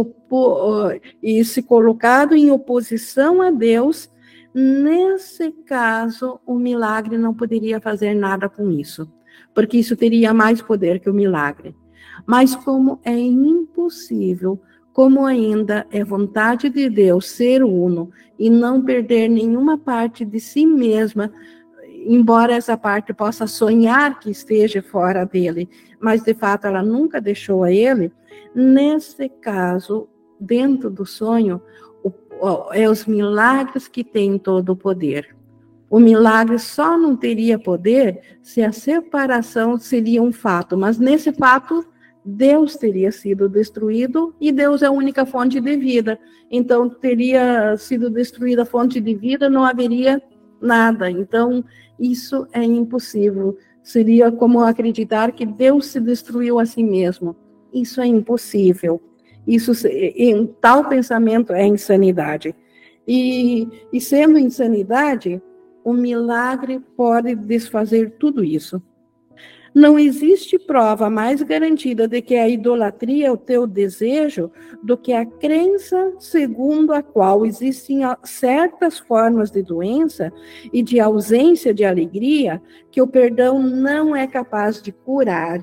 e 1.20 1.44
se 1.44 1.60
colocado 1.60 2.36
em 2.36 2.52
oposição 2.52 3.42
a 3.42 3.50
Deus, 3.50 4.08
nesse 4.54 5.50
caso, 5.66 6.38
o 6.46 6.54
milagre 6.54 7.18
não 7.18 7.34
poderia 7.34 7.80
fazer 7.80 8.14
nada 8.14 8.48
com 8.48 8.70
isso, 8.70 9.10
porque 9.52 9.78
isso 9.78 9.96
teria 9.96 10.32
mais 10.32 10.62
poder 10.62 11.00
que 11.00 11.10
o 11.10 11.14
milagre. 11.14 11.74
Mas 12.24 12.54
como 12.54 13.00
é 13.04 13.18
impossível, 13.18 14.62
como 14.92 15.26
ainda 15.26 15.84
é 15.90 16.04
vontade 16.04 16.70
de 16.70 16.88
Deus 16.88 17.28
ser 17.30 17.64
uno 17.64 18.10
e 18.38 18.48
não 18.48 18.80
perder 18.80 19.28
nenhuma 19.28 19.76
parte 19.76 20.24
de 20.24 20.38
si 20.38 20.64
mesma, 20.64 21.32
embora 22.06 22.54
essa 22.54 22.76
parte 22.76 23.12
possa 23.12 23.46
sonhar 23.46 24.20
que 24.20 24.30
esteja 24.30 24.82
fora 24.82 25.24
dele, 25.24 25.68
mas 26.00 26.22
de 26.22 26.34
fato 26.34 26.66
ela 26.66 26.82
nunca 26.82 27.20
deixou 27.20 27.64
a 27.64 27.72
ele, 27.72 28.12
nesse 28.54 29.28
caso, 29.28 30.08
dentro 30.38 30.90
do 30.90 31.06
sonho, 31.06 31.60
o, 32.02 32.12
é 32.72 32.88
os 32.88 33.06
milagres 33.06 33.88
que 33.88 34.04
têm 34.04 34.38
todo 34.38 34.70
o 34.70 34.76
poder. 34.76 35.34
O 35.88 35.98
milagre 35.98 36.58
só 36.58 36.98
não 36.98 37.16
teria 37.16 37.58
poder 37.58 38.38
se 38.42 38.62
a 38.62 38.72
separação 38.72 39.78
seria 39.78 40.22
um 40.22 40.32
fato, 40.32 40.76
mas 40.76 40.98
nesse 40.98 41.32
fato 41.32 41.86
Deus 42.24 42.74
teria 42.76 43.12
sido 43.12 43.48
destruído 43.48 44.34
e 44.40 44.50
Deus 44.50 44.82
é 44.82 44.86
a 44.86 44.90
única 44.90 45.26
fonte 45.26 45.60
de 45.60 45.76
vida. 45.76 46.18
Então 46.50 46.88
teria 46.88 47.76
sido 47.76 48.08
destruída 48.08 48.62
a 48.62 48.66
fonte 48.66 49.00
de 49.00 49.14
vida, 49.14 49.50
não 49.50 49.64
haveria 49.64 50.22
nada. 50.60 51.10
Então 51.10 51.64
isso 51.98 52.46
é 52.52 52.62
impossível. 52.62 53.56
Seria 53.82 54.32
como 54.32 54.60
acreditar 54.60 55.32
que 55.32 55.44
Deus 55.44 55.86
se 55.86 56.00
destruiu 56.00 56.58
a 56.58 56.66
si 56.66 56.82
mesmo. 56.82 57.36
Isso 57.72 58.00
é 58.00 58.06
impossível. 58.06 59.00
Isso, 59.46 59.72
em 59.86 60.46
tal 60.46 60.88
pensamento 60.88 61.52
é 61.52 61.66
insanidade. 61.66 62.54
E, 63.06 63.68
e 63.92 64.00
sendo 64.00 64.38
insanidade, 64.38 65.42
o 65.84 65.92
milagre 65.92 66.80
pode 66.96 67.34
desfazer 67.34 68.12
tudo 68.18 68.42
isso. 68.42 68.82
Não 69.74 69.98
existe 69.98 70.56
prova 70.56 71.10
mais 71.10 71.42
garantida 71.42 72.06
de 72.06 72.22
que 72.22 72.36
a 72.36 72.48
idolatria 72.48 73.26
é 73.26 73.32
o 73.32 73.36
teu 73.36 73.66
desejo 73.66 74.48
do 74.80 74.96
que 74.96 75.12
a 75.12 75.26
crença 75.26 76.12
segundo 76.20 76.92
a 76.92 77.02
qual 77.02 77.44
existem 77.44 78.02
certas 78.22 79.00
formas 79.00 79.50
de 79.50 79.62
doença 79.62 80.32
e 80.72 80.80
de 80.80 81.00
ausência 81.00 81.74
de 81.74 81.84
alegria 81.84 82.62
que 82.88 83.02
o 83.02 83.06
perdão 83.08 83.60
não 83.60 84.14
é 84.14 84.28
capaz 84.28 84.80
de 84.80 84.92
curar. 84.92 85.60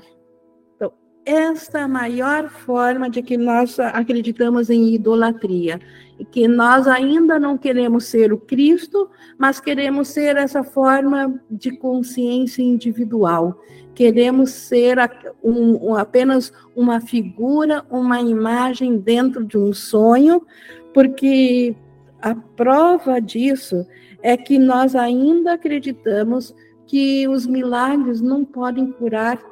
Esta 1.24 1.78
é 1.78 1.82
a 1.82 1.88
maior 1.88 2.48
forma 2.48 3.08
de 3.08 3.22
que 3.22 3.36
nós 3.36 3.78
acreditamos 3.78 4.68
em 4.70 4.94
idolatria. 4.94 5.80
E 6.18 6.24
que 6.24 6.48
nós 6.48 6.88
ainda 6.88 7.38
não 7.38 7.56
queremos 7.56 8.06
ser 8.06 8.32
o 8.32 8.38
Cristo, 8.38 9.08
mas 9.38 9.60
queremos 9.60 10.08
ser 10.08 10.36
essa 10.36 10.64
forma 10.64 11.40
de 11.48 11.76
consciência 11.76 12.62
individual. 12.62 13.60
Queremos 13.94 14.50
ser 14.50 14.98
um, 15.42 15.90
um, 15.90 15.94
apenas 15.94 16.52
uma 16.74 17.00
figura, 17.00 17.84
uma 17.88 18.20
imagem 18.20 18.98
dentro 18.98 19.44
de 19.44 19.56
um 19.56 19.72
sonho, 19.72 20.44
porque 20.92 21.76
a 22.20 22.34
prova 22.34 23.20
disso 23.20 23.86
é 24.22 24.36
que 24.36 24.58
nós 24.58 24.96
ainda 24.96 25.54
acreditamos 25.54 26.54
que 26.86 27.28
os 27.28 27.46
milagres 27.46 28.20
não 28.20 28.44
podem 28.44 28.90
curar 28.92 29.51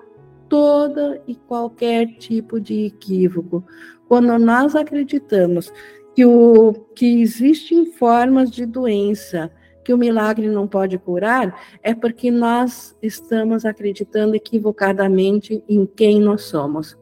toda 0.51 1.22
e 1.28 1.34
qualquer 1.36 2.09
tipo 2.18 2.61
de 2.61 2.86
equívoco. 2.86 3.64
Quando 4.09 4.36
nós 4.36 4.74
acreditamos 4.74 5.72
que, 6.14 6.26
o, 6.26 6.72
que 6.94 7.22
existem 7.22 7.86
formas 7.86 8.51
de 8.51 8.66
doença, 8.66 9.51
que 9.84 9.94
o 9.94 9.98
milagre 9.98 10.48
não 10.48 10.66
pode 10.66 10.98
curar, 10.98 11.59
é 11.82 11.94
porque 11.94 12.30
nós 12.30 12.96
estamos 13.01 13.64
acreditando 13.64 14.34
equivocadamente 14.34 15.62
em 15.68 15.86
quem 15.86 16.20
nós 16.20 16.42
somos. 16.42 16.98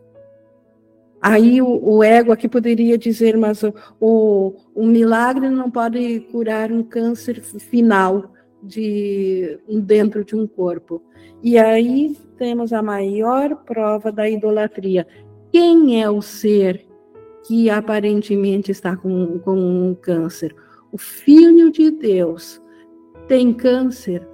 Aí 1.21 1.61
o, 1.61 1.81
o 1.83 2.05
ego 2.05 2.31
aqui 2.31 2.49
poderia 2.49 2.99
dizer, 2.99 3.37
mas 3.37 3.63
o, 3.63 3.75
o, 3.99 4.55
o 4.75 4.87
milagre 4.87 5.49
não 5.49 5.71
pode 5.71 6.21
curar 6.31 6.71
um 6.71 6.83
câncer 6.83 7.41
final 7.43 8.31
de 8.63 9.59
dentro 9.83 10.25
de 10.25 10.35
um 10.37 10.47
corpo. 10.47 11.03
E 11.43 11.59
aí 11.59 12.17
temos 12.37 12.73
a 12.73 12.83
maior 12.83 13.57
prova 13.65 14.11
da 14.11 14.29
idolatria. 14.29 15.07
Quem 15.53 16.03
é 16.03 16.11
o 16.11 16.21
ser 16.21 16.85
que 17.47 17.71
aparentemente 17.71 18.71
está 18.71 18.97
com, 18.97 19.39
com 19.39 19.57
um 19.57 19.95
câncer? 19.95 20.55
O 20.93 20.99
Filho 20.99 21.71
de 21.71 21.91
Deus, 21.91 22.61
tem 23.27 23.53
câncer, 23.53 24.27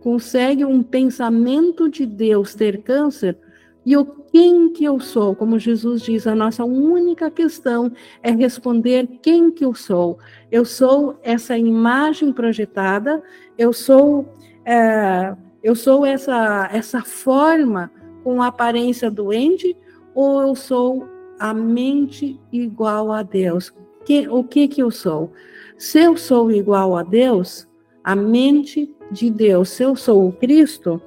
consegue 0.00 0.64
um 0.64 0.82
pensamento 0.82 1.88
de 1.88 2.06
Deus 2.06 2.54
ter 2.54 2.82
câncer, 2.82 3.36
e 3.84 3.96
o 3.96 4.04
quem 4.04 4.72
que 4.72 4.84
eu 4.84 4.98
sou? 4.98 5.34
Como 5.34 5.58
Jesus 5.58 6.02
diz, 6.02 6.26
a 6.26 6.34
nossa 6.34 6.64
única 6.64 7.30
questão 7.30 7.92
é 8.22 8.30
responder 8.30 9.06
quem 9.22 9.50
que 9.50 9.64
eu 9.64 9.74
sou. 9.74 10.18
Eu 10.50 10.64
sou 10.64 11.18
essa 11.22 11.56
imagem 11.56 12.32
projetada, 12.32 13.22
eu 13.56 13.72
sou 13.72 14.26
é, 14.64 15.34
eu 15.62 15.74
sou 15.74 16.04
essa 16.04 16.68
essa 16.72 17.02
forma 17.02 17.90
com 18.24 18.42
aparência 18.42 19.10
doente, 19.10 19.76
ou 20.14 20.40
eu 20.40 20.54
sou 20.54 21.06
a 21.38 21.52
mente 21.52 22.40
igual 22.50 23.12
a 23.12 23.22
Deus? 23.22 23.72
Que, 24.04 24.28
o 24.28 24.42
que 24.44 24.68
que 24.68 24.82
eu 24.82 24.90
sou? 24.90 25.32
Se 25.76 25.98
eu 25.98 26.16
sou 26.16 26.50
igual 26.50 26.96
a 26.96 27.02
Deus, 27.02 27.68
a 28.02 28.14
mente 28.14 28.94
de 29.10 29.30
Deus, 29.30 29.70
se 29.70 29.82
eu 29.82 29.96
sou 29.96 30.28
o 30.28 30.32
Cristo, 30.32 31.00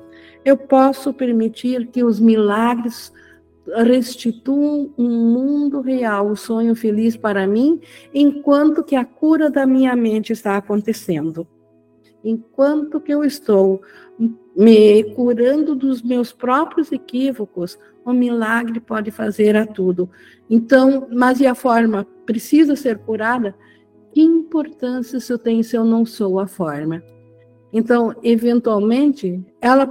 eu 0.48 0.56
posso 0.56 1.14
permitir 1.14 1.88
que 1.88 2.06
os 2.06 2.22
milagres 2.22 3.12
restituam 3.86 4.94
um 4.98 5.10
mundo 5.10 5.82
real, 5.82 6.30
um 6.30 6.38
sonho 6.38 6.74
feliz 6.74 7.18
para 7.18 7.46
mim, 7.46 7.82
enquanto 8.14 8.82
que 8.82 8.96
a 8.96 9.04
cura 9.04 9.50
da 9.50 9.66
minha 9.66 9.94
mente 9.94 10.32
está 10.32 10.56
acontecendo. 10.56 11.46
Enquanto 12.24 13.02
que 13.02 13.14
eu 13.14 13.26
estou 13.26 13.82
me 14.56 15.04
curando 15.16 15.76
dos 15.76 16.02
meus 16.02 16.32
próprios 16.32 16.94
equívocos, 16.94 17.78
o 18.06 18.14
milagre 18.14 18.80
pode 18.80 19.12
fazer 19.12 19.54
a 19.58 19.66
tudo. 19.66 20.10
Então, 20.50 21.10
mas 21.12 21.42
e 21.42 21.46
a 21.46 21.54
forma 21.54 22.08
precisa 22.26 22.74
ser 22.78 23.00
curada? 23.00 23.54
que 24.14 24.22
importância 24.22 25.18
isso 25.18 25.38
tem 25.38 25.62
se 25.62 25.76
eu 25.76 25.84
não 25.84 26.06
sou 26.06 26.40
a 26.40 26.48
forma? 26.48 27.04
Então, 27.78 28.12
eventualmente, 28.24 29.40
ela 29.62 29.88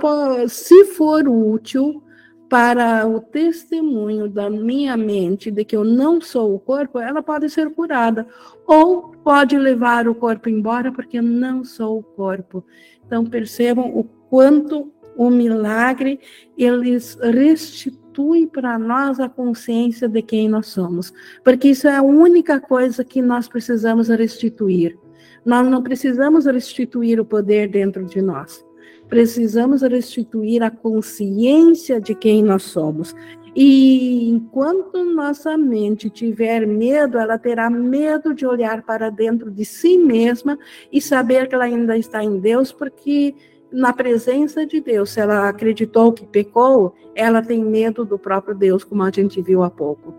se 0.49 0.87
for 0.87 1.29
útil 1.29 2.03
para 2.49 3.07
o 3.07 3.21
testemunho 3.21 4.29
da 4.29 4.51
minha 4.51 4.97
mente 4.97 5.53
de 5.53 5.65
que 5.65 5.77
eu 5.77 5.85
não 5.85 6.21
sou 6.21 6.53
o 6.53 6.59
corpo, 6.59 6.99
ela 6.99 7.23
pode 7.23 7.49
ser 7.49 7.71
curada. 7.71 8.27
Ou 8.67 9.13
pode 9.23 9.57
levar 9.57 10.09
o 10.09 10.17
corpo 10.17 10.49
embora 10.49 10.91
porque 10.91 11.19
eu 11.19 11.23
não 11.23 11.63
sou 11.63 12.01
o 12.01 12.03
corpo. 12.03 12.65
Então, 13.07 13.25
percebam 13.25 13.97
o 13.97 14.03
quanto 14.03 14.93
o 15.17 15.31
milagre 15.31 16.19
eles 16.59 17.17
restitui 17.23 18.49
para 18.49 18.81
nós 18.81 19.21
a 19.21 19.29
consciência 19.29 20.09
de 20.09 20.23
quem 20.23 20.49
nós 20.49 20.67
somos, 20.67 21.13
porque 21.45 21.69
isso 21.69 21.87
é 21.87 21.95
a 21.95 22.03
única 22.03 22.61
coisa 22.61 23.05
que 23.05 23.23
nós 23.23 23.47
precisamos 23.47 24.09
restituir. 24.09 24.99
Nós 25.47 25.65
não 25.69 25.81
precisamos 25.81 26.45
restituir 26.45 27.21
o 27.21 27.25
poder 27.25 27.69
dentro 27.69 28.05
de 28.05 28.21
nós. 28.21 28.67
Precisamos 29.09 29.83
restituir 29.83 30.61
a 30.61 30.71
consciência 30.73 32.01
de 32.01 32.17
quem 32.17 32.43
nós 32.43 32.65
somos. 32.65 33.15
E 33.55 34.29
enquanto 34.29 35.05
nossa 35.05 35.57
mente 35.57 36.11
tiver 36.11 36.67
medo, 36.67 37.17
ela 37.17 37.39
terá 37.39 37.71
medo 37.71 38.35
de 38.35 38.45
olhar 38.45 38.83
para 38.83 39.09
dentro 39.09 39.49
de 39.49 39.65
si 39.65 39.97
mesma 39.97 40.59
e 40.93 41.01
saber 41.01 41.49
que 41.49 41.55
ela 41.55 41.65
ainda 41.65 41.97
está 41.97 42.25
em 42.25 42.41
Deus, 42.41 42.73
porque 42.73 43.33
na 43.71 43.93
presença 43.93 44.67
de 44.67 44.81
Deus, 44.81 45.11
se 45.11 45.21
ela 45.21 45.49
acreditou 45.49 46.13
que 46.13 46.27
pecou, 46.27 46.93
ela 47.15 47.41
tem 47.41 47.65
medo 47.65 48.05
do 48.05 48.19
próprio 48.19 48.55
Deus, 48.55 48.83
como 48.83 49.05
a 49.05 49.11
gente 49.13 49.41
viu 49.41 49.63
há 49.63 49.71
pouco. 49.71 50.13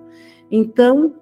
Então, 0.50 1.14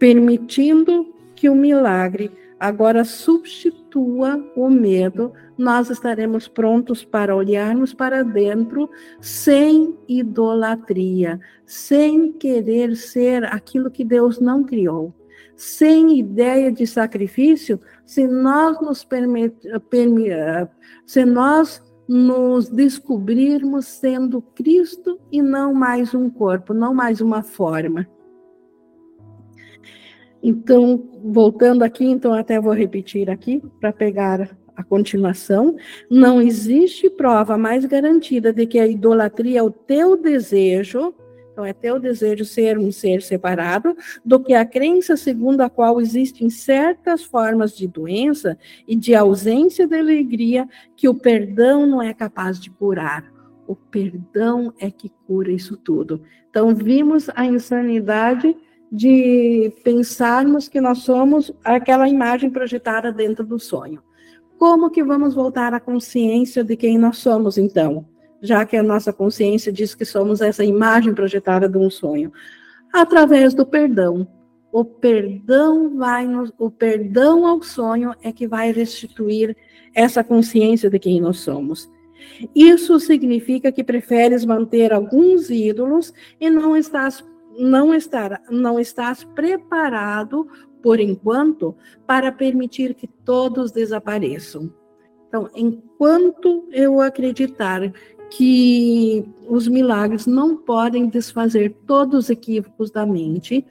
permitindo 0.00 1.14
que 1.36 1.48
o 1.48 1.54
milagre 1.54 2.41
agora 2.62 3.04
substitua 3.04 4.40
o 4.54 4.70
medo, 4.70 5.32
nós 5.58 5.90
estaremos 5.90 6.46
prontos 6.46 7.04
para 7.04 7.34
olharmos 7.34 7.92
para 7.92 8.22
dentro 8.22 8.88
sem 9.20 9.98
idolatria, 10.06 11.40
sem 11.66 12.32
querer 12.32 12.94
ser 12.94 13.44
aquilo 13.46 13.90
que 13.90 14.04
Deus 14.04 14.38
não 14.38 14.62
criou 14.62 15.12
sem 15.54 16.18
ideia 16.18 16.72
de 16.72 16.86
sacrifício, 16.86 17.78
se 18.04 18.26
nós 18.26 18.80
nos 18.80 19.06
se 21.06 21.24
nós 21.24 21.82
nos 22.08 22.68
descobrirmos 22.68 23.86
sendo 23.86 24.42
Cristo 24.42 25.20
e 25.30 25.40
não 25.40 25.72
mais 25.72 26.14
um 26.14 26.28
corpo, 26.28 26.74
não 26.74 26.92
mais 26.92 27.20
uma 27.20 27.42
forma. 27.42 28.08
Então, 30.42 31.08
voltando 31.24 31.82
aqui, 31.82 32.04
então 32.04 32.32
até 32.34 32.60
vou 32.60 32.72
repetir 32.72 33.30
aqui 33.30 33.62
para 33.80 33.92
pegar 33.92 34.56
a 34.74 34.82
continuação. 34.82 35.76
Não 36.10 36.40
existe 36.40 37.08
prova 37.08 37.56
mais 37.56 37.84
garantida 37.84 38.52
de 38.52 38.66
que 38.66 38.78
a 38.78 38.86
idolatria 38.86 39.60
é 39.60 39.62
o 39.62 39.70
teu 39.70 40.16
desejo 40.16 41.14
então, 41.52 41.66
é 41.66 41.72
teu 41.74 42.00
desejo 42.00 42.44
ser 42.46 42.78
um 42.78 42.90
ser 42.90 43.20
separado 43.20 43.94
do 44.24 44.40
que 44.40 44.54
a 44.54 44.64
crença 44.64 45.18
segundo 45.18 45.60
a 45.60 45.68
qual 45.68 46.00
existem 46.00 46.48
certas 46.48 47.22
formas 47.22 47.76
de 47.76 47.86
doença 47.86 48.58
e 48.88 48.96
de 48.96 49.14
ausência 49.14 49.86
de 49.86 49.98
alegria 49.98 50.66
que 50.96 51.08
o 51.08 51.14
perdão 51.14 51.86
não 51.86 52.00
é 52.00 52.14
capaz 52.14 52.58
de 52.58 52.70
curar. 52.70 53.30
O 53.66 53.76
perdão 53.76 54.72
é 54.78 54.90
que 54.90 55.10
cura 55.26 55.52
isso 55.52 55.76
tudo. 55.76 56.22
Então, 56.48 56.74
vimos 56.74 57.28
a 57.34 57.44
insanidade 57.44 58.56
de 58.92 59.72
pensarmos 59.82 60.68
que 60.68 60.80
nós 60.80 60.98
somos 60.98 61.50
aquela 61.64 62.06
imagem 62.08 62.50
projetada 62.50 63.10
dentro 63.10 63.44
do 63.44 63.58
sonho. 63.58 64.02
Como 64.58 64.90
que 64.90 65.02
vamos 65.02 65.34
voltar 65.34 65.72
à 65.72 65.80
consciência 65.80 66.62
de 66.62 66.76
quem 66.76 66.98
nós 66.98 67.16
somos, 67.16 67.56
então? 67.56 68.06
já 68.42 68.66
que 68.66 68.76
a 68.76 68.82
nossa 68.82 69.12
consciência 69.12 69.72
diz 69.72 69.94
que 69.94 70.04
somos 70.04 70.40
essa 70.40 70.64
imagem 70.64 71.14
projetada 71.14 71.68
de 71.68 71.78
um 71.78 71.88
sonho, 71.88 72.32
através 72.92 73.54
do 73.54 73.64
perdão. 73.64 74.26
O 74.72 74.84
perdão 74.84 75.96
vai 75.96 76.26
nos, 76.26 76.52
o 76.58 76.70
perdão 76.70 77.46
ao 77.46 77.62
sonho 77.62 78.14
é 78.22 78.32
que 78.32 78.48
vai 78.48 78.72
restituir 78.72 79.56
essa 79.94 80.24
consciência 80.24 80.90
de 80.90 80.98
quem 80.98 81.20
nós 81.20 81.38
somos. 81.38 81.88
Isso 82.54 82.98
significa 82.98 83.70
que 83.70 83.84
preferes 83.84 84.44
manter 84.44 84.92
alguns 84.92 85.50
ídolos 85.50 86.12
e 86.40 86.50
não 86.50 86.76
estás 86.76 87.22
não 87.58 87.94
estar, 87.94 88.42
não 88.50 88.78
estás 88.78 89.24
preparado 89.24 90.46
por 90.82 90.98
enquanto 90.98 91.76
para 92.06 92.32
permitir 92.32 92.94
que 92.94 93.06
todos 93.06 93.70
desapareçam. 93.70 94.72
Então, 95.28 95.48
enquanto 95.54 96.68
eu 96.72 97.00
acreditar 97.00 97.92
que 98.36 99.24
os 99.46 99.68
milagres 99.68 100.26
não 100.26 100.56
podem 100.56 101.08
desfazer 101.08 101.76
todos 101.86 102.24
os 102.24 102.30
equívocos 102.30 102.90
da 102.90 103.04
mente. 103.04 103.64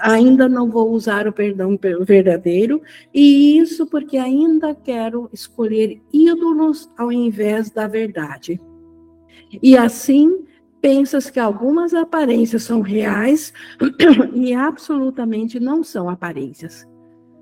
Ainda 0.00 0.48
não 0.48 0.70
vou 0.70 0.90
usar 0.90 1.26
o 1.26 1.32
perdão 1.32 1.78
verdadeiro, 2.00 2.80
e 3.12 3.58
isso 3.58 3.86
porque 3.86 4.16
ainda 4.16 4.74
quero 4.74 5.28
escolher 5.32 6.00
ídolos 6.12 6.90
ao 6.96 7.12
invés 7.12 7.70
da 7.70 7.86
verdade. 7.86 8.60
E 9.62 9.76
assim, 9.76 10.44
pensas 10.82 11.30
que 11.30 11.40
algumas 11.40 11.94
aparências 11.94 12.64
são 12.64 12.82
reais 12.82 13.54
e 14.34 14.52
absolutamente 14.52 15.58
não 15.58 15.82
são 15.82 16.10
aparências. 16.10 16.86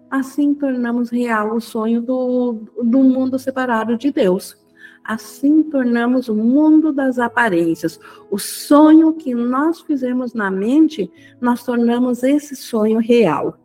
Assim, 0.08 0.54
tornamos 0.54 1.10
real 1.10 1.56
o 1.56 1.60
sonho 1.60 2.00
do, 2.00 2.60
do 2.82 3.00
mundo 3.00 3.38
separado 3.38 3.96
de 3.96 4.12
Deus 4.12 4.60
Assim 5.04 5.62
tornamos 5.62 6.28
o 6.28 6.34
mundo 6.34 6.92
das 6.92 7.18
aparências. 7.18 7.98
O 8.30 8.38
sonho 8.38 9.14
que 9.14 9.34
nós 9.34 9.80
fizemos 9.80 10.34
na 10.34 10.50
mente, 10.50 11.10
nós 11.40 11.64
tornamos 11.64 12.22
esse 12.22 12.54
sonho 12.54 12.98
real. 12.98 13.58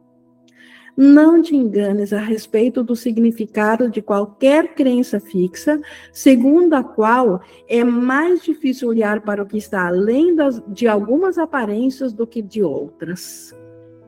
Não 0.97 1.41
te 1.41 1.55
enganes 1.55 2.13
a 2.13 2.19
respeito 2.19 2.81
do 2.81 2.95
significado 2.95 3.89
de 3.89 4.01
qualquer 4.01 4.73
crença 4.75 5.19
fixa, 5.19 5.81
segundo 6.13 6.73
a 6.73 6.83
qual 6.83 7.41
é 7.67 7.83
mais 7.83 8.41
difícil 8.41 8.89
olhar 8.89 9.21
para 9.21 9.43
o 9.43 9.45
que 9.45 9.57
está 9.57 9.87
além 9.87 10.35
das, 10.35 10.63
de 10.67 10.87
algumas 10.87 11.37
aparências 11.37 12.13
do 12.13 12.25
que 12.25 12.41
de 12.41 12.63
outras 12.63 13.53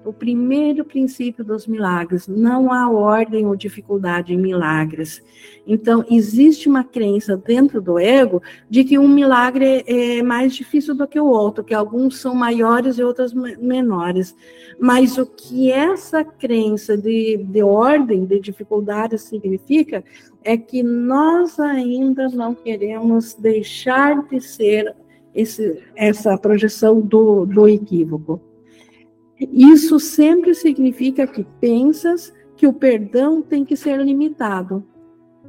o 0.07 0.13
primeiro 0.13 0.85
princípio 0.85 1.43
dos 1.43 1.67
milagres. 1.67 2.27
Não 2.27 2.71
há 2.71 2.89
ordem 2.89 3.45
ou 3.45 3.55
dificuldade 3.55 4.33
em 4.33 4.37
milagres. 4.37 5.21
Então, 5.65 6.05
existe 6.09 6.69
uma 6.69 6.83
crença 6.83 7.35
dentro 7.35 7.81
do 7.81 7.99
ego 7.99 8.41
de 8.69 8.83
que 8.83 8.97
um 8.97 9.07
milagre 9.07 9.83
é 9.85 10.23
mais 10.23 10.55
difícil 10.55 10.95
do 10.95 11.07
que 11.07 11.19
o 11.19 11.25
outro, 11.25 11.63
que 11.63 11.73
alguns 11.73 12.19
são 12.19 12.33
maiores 12.33 12.97
e 12.97 13.03
outros 13.03 13.33
menores. 13.33 14.35
Mas 14.79 15.17
o 15.17 15.25
que 15.25 15.71
essa 15.71 16.23
crença 16.23 16.97
de, 16.97 17.37
de 17.37 17.61
ordem, 17.61 18.25
de 18.25 18.39
dificuldade 18.39 19.17
significa 19.17 20.03
é 20.43 20.55
que 20.55 20.81
nós 20.81 21.59
ainda 21.59 22.29
não 22.29 22.55
queremos 22.55 23.33
deixar 23.33 24.25
de 24.27 24.39
ser 24.39 24.95
esse, 25.35 25.83
essa 25.95 26.37
projeção 26.37 27.01
do, 27.01 27.45
do 27.45 27.67
equívoco. 27.67 28.46
Isso 29.39 29.99
sempre 29.99 30.53
significa 30.55 31.27
que 31.27 31.45
pensas 31.59 32.33
que 32.55 32.65
o 32.65 32.73
perdão 32.73 33.41
tem 33.41 33.63
que 33.63 33.75
ser 33.75 34.01
limitado. 34.01 34.83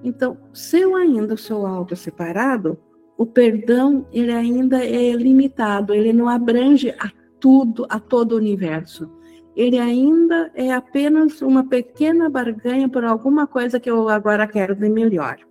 Então, 0.04 0.36
se 0.52 0.80
eu 0.80 0.94
ainda 0.94 1.36
sou 1.36 1.66
algo 1.66 1.96
separado, 1.96 2.78
o 3.16 3.24
perdão 3.24 4.06
ele 4.12 4.32
ainda 4.32 4.84
é 4.84 5.12
limitado, 5.12 5.94
ele 5.94 6.12
não 6.12 6.28
abrange 6.28 6.90
a 6.98 7.10
tudo, 7.40 7.86
a 7.88 7.98
todo 7.98 8.32
o 8.32 8.36
universo. 8.36 9.10
Ele 9.56 9.78
ainda 9.78 10.52
é 10.54 10.72
apenas 10.72 11.42
uma 11.42 11.64
pequena 11.64 12.30
barganha 12.30 12.88
por 12.88 13.04
alguma 13.04 13.46
coisa 13.46 13.80
que 13.80 13.90
eu 13.90 14.08
agora 14.08 14.46
quero 14.46 14.74
de 14.74 14.88
melhor 14.88 15.47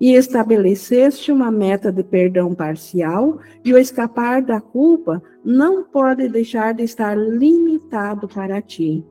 e 0.00 0.14
estabeleceste 0.14 1.30
uma 1.30 1.50
meta 1.50 1.92
de 1.92 2.02
perdão 2.02 2.54
parcial, 2.54 3.38
e 3.62 3.74
o 3.74 3.78
escapar 3.78 4.40
da 4.40 4.60
culpa 4.60 5.22
não 5.44 5.84
pode 5.84 6.26
deixar 6.28 6.72
de 6.72 6.84
estar 6.84 7.16
limitado 7.16 8.26
para 8.26 8.62
ti. 8.62 9.04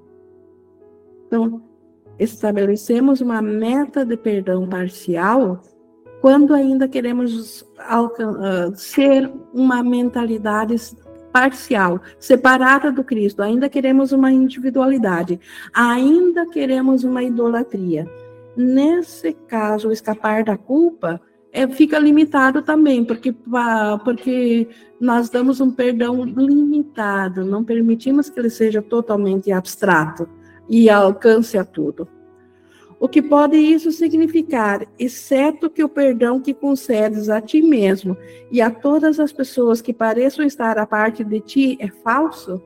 Então, 1.28 1.62
estabelecemos 2.18 3.22
uma 3.22 3.42
meta 3.42 4.04
de 4.04 4.18
perdão 4.18 4.68
parcial 4.68 5.62
quando 6.22 6.54
ainda 6.54 6.88
queremos 6.88 7.62
uh, 7.62 8.76
ser 8.76 9.32
uma 9.54 9.84
mentalidade 9.84 10.76
parcial, 11.32 12.02
separada 12.20 12.92
do 12.92 13.04
Cristo, 13.04 13.42
ainda 13.42 13.70
queremos 13.70 14.12
uma 14.12 14.32
individualidade, 14.32 15.40
ainda 15.74 16.46
queremos 16.48 17.04
uma 17.04 17.24
idolatria. 17.24 18.08
Nesse 18.62 19.32
caso, 19.48 19.90
escapar 19.90 20.44
da 20.44 20.58
culpa 20.58 21.22
é, 21.50 21.66
fica 21.66 21.98
limitado 21.98 22.62
também, 22.62 23.06
porque, 23.06 23.34
porque 24.04 24.68
nós 25.00 25.30
damos 25.30 25.62
um 25.62 25.72
perdão 25.72 26.26
limitado, 26.26 27.46
não 27.46 27.64
permitimos 27.64 28.30
que 28.30 28.38
ele 28.38 28.50
seja 28.50 28.82
totalmente 28.82 29.50
abstrato 29.50 30.28
e 30.68 30.90
alcance 30.90 31.58
a 31.58 31.64
tudo. 31.64 32.06
O 33.00 33.08
que 33.08 33.22
pode 33.22 33.56
isso 33.56 33.94
significar, 33.94 34.86
exceto 35.00 35.70
que 35.70 35.82
o 35.82 35.88
perdão 35.88 36.42
que 36.42 36.54
concedes 36.54 37.30
a 37.30 37.40
ti 37.40 37.62
mesmo 37.62 38.18
e 38.52 38.62
a 38.62 38.70
todas 38.70 39.22
as 39.22 39.32
pessoas 39.32 39.80
que 39.80 39.94
pareçam 39.94 40.46
estar 40.46 40.78
à 40.78 40.86
parte 40.86 41.24
de 41.24 41.40
ti 41.40 41.78
é 41.80 41.88
falso? 41.88 42.62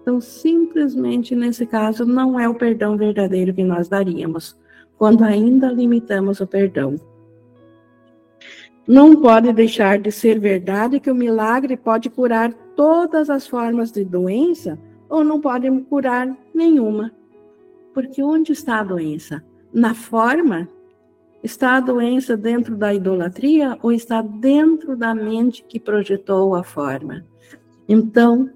Então, 0.00 0.22
simplesmente 0.22 1.36
nesse 1.36 1.66
caso, 1.66 2.06
não 2.06 2.40
é 2.40 2.48
o 2.48 2.54
perdão 2.54 2.96
verdadeiro 2.96 3.52
que 3.52 3.62
nós 3.62 3.88
daríamos 3.88 4.56
quando 5.02 5.24
ainda 5.24 5.66
limitamos 5.66 6.40
o 6.40 6.46
perdão. 6.46 6.94
Não 8.86 9.20
pode 9.20 9.52
deixar 9.52 9.98
de 9.98 10.12
ser 10.12 10.38
verdade 10.38 11.00
que 11.00 11.10
o 11.10 11.14
milagre 11.14 11.76
pode 11.76 12.08
curar 12.08 12.52
todas 12.76 13.28
as 13.28 13.44
formas 13.44 13.90
de 13.90 14.04
doença 14.04 14.78
ou 15.08 15.24
não 15.24 15.40
pode 15.40 15.68
curar 15.90 16.32
nenhuma. 16.54 17.10
Porque 17.92 18.22
onde 18.22 18.52
está 18.52 18.78
a 18.78 18.84
doença? 18.84 19.42
Na 19.74 19.92
forma? 19.92 20.68
Está 21.42 21.78
a 21.78 21.80
doença 21.80 22.36
dentro 22.36 22.76
da 22.76 22.94
idolatria 22.94 23.76
ou 23.82 23.90
está 23.90 24.22
dentro 24.22 24.96
da 24.96 25.12
mente 25.16 25.64
que 25.64 25.80
projetou 25.80 26.54
a 26.54 26.62
forma? 26.62 27.26
Então, 27.88 28.48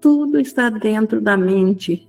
tudo 0.00 0.40
está 0.40 0.70
dentro 0.70 1.20
da 1.20 1.36
mente. 1.36 2.08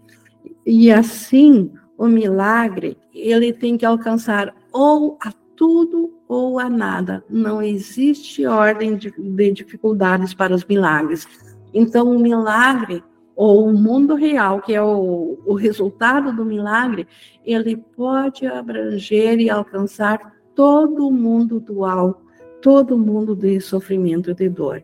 E 0.65 0.89
assim, 0.89 1.69
o 1.97 2.07
milagre, 2.07 2.97
ele 3.13 3.53
tem 3.53 3.77
que 3.77 3.85
alcançar 3.85 4.53
ou 4.71 5.17
a 5.21 5.31
tudo 5.55 6.13
ou 6.27 6.59
a 6.59 6.69
nada. 6.69 7.23
Não 7.29 7.61
existe 7.61 8.45
ordem 8.45 8.95
de, 8.95 9.11
de 9.11 9.51
dificuldades 9.51 10.33
para 10.33 10.53
os 10.53 10.65
milagres. 10.65 11.27
Então, 11.73 12.09
o 12.15 12.19
milagre, 12.19 13.03
ou 13.35 13.67
o 13.67 13.73
mundo 13.73 14.15
real, 14.15 14.61
que 14.61 14.73
é 14.73 14.81
o, 14.81 15.39
o 15.45 15.53
resultado 15.53 16.35
do 16.35 16.45
milagre, 16.45 17.07
ele 17.45 17.77
pode 17.77 18.45
abranger 18.45 19.39
e 19.39 19.49
alcançar 19.49 20.33
todo 20.55 21.07
o 21.07 21.11
mundo 21.11 21.59
dual, 21.59 22.21
todo 22.61 22.95
o 22.95 22.99
mundo 22.99 23.35
de 23.35 23.59
sofrimento 23.59 24.31
e 24.31 24.33
de 24.33 24.49
dor. 24.49 24.83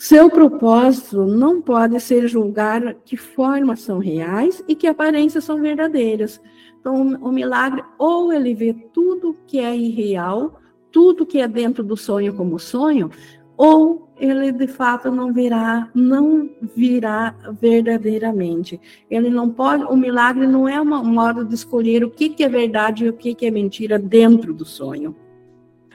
Seu 0.00 0.30
propósito 0.30 1.26
não 1.26 1.60
pode 1.60 2.00
ser 2.00 2.26
julgar 2.26 2.94
que 3.04 3.18
formas 3.18 3.80
são 3.80 3.98
reais 3.98 4.64
e 4.66 4.74
que 4.74 4.86
aparências 4.86 5.44
são 5.44 5.60
verdadeiras. 5.60 6.40
Então, 6.80 7.18
o 7.20 7.30
milagre, 7.30 7.84
ou 7.98 8.32
ele 8.32 8.54
vê 8.54 8.72
tudo 8.72 9.36
que 9.46 9.58
é 9.58 9.76
irreal, 9.76 10.58
tudo 10.90 11.26
que 11.26 11.38
é 11.38 11.46
dentro 11.46 11.84
do 11.84 11.98
sonho 11.98 12.34
como 12.34 12.58
sonho, 12.58 13.10
ou 13.58 14.08
ele 14.18 14.50
de 14.52 14.66
fato 14.66 15.10
não 15.10 15.34
virá, 15.34 15.90
não 15.94 16.48
virá 16.74 17.36
verdadeiramente. 17.60 18.80
Ele 19.10 19.28
não 19.28 19.50
pode, 19.50 19.84
o 19.84 19.94
milagre 19.94 20.46
não 20.46 20.66
é 20.66 20.80
um 20.80 21.04
modo 21.04 21.44
de 21.44 21.54
escolher 21.54 22.04
o 22.04 22.10
que, 22.10 22.30
que 22.30 22.42
é 22.42 22.48
verdade 22.48 23.04
e 23.04 23.10
o 23.10 23.12
que, 23.12 23.34
que 23.34 23.44
é 23.44 23.50
mentira 23.50 23.98
dentro 23.98 24.54
do 24.54 24.64
sonho. 24.64 25.14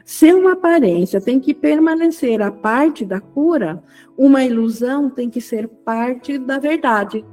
Se 0.06 0.32
uma 0.32 0.54
aparência 0.54 1.20
tem 1.20 1.40
que 1.40 1.52
permanecer 1.52 2.40
a 2.40 2.52
parte 2.52 3.04
da 3.04 3.20
cura, 3.20 3.84
uma 4.16 4.44
ilusão 4.44 5.10
tem 5.10 5.32
que 5.32 5.42
ser 5.42 5.68
parte 5.68 6.38
da 6.38 6.60
verdade. 6.60 7.26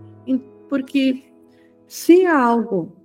Porque 0.71 1.23
se 1.87 2.25
algo, 2.25 2.97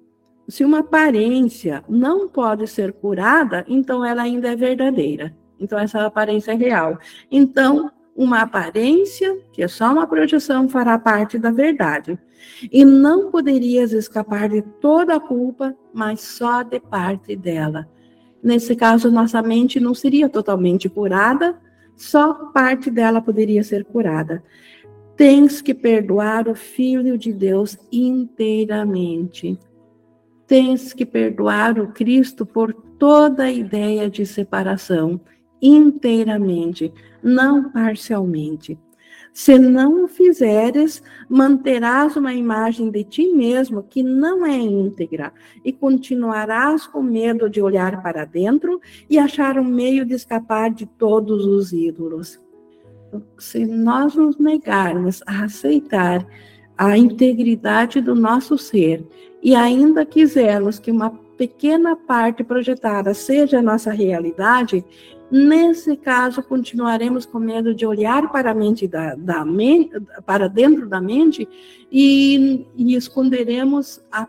se 0.47 0.63
uma 0.63 0.79
aparência 0.79 1.83
não 1.89 2.29
pode 2.29 2.65
ser 2.65 2.93
curada, 2.93 3.65
então 3.67 4.05
ela 4.05 4.21
ainda 4.21 4.53
é 4.53 4.55
verdadeira. 4.55 5.35
Então 5.59 5.77
essa 5.77 6.05
aparência 6.05 6.53
é 6.53 6.55
real. 6.55 6.97
Então, 7.29 7.91
uma 8.15 8.43
aparência, 8.43 9.37
que 9.51 9.61
é 9.61 9.67
só 9.67 9.91
uma 9.91 10.07
projeção, 10.07 10.69
fará 10.69 10.97
parte 10.97 11.37
da 11.37 11.51
verdade. 11.51 12.17
E 12.71 12.85
não 12.85 13.29
poderias 13.29 13.91
escapar 13.91 14.47
de 14.47 14.61
toda 14.61 15.17
a 15.17 15.19
culpa, 15.19 15.75
mas 15.93 16.21
só 16.21 16.63
de 16.63 16.79
parte 16.79 17.35
dela. 17.35 17.85
Nesse 18.47 18.77
caso, 18.77 19.11
nossa 19.11 19.41
mente 19.41 19.77
não 19.77 19.93
seria 19.93 20.29
totalmente 20.29 20.87
curada, 20.87 21.59
só 21.97 22.33
parte 22.53 22.89
dela 22.89 23.19
poderia 23.19 23.61
ser 23.61 23.83
curada. 23.83 24.41
Tens 25.17 25.61
que 25.61 25.73
perdoar 25.73 26.47
o 26.47 26.55
Filho 26.55 27.17
de 27.17 27.33
Deus 27.33 27.77
inteiramente. 27.91 29.59
Tens 30.47 30.93
que 30.93 31.05
perdoar 31.05 31.77
o 31.77 31.89
Cristo 31.89 32.45
por 32.45 32.73
toda 32.73 33.43
a 33.43 33.51
ideia 33.51 34.09
de 34.09 34.25
separação, 34.25 35.19
inteiramente, 35.61 36.93
não 37.21 37.69
parcialmente. 37.69 38.79
Se 39.37 39.59
não 39.59 40.03
o 40.03 40.07
fizeres, 40.07 41.03
manterás 41.29 42.15
uma 42.15 42.33
imagem 42.33 42.89
de 42.89 43.03
ti 43.03 43.31
mesmo 43.31 43.83
que 43.83 44.01
não 44.01 44.43
é 44.43 44.57
íntegra 44.57 45.31
e 45.63 45.71
continuarás 45.71 46.87
com 46.87 47.03
medo 47.03 47.47
de 47.47 47.61
olhar 47.61 48.01
para 48.01 48.25
dentro 48.25 48.81
e 49.07 49.19
achar 49.19 49.59
um 49.59 49.63
meio 49.63 50.03
de 50.07 50.15
escapar 50.15 50.71
de 50.71 50.87
todos 50.87 51.45
os 51.45 51.71
ídolos. 51.71 52.41
Se 53.37 53.63
nós 53.63 54.15
nos 54.15 54.39
negarmos 54.39 55.21
a 55.27 55.43
aceitar 55.43 56.25
a 56.75 56.97
integridade 56.97 58.01
do 58.01 58.15
nosso 58.15 58.57
ser 58.57 59.05
e 59.43 59.53
ainda 59.53 60.03
quisermos 60.03 60.79
que 60.79 60.89
uma 60.89 61.11
pequena 61.37 61.95
parte 61.95 62.43
projetada 62.43 63.13
seja 63.13 63.59
a 63.59 63.61
nossa 63.61 63.91
realidade, 63.91 64.83
Nesse 65.29 65.97
caso, 65.97 66.41
continuaremos 66.41 67.25
com 67.25 67.37
medo 67.37 67.75
de 67.75 67.85
olhar 67.85 68.31
para 68.31 68.51
a 68.51 68.53
mente 68.53 68.87
da, 68.87 69.13
da 69.13 69.45
para 70.25 70.47
dentro 70.47 70.87
da 70.87 71.01
mente 71.01 71.47
e, 71.91 72.65
e 72.77 72.95
esconderemos 72.95 74.01
a, 74.09 74.25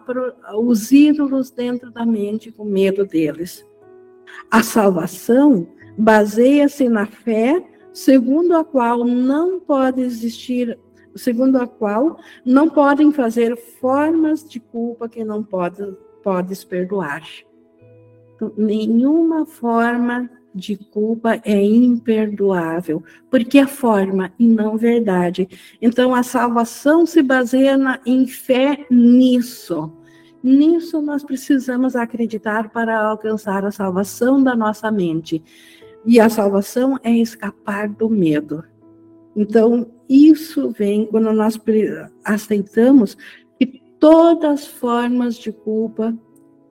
os 0.59 0.91
ídolos 0.91 1.53
dentro 1.53 1.93
da 1.93 2.05
mente 2.05 2.51
com 2.51 2.65
medo 2.65 3.07
deles. 3.07 3.65
A 4.51 4.63
salvação 4.63 5.69
baseia-se 5.97 6.89
na 6.89 7.07
fé, 7.07 7.65
segundo 7.93 8.57
a 8.57 8.65
qual 8.65 9.05
não 9.05 9.61
pode 9.61 10.01
existir, 10.01 10.77
segundo 11.15 11.59
a 11.59 11.67
qual 11.67 12.19
não 12.45 12.69
podem 12.69 13.13
fazer 13.13 13.57
formas 13.57 14.49
de 14.49 14.59
culpa 14.59 15.09
que 15.09 15.25
não 15.25 15.45
pode, 15.45 15.97
podes 16.25 16.65
perdoar. 16.65 17.23
Então, 18.35 18.53
nenhuma 18.57 19.47
forma 19.47 20.29
de 20.55 20.77
culpa 20.77 21.41
é 21.45 21.63
imperdoável, 21.63 23.03
porque 23.31 23.59
é 23.59 23.67
forma 23.67 24.33
e 24.39 24.47
não 24.47 24.77
verdade. 24.77 25.49
Então 25.81 26.15
a 26.15 26.23
salvação 26.23 27.07
se 27.07 27.23
baseia 27.23 27.77
na, 27.77 28.01
em 28.05 28.27
fé 28.27 28.87
nisso. 28.91 29.93
Nisso 30.43 31.03
nós 31.03 31.25
precisamos 31.25 31.97
acreditar 31.97 32.71
para 32.71 33.01
alcançar 33.01 33.65
a 33.65 33.71
salvação 33.71 34.43
da 34.43 34.55
nossa 34.55 34.91
mente. 34.91 35.43
E 36.07 36.21
a 36.21 36.29
salvação 36.29 36.99
é 37.03 37.13
escapar 37.13 37.89
do 37.89 38.09
medo. 38.09 38.65
Então, 39.37 39.91
isso 40.09 40.71
vem 40.71 41.07
quando 41.07 41.33
nós 41.33 41.61
aceitamos 42.25 43.17
que 43.59 43.83
todas 44.01 44.51
as 44.51 44.67
formas 44.67 45.37
de 45.37 45.53
culpa 45.53 46.17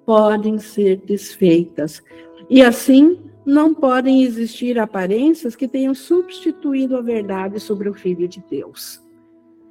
podem 0.06 0.58
ser 0.58 1.02
desfeitas. 1.06 2.02
E 2.50 2.62
assim, 2.64 3.20
não 3.48 3.74
podem 3.74 4.24
existir 4.24 4.78
aparências 4.78 5.56
que 5.56 5.70
tenham 5.70 5.96
substituído 5.96 6.98
a 6.98 7.02
verdade 7.02 7.62
sobre 7.62 7.88
o 7.88 7.94
Filho 7.94 8.28
de 8.28 8.44
Deus. 8.50 9.02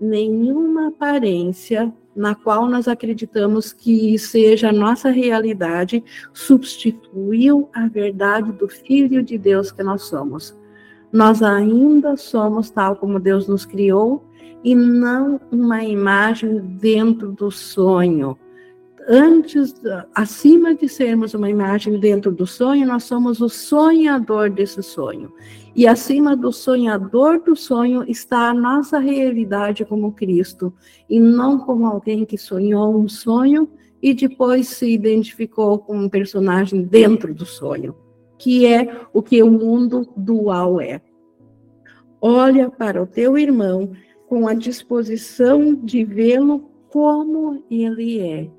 Nenhuma 0.01 0.89
aparência 0.89 1.93
na 2.17 2.35
qual 2.35 2.71
nós 2.71 2.89
acreditamos 2.89 3.75
que 3.75 4.19
seja 4.19 4.71
a 4.71 4.73
nossa 4.73 5.11
realidade 5.11 6.03
substituiu 6.33 7.69
a 7.75 7.87
verdade 7.87 8.51
do 8.51 8.67
Filho 8.67 9.23
de 9.23 9.37
Deus 9.37 9.71
que 9.71 9.83
nós 9.83 10.05
somos. 10.05 10.57
Nós 11.13 11.43
ainda 11.43 12.17
somos 12.17 12.71
tal 12.71 12.97
como 12.97 13.21
Deus 13.21 13.47
nos 13.47 13.67
criou 13.67 14.25
e 14.65 14.75
não 14.75 15.39
uma 15.53 15.85
imagem 15.85 16.61
dentro 16.61 17.31
do 17.31 17.51
sonho 17.51 18.39
antes, 19.09 19.75
acima 20.15 20.75
de 20.75 20.89
sermos 20.89 21.33
uma 21.35 21.49
imagem 21.49 21.99
dentro 22.01 22.33
do 22.33 22.47
sonho, 22.47 22.87
nós 22.87 23.05
somos 23.05 23.41
o 23.41 23.49
sonhador 23.49 24.51
desse 24.51 24.83
sonho. 24.83 25.33
E 25.75 25.87
acima 25.87 26.37
do 26.37 26.53
sonhador 26.53 27.41
do 27.41 27.55
sonho 27.55 28.05
está 28.09 28.51
a 28.51 28.55
nossa 28.55 28.99
realidade 28.99 29.85
como 29.85 30.13
Cristo, 30.13 30.73
e 31.09 31.21
não 31.21 31.59
como 31.59 31.87
alguém 31.87 32.25
que 32.25 32.37
sonhou 32.37 32.97
um 32.99 33.09
sonho 33.09 33.69
e 34.03 34.13
depois 34.13 34.69
se 34.69 34.91
identificou 34.91 35.79
como 35.79 36.03
um 36.03 36.09
personagem 36.09 36.83
dentro 36.83 37.33
do 37.35 37.47
sonho, 37.47 37.95
que 38.39 38.67
é 38.67 39.07
o 39.13 39.23
que 39.23 39.43
o 39.43 39.51
mundo 39.51 40.09
dual 40.17 40.81
é. 40.81 41.01
Olha 42.21 42.71
para 42.71 43.03
o 43.03 43.07
teu 43.07 43.39
irmão 43.39 43.93
com 44.29 44.49
a 44.49 44.55
disposição 44.55 45.75
de 45.75 46.05
vê-lo 46.05 46.71
como 46.89 47.63
ele 47.71 48.21
é 48.21 48.56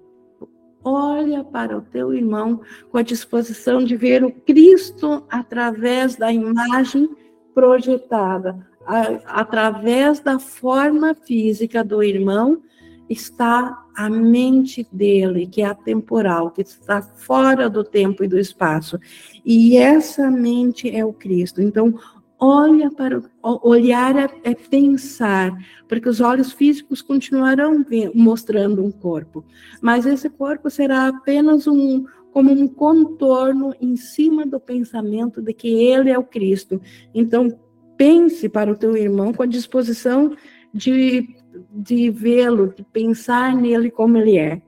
olha 0.83 1.43
para 1.43 1.77
o 1.77 1.81
teu 1.81 2.13
irmão 2.13 2.61
com 2.91 2.97
a 2.97 3.01
disposição 3.01 3.83
de 3.83 3.95
ver 3.95 4.23
o 4.23 4.31
Cristo 4.31 5.23
através 5.29 6.15
da 6.15 6.31
imagem 6.31 7.09
projetada, 7.53 8.67
a, 8.85 9.41
através 9.41 10.19
da 10.19 10.39
forma 10.39 11.15
física 11.15 11.83
do 11.83 12.03
irmão, 12.03 12.61
está 13.09 13.85
a 13.95 14.09
mente 14.09 14.87
dele, 14.91 15.47
que 15.47 15.61
é 15.61 15.65
atemporal, 15.65 16.51
que 16.51 16.61
está 16.61 17.01
fora 17.01 17.69
do 17.69 17.83
tempo 17.83 18.23
e 18.23 18.27
do 18.27 18.37
espaço. 18.37 18.99
E 19.45 19.77
essa 19.77 20.29
mente 20.29 20.89
é 20.89 21.03
o 21.03 21.13
Cristo. 21.13 21.61
Então, 21.61 21.97
olha 22.39 22.91
para 22.91 23.21
olhar 23.43 24.15
é, 24.15 24.29
é, 24.43 24.53
pensar, 24.53 25.51
porque 25.87 26.07
os 26.07 26.21
olhos 26.21 26.51
físicos 26.51 27.01
continuarão 27.01 27.85
mostrando 28.13 28.83
um 28.83 28.91
corpo, 28.91 29.43
mas 29.81 30.05
esse 30.05 30.29
corpo 30.29 30.69
será 30.69 31.07
apenas 31.07 31.67
um 31.67 32.05
como 32.31 32.51
um 32.51 32.67
contorno 32.67 33.73
em 33.81 33.95
cima 33.95 34.45
do 34.45 34.59
pensamento 34.59 35.41
de 35.41 35.51
que 35.53 35.69
ele 35.69 36.11
é 36.11 36.19
o 36.19 36.23
Cristo. 36.23 36.79
Então 37.11 37.57
pense 37.97 38.47
para 38.47 38.71
o 38.71 38.75
teu 38.75 38.95
irmão 38.95 39.33
com 39.33 39.41
a 39.41 39.47
disposição 39.47 40.35
de, 40.71 41.27
de 41.73 42.11
vê-lo, 42.11 42.71
de 42.75 42.83
pensar 42.83 43.55
nele 43.55 43.89
como 43.89 44.17
ele 44.17 44.37
é. 44.37 44.61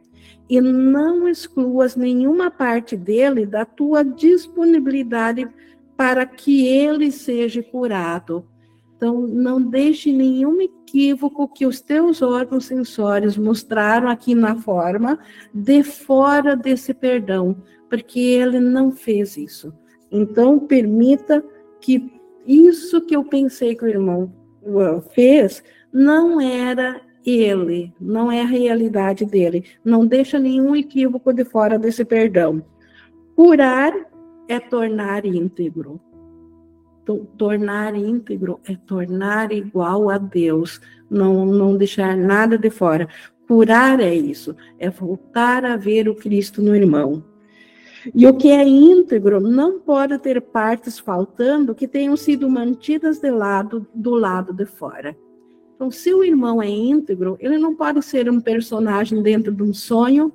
E 0.50 0.60
não 0.60 1.28
excluas 1.28 1.96
nenhuma 1.96 2.50
parte 2.50 2.98
dele 2.98 3.46
da 3.46 3.66
tua 3.66 4.04
disponibilidade 4.04 5.48
para 6.00 6.26
que 6.26 6.66
ele 6.66 7.12
seja 7.12 7.62
curado. 7.62 8.48
Então, 8.96 9.20
não 9.20 9.62
deixe 9.62 10.14
nenhum 10.14 10.62
equívoco 10.62 11.46
que 11.50 11.66
os 11.66 11.82
teus 11.82 12.22
órgãos 12.22 12.68
sensórios 12.68 13.36
mostraram 13.36 14.08
aqui 14.08 14.34
na 14.34 14.56
forma 14.56 15.20
de 15.54 15.84
fora 15.84 16.56
desse 16.56 16.94
perdão, 16.94 17.58
porque 17.90 18.18
ele 18.18 18.62
não 18.62 18.94
fez 18.94 19.36
isso. 19.36 19.74
Então, 20.10 20.58
permita 20.58 21.44
que 21.82 22.10
isso 22.48 23.02
que 23.02 23.14
eu 23.14 23.26
pensei 23.26 23.76
que 23.76 23.84
o 23.84 23.90
irmão 23.90 24.34
uh, 24.64 25.02
fez 25.14 25.62
não 25.92 26.40
era 26.40 27.02
ele, 27.26 27.94
não 28.00 28.32
é 28.32 28.44
a 28.44 28.46
realidade 28.46 29.26
dele. 29.26 29.66
Não 29.84 30.06
deixa 30.06 30.40
nenhum 30.40 30.74
equívoco 30.78 31.34
de 31.34 31.44
fora 31.44 31.78
desse 31.78 32.06
perdão. 32.06 32.64
Curar 33.36 34.09
é 34.50 34.60
tornar 34.60 35.26
íntegro. 35.26 36.02
Tornar 37.38 37.96
íntegro 37.96 38.60
é 38.68 38.76
tornar 38.76 39.52
igual 39.52 40.10
a 40.10 40.18
Deus, 40.18 40.82
não, 41.10 41.46
não 41.46 41.78
deixar 41.78 42.18
nada 42.18 42.58
de 42.58 42.70
fora. 42.70 43.08
Curar 43.48 44.00
é 44.00 44.14
isso, 44.14 44.56
é 44.78 44.90
voltar 44.90 45.64
a 45.64 45.78
ver 45.78 46.10
o 46.10 46.16
Cristo 46.16 46.62
no 46.62 46.76
irmão. 46.76 47.24
E 48.14 48.26
o 48.26 48.34
que 48.34 48.50
é 48.50 48.68
íntegro 48.68 49.40
não 49.40 49.80
pode 49.80 50.18
ter 50.20 50.42
partes 50.42 50.98
faltando 50.98 51.76
que 51.76 51.88
tenham 51.88 52.16
sido 52.18 52.50
mantidas 52.50 53.20
de 53.20 53.30
lado 53.30 53.88
do 53.94 54.12
lado 54.16 54.54
de 54.54 54.66
fora. 54.66 55.16
Então, 55.76 55.92
se 55.92 56.14
o 56.14 56.24
irmão 56.24 56.62
é 56.62 56.70
íntegro, 56.70 57.38
ele 57.40 57.58
não 57.58 57.76
pode 57.76 58.02
ser 58.04 58.30
um 58.30 58.42
personagem 58.42 59.22
dentro 59.22 59.52
de 59.52 59.64
um 59.64 59.74
sonho 59.74 60.32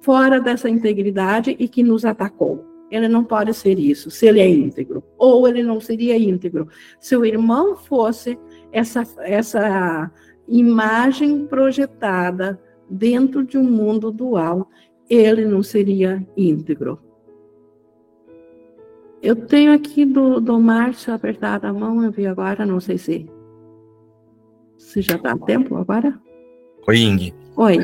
fora 0.00 0.40
dessa 0.40 0.68
integridade 0.68 1.56
e 1.58 1.66
que 1.66 1.82
nos 1.82 2.04
atacou. 2.04 2.73
Ele 2.94 3.08
não 3.08 3.24
pode 3.24 3.52
ser 3.52 3.76
isso, 3.76 4.08
se 4.08 4.24
ele 4.24 4.38
é 4.38 4.48
íntegro. 4.48 5.02
Ou 5.18 5.48
ele 5.48 5.64
não 5.64 5.80
seria 5.80 6.16
íntegro. 6.16 6.68
Se 7.00 7.16
o 7.16 7.24
irmão 7.24 7.74
fosse 7.74 8.38
essa, 8.70 9.02
essa 9.18 10.12
imagem 10.46 11.44
projetada 11.44 12.62
dentro 12.88 13.42
de 13.42 13.58
um 13.58 13.64
mundo 13.64 14.12
dual, 14.12 14.70
ele 15.10 15.44
não 15.44 15.60
seria 15.60 16.24
íntegro. 16.36 17.00
Eu 19.20 19.34
tenho 19.34 19.72
aqui 19.72 20.04
do, 20.04 20.40
do 20.40 20.60
Márcio 20.60 21.12
apertado 21.12 21.66
a 21.66 21.72
mão, 21.72 22.04
eu 22.04 22.12
vi 22.12 22.28
agora, 22.28 22.64
não 22.64 22.78
sei 22.78 22.96
se, 22.96 23.28
se 24.78 25.02
já 25.02 25.16
dá 25.16 25.36
tempo 25.36 25.74
agora. 25.74 26.16
Oi, 26.86 26.98
Ing. 26.98 27.34
Oi. 27.56 27.78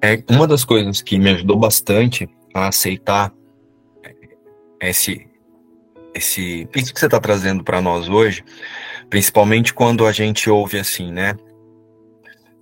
É, 0.00 0.22
uma 0.30 0.46
das 0.46 0.64
coisas 0.64 1.02
que 1.02 1.18
me 1.18 1.30
ajudou 1.30 1.58
bastante 1.58 2.30
a 2.54 2.68
aceitar 2.68 3.34
esse, 4.88 5.26
esse, 6.14 6.68
isso 6.74 6.92
que 6.92 7.00
você 7.00 7.06
está 7.06 7.20
trazendo 7.20 7.62
para 7.62 7.80
nós 7.80 8.08
hoje, 8.08 8.44
principalmente 9.08 9.72
quando 9.72 10.06
a 10.06 10.12
gente 10.12 10.48
ouve 10.50 10.78
assim, 10.78 11.10
né? 11.10 11.34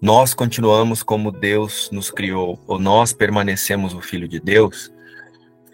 Nós 0.00 0.32
continuamos 0.32 1.02
como 1.02 1.30
Deus 1.30 1.90
nos 1.92 2.10
criou, 2.10 2.58
ou 2.66 2.78
nós 2.78 3.12
permanecemos 3.12 3.94
o 3.94 4.00
Filho 4.00 4.26
de 4.26 4.40
Deus 4.40 4.90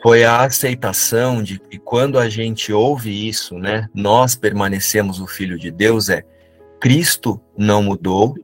foi 0.03 0.25
a 0.25 0.43
aceitação 0.43 1.43
de 1.43 1.59
que 1.59 1.79
quando 1.79 2.19
a 2.19 2.29
gente 2.29 2.73
ouve 2.73 3.29
isso, 3.29 3.59
né, 3.59 3.89
nós 3.93 4.37
permanecemos 4.37 5.21
o 5.21 5.27
Filho 5.27 5.59
de 5.59 5.71
Deus, 5.71 6.09
é 6.09 6.23
Cristo 6.81 7.41
não 7.59 7.83
mudou 7.83 8.37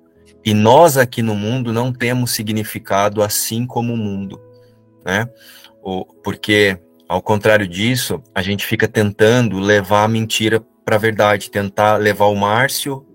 e 0.44 0.54
nós 0.54 0.96
aqui 0.96 1.22
no 1.22 1.36
mundo 1.36 1.72
não 1.72 1.92
temos 1.92 2.32
significado 2.32 3.22
assim 3.22 3.64
como 3.64 3.92
o 3.94 3.96
mundo, 3.96 4.40
né? 5.04 5.28
Porque, 6.24 6.78
ao 7.12 7.20
contrário 7.20 7.68
disso, 7.68 8.22
a 8.34 8.40
gente 8.40 8.64
fica 8.64 8.88
tentando 8.88 9.58
levar 9.58 10.04
a 10.04 10.08
mentira 10.08 10.64
para 10.82 10.96
a 10.96 10.98
verdade, 10.98 11.50
tentar 11.50 11.98
levar 11.98 12.24
o 12.24 12.34
Márcio 12.34 13.06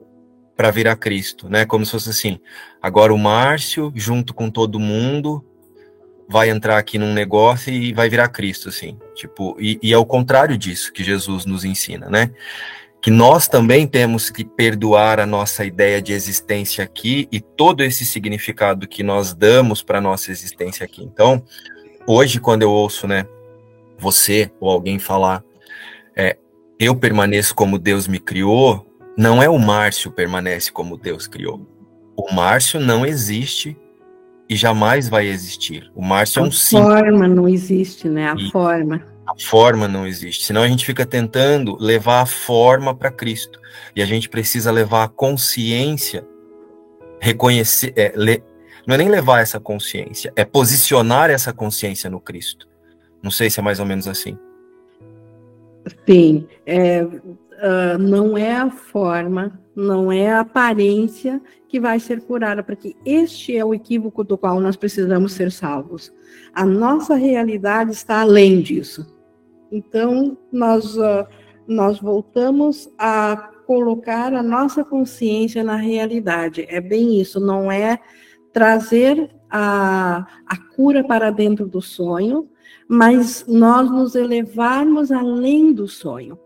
para 0.55 0.69
virar 0.69 0.95
Cristo, 0.97 1.49
né? 1.49 1.65
Como 1.65 1.83
se 1.83 1.93
fosse 1.93 2.11
assim, 2.11 2.39
agora 2.79 3.11
o 3.11 3.17
Márcio, 3.17 3.91
junto 3.95 4.35
com 4.35 4.51
todo 4.51 4.79
mundo, 4.79 5.43
vai 6.29 6.51
entrar 6.51 6.77
aqui 6.77 6.99
num 6.99 7.11
negócio 7.11 7.73
e 7.73 7.91
vai 7.91 8.07
virar 8.07 8.27
Cristo, 8.27 8.69
assim. 8.69 8.99
Tipo, 9.15 9.57
e, 9.59 9.79
e 9.81 9.91
é 9.91 9.97
o 9.97 10.05
contrário 10.05 10.59
disso 10.59 10.93
que 10.93 11.03
Jesus 11.03 11.47
nos 11.47 11.65
ensina, 11.65 12.07
né? 12.07 12.29
Que 13.01 13.09
nós 13.09 13.47
também 13.47 13.87
temos 13.87 14.29
que 14.29 14.45
perdoar 14.45 15.19
a 15.19 15.25
nossa 15.25 15.65
ideia 15.65 15.99
de 15.99 16.13
existência 16.13 16.83
aqui 16.83 17.27
e 17.31 17.41
todo 17.41 17.83
esse 17.83 18.05
significado 18.05 18.87
que 18.87 19.01
nós 19.01 19.33
damos 19.33 19.81
para 19.81 19.99
nossa 19.99 20.29
existência 20.29 20.85
aqui. 20.85 21.03
Então, 21.03 21.43
hoje, 22.05 22.39
quando 22.39 22.61
eu 22.61 22.69
ouço, 22.69 23.07
né, 23.07 23.25
você 23.97 24.51
ou 24.59 24.69
alguém 24.69 24.99
falar, 24.99 25.43
é, 26.15 26.37
eu 26.79 26.95
permaneço 26.95 27.55
como 27.55 27.79
Deus 27.79 28.07
me 28.07 28.19
criou, 28.19 28.85
não 29.17 29.41
é 29.41 29.49
o 29.49 29.57
Márcio 29.57 30.11
permanece 30.11 30.71
como 30.71 30.97
Deus 30.97 31.27
criou. 31.27 31.65
O 32.15 32.33
Márcio 32.33 32.79
não 32.79 33.05
existe 33.05 33.77
e 34.49 34.55
jamais 34.55 35.09
vai 35.09 35.27
existir. 35.27 35.91
O 35.95 36.03
Márcio 36.03 36.41
a 36.41 36.45
é 36.45 36.47
um 36.47 36.51
símbolo. 36.51 36.93
A 36.93 36.99
forma 36.99 37.27
não 37.27 37.49
existe, 37.49 38.07
né? 38.07 38.31
A 38.31 38.35
e 38.35 38.51
forma. 38.51 39.03
A 39.25 39.33
forma 39.39 39.87
não 39.87 40.07
existe. 40.07 40.45
Senão 40.45 40.61
a 40.61 40.67
gente 40.67 40.85
fica 40.85 41.05
tentando 41.05 41.75
levar 41.79 42.21
a 42.21 42.25
forma 42.25 42.95
para 42.95 43.11
Cristo. 43.11 43.59
E 43.95 44.01
a 44.01 44.05
gente 44.05 44.29
precisa 44.29 44.71
levar 44.71 45.03
a 45.03 45.07
consciência, 45.07 46.25
reconhecer. 47.19 47.93
É, 47.95 48.13
le, 48.15 48.43
não 48.85 48.95
é 48.95 48.97
nem 48.97 49.09
levar 49.09 49.41
essa 49.41 49.59
consciência, 49.59 50.31
é 50.35 50.45
posicionar 50.45 51.29
essa 51.29 51.51
consciência 51.51 52.09
no 52.09 52.21
Cristo. 52.21 52.66
Não 53.27 53.31
sei 53.31 53.49
se 53.49 53.59
é 53.59 53.63
mais 53.63 53.77
ou 53.77 53.85
menos 53.85 54.07
assim. 54.07 54.39
Sim. 56.07 56.47
É, 56.65 57.03
uh, 57.03 57.97
não 57.99 58.37
é 58.37 58.55
a 58.55 58.69
forma, 58.69 59.59
não 59.75 60.09
é 60.09 60.31
a 60.31 60.39
aparência 60.39 61.41
que 61.67 61.77
vai 61.77 61.99
ser 61.99 62.21
curada, 62.21 62.63
porque 62.63 62.95
este 63.05 63.57
é 63.57 63.65
o 63.65 63.73
equívoco 63.73 64.23
do 64.23 64.37
qual 64.37 64.61
nós 64.61 64.77
precisamos 64.77 65.33
ser 65.33 65.51
salvos. 65.51 66.09
A 66.53 66.65
nossa 66.65 67.15
realidade 67.15 67.91
está 67.91 68.21
além 68.21 68.61
disso. 68.61 69.05
Então, 69.69 70.37
nós, 70.49 70.95
uh, 70.95 71.27
nós 71.67 71.99
voltamos 71.99 72.89
a 72.97 73.51
colocar 73.65 74.33
a 74.33 74.41
nossa 74.41 74.85
consciência 74.85 75.65
na 75.65 75.75
realidade. 75.75 76.65
É 76.69 76.79
bem 76.79 77.19
isso, 77.19 77.41
não 77.41 77.69
é 77.69 77.99
trazer 78.53 79.29
a, 79.49 80.25
a 80.45 80.57
cura 80.77 81.03
para 81.03 81.29
dentro 81.29 81.67
do 81.67 81.81
sonho, 81.81 82.47
mas 82.87 83.45
nós 83.47 83.89
nos 83.89 84.15
elevarmos 84.15 85.11
além 85.11 85.73
do 85.73 85.87
sonho. 85.87 86.37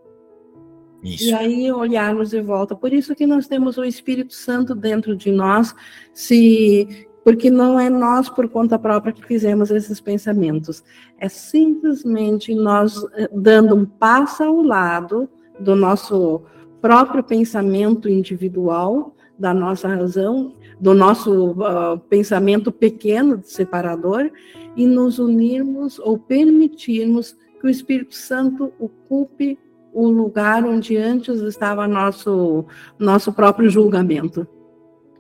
Isso. 1.03 1.25
E 1.25 1.33
aí 1.33 1.71
olharmos 1.71 2.29
de 2.29 2.41
volta. 2.41 2.75
Por 2.75 2.93
isso 2.93 3.15
que 3.15 3.25
nós 3.25 3.47
temos 3.47 3.77
o 3.77 3.83
Espírito 3.83 4.33
Santo 4.33 4.75
dentro 4.75 5.15
de 5.15 5.31
nós, 5.31 5.73
se 6.13 7.07
porque 7.23 7.51
não 7.51 7.79
é 7.79 7.89
nós 7.89 8.29
por 8.29 8.49
conta 8.49 8.79
própria 8.79 9.13
que 9.13 9.25
fizemos 9.25 9.69
esses 9.69 10.01
pensamentos. 10.01 10.83
É 11.19 11.29
simplesmente 11.29 12.53
nós 12.55 12.95
eh, 13.13 13.29
dando 13.31 13.75
um 13.75 13.85
passo 13.85 14.43
ao 14.43 14.61
lado 14.61 15.29
do 15.59 15.75
nosso 15.75 16.41
próprio 16.81 17.23
pensamento 17.23 18.09
individual, 18.09 19.15
da 19.37 19.53
nossa 19.53 19.87
razão, 19.87 20.55
do 20.82 20.95
nosso 20.95 21.51
uh, 21.51 21.99
pensamento 22.09 22.71
pequeno, 22.71 23.39
separador, 23.43 24.32
e 24.75 24.88
nos 24.88 25.19
unirmos 25.19 25.99
ou 25.99 26.17
permitirmos 26.17 27.38
que 27.59 27.67
o 27.67 27.69
Espírito 27.69 28.15
Santo 28.15 28.73
ocupe 28.79 29.59
o 29.93 30.09
lugar 30.09 30.65
onde 30.65 30.97
antes 30.97 31.39
estava 31.41 31.88
nosso, 31.88 32.65
nosso 32.97 33.32
próprio 33.32 33.69
julgamento. 33.69 34.47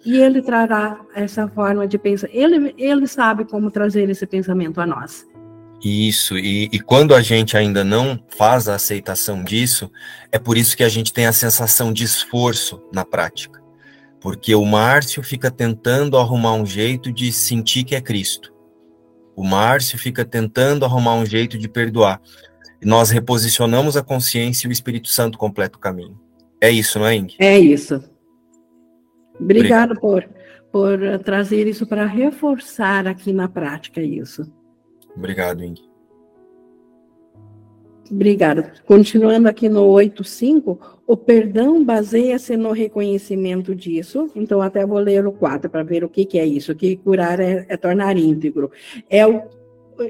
E 0.03 0.17
ele 0.17 0.41
trará 0.41 0.99
essa 1.13 1.47
forma 1.47 1.87
de 1.87 1.99
pensar. 1.99 2.27
Ele, 2.31 2.73
ele 2.75 3.05
sabe 3.05 3.45
como 3.45 3.69
trazer 3.69 4.09
esse 4.09 4.25
pensamento 4.25 4.81
a 4.81 4.87
nós. 4.87 5.27
Isso, 5.83 6.37
e, 6.37 6.69
e, 6.71 6.79
quando 6.79 7.13
a 7.13 7.21
gente 7.21 7.57
ainda 7.57 7.83
não 7.83 8.23
faz 8.29 8.67
a 8.67 8.75
aceitação 8.75 9.43
disso, 9.43 9.91
é 10.31 10.39
por 10.39 10.57
isso 10.57 10.77
que 10.77 10.83
a 10.83 10.89
gente 10.89 11.11
tem 11.11 11.25
a 11.25 11.33
sensação 11.33 11.91
de 11.91 12.03
esforço 12.03 12.81
na 12.93 13.03
prática. 13.03 13.60
Porque 14.21 14.55
o 14.55 14.63
Márcio 14.63 15.21
fica 15.21 15.51
tentando 15.51 16.17
arrumar 16.17 16.53
um 16.53 16.65
jeito 16.65 17.11
de 17.11 17.33
sentir 17.33 17.83
que 17.83 17.95
é 17.95 18.01
Cristo. 18.01 18.53
O 19.35 19.43
Márcio 19.43 19.97
fica 19.97 20.23
tentando 20.23 20.85
arrumar 20.85 21.15
um 21.15 21.25
jeito 21.25 21.57
de 21.57 21.67
perdoar 21.67 22.21
nós 22.83 23.11
reposicionamos 23.11 23.95
a 23.95 24.03
consciência 24.03 24.67
e 24.67 24.69
o 24.69 24.71
Espírito 24.71 25.07
Santo 25.07 25.37
completa 25.37 25.77
o 25.77 25.81
caminho. 25.81 26.19
É 26.59 26.69
isso, 26.69 26.99
não 26.99 27.05
é, 27.05 27.15
Ing? 27.15 27.35
É 27.39 27.59
isso. 27.59 28.03
Obrigado, 29.39 29.91
Obrigado. 29.91 29.99
por, 29.99 30.29
por 30.71 31.19
trazer 31.19 31.67
isso 31.67 31.85
para 31.85 32.05
reforçar 32.05 33.07
aqui 33.07 33.31
na 33.31 33.47
prática 33.47 34.01
isso. 34.01 34.51
Obrigado, 35.15 35.63
Ing. 35.63 35.79
Obrigada. 38.09 38.73
Continuando 38.85 39.47
aqui 39.47 39.69
no 39.69 39.83
8.5, 39.83 40.77
o 41.11 41.17
perdão 41.17 41.83
baseia-se 41.83 42.55
no 42.55 42.71
reconhecimento 42.71 43.75
disso. 43.75 44.31
Então, 44.33 44.61
até 44.61 44.85
vou 44.85 44.97
ler 44.97 45.27
o 45.27 45.31
4 45.33 45.69
para 45.69 45.83
ver 45.83 46.05
o 46.05 46.09
que, 46.09 46.23
que 46.23 46.39
é 46.39 46.45
isso. 46.45 46.73
Que 46.73 46.95
curar 46.95 47.37
é, 47.41 47.65
é 47.67 47.75
tornar 47.75 48.15
íntegro. 48.15 48.71
É 49.09 49.27
o 49.27 49.41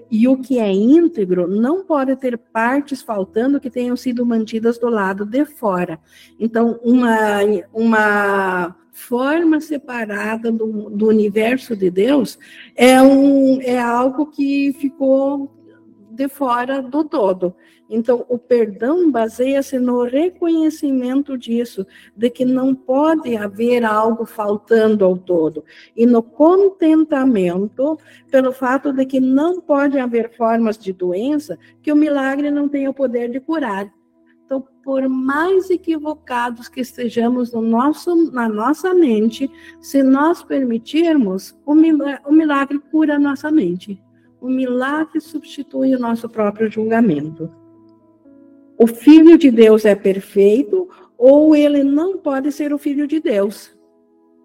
e 0.10 0.26
o 0.28 0.38
que 0.38 0.58
é 0.60 0.72
íntegro 0.72 1.48
não 1.48 1.84
pode 1.84 2.16
ter 2.16 2.38
partes 2.38 3.02
faltando 3.02 3.60
que 3.60 3.70
tenham 3.70 3.98
sido 3.98 4.26
mantidas 4.26 4.78
do 4.78 4.88
lado 4.88 5.26
de 5.26 5.44
fora. 5.44 6.00
Então, 6.40 6.80
uma, 6.84 7.40
uma 7.74 8.76
forma 8.94 9.60
separada 9.60 10.52
do, 10.52 10.90
do 10.92 11.08
universo 11.08 11.76
de 11.76 11.90
Deus 11.90 12.38
é, 12.76 13.02
um, 13.02 13.60
é 13.60 13.78
algo 13.80 14.28
que 14.28 14.72
ficou 14.80 15.52
de 16.12 16.28
fora 16.28 16.82
do 16.82 17.04
todo. 17.04 17.56
Então, 17.94 18.26
o 18.30 18.38
perdão 18.38 19.12
baseia-se 19.12 19.78
no 19.78 20.04
reconhecimento 20.04 21.38
disso, 21.38 21.86
de 22.16 22.30
que 22.30 22.46
não 22.46 22.74
pode 22.74 23.36
haver 23.36 23.84
algo 23.84 24.26
faltando 24.26 25.04
ao 25.04 25.18
todo, 25.18 25.66
e 25.94 26.06
no 26.06 26.24
contentamento 26.24 28.00
pelo 28.32 28.54
fato 28.54 28.94
de 28.94 29.06
que 29.06 29.20
não 29.20 29.60
pode 29.60 30.00
haver 30.00 30.32
formas 30.38 30.78
de 30.78 30.94
doença 30.94 31.60
que 31.84 31.92
o 31.92 31.96
milagre 31.96 32.50
não 32.50 32.70
tenha 32.70 32.90
o 32.90 32.94
poder 32.94 33.30
de 33.30 33.42
curar. 33.42 33.92
Então, 34.46 34.66
por 34.82 35.10
mais 35.10 35.70
equivocados 35.70 36.70
que 36.70 36.80
estejamos 36.80 37.52
no 37.52 37.62
nosso, 37.62 38.32
na 38.32 38.48
nossa 38.48 38.94
mente, 38.94 39.52
se 39.82 40.02
nós 40.02 40.42
permitirmos, 40.42 41.60
o 41.66 41.76
milagre, 41.76 42.22
o 42.26 42.32
milagre 42.32 42.80
cura 42.90 43.18
a 43.18 43.20
nossa 43.20 43.52
mente. 43.52 44.02
O 44.40 44.48
milagre 44.48 45.20
substitui 45.20 45.94
o 45.94 46.00
nosso 46.00 46.30
próprio 46.30 46.72
julgamento. 46.72 47.52
O 48.82 48.88
Filho 48.88 49.38
de 49.38 49.52
Deus 49.52 49.86
é 49.86 49.94
perfeito 49.94 50.90
ou 51.16 51.56
ele 51.56 51.84
não 51.84 52.18
pode 52.18 52.52
ser 52.52 52.74
o 52.74 52.80
Filho 52.80 53.06
de 53.06 53.20
Deus. 53.20 53.72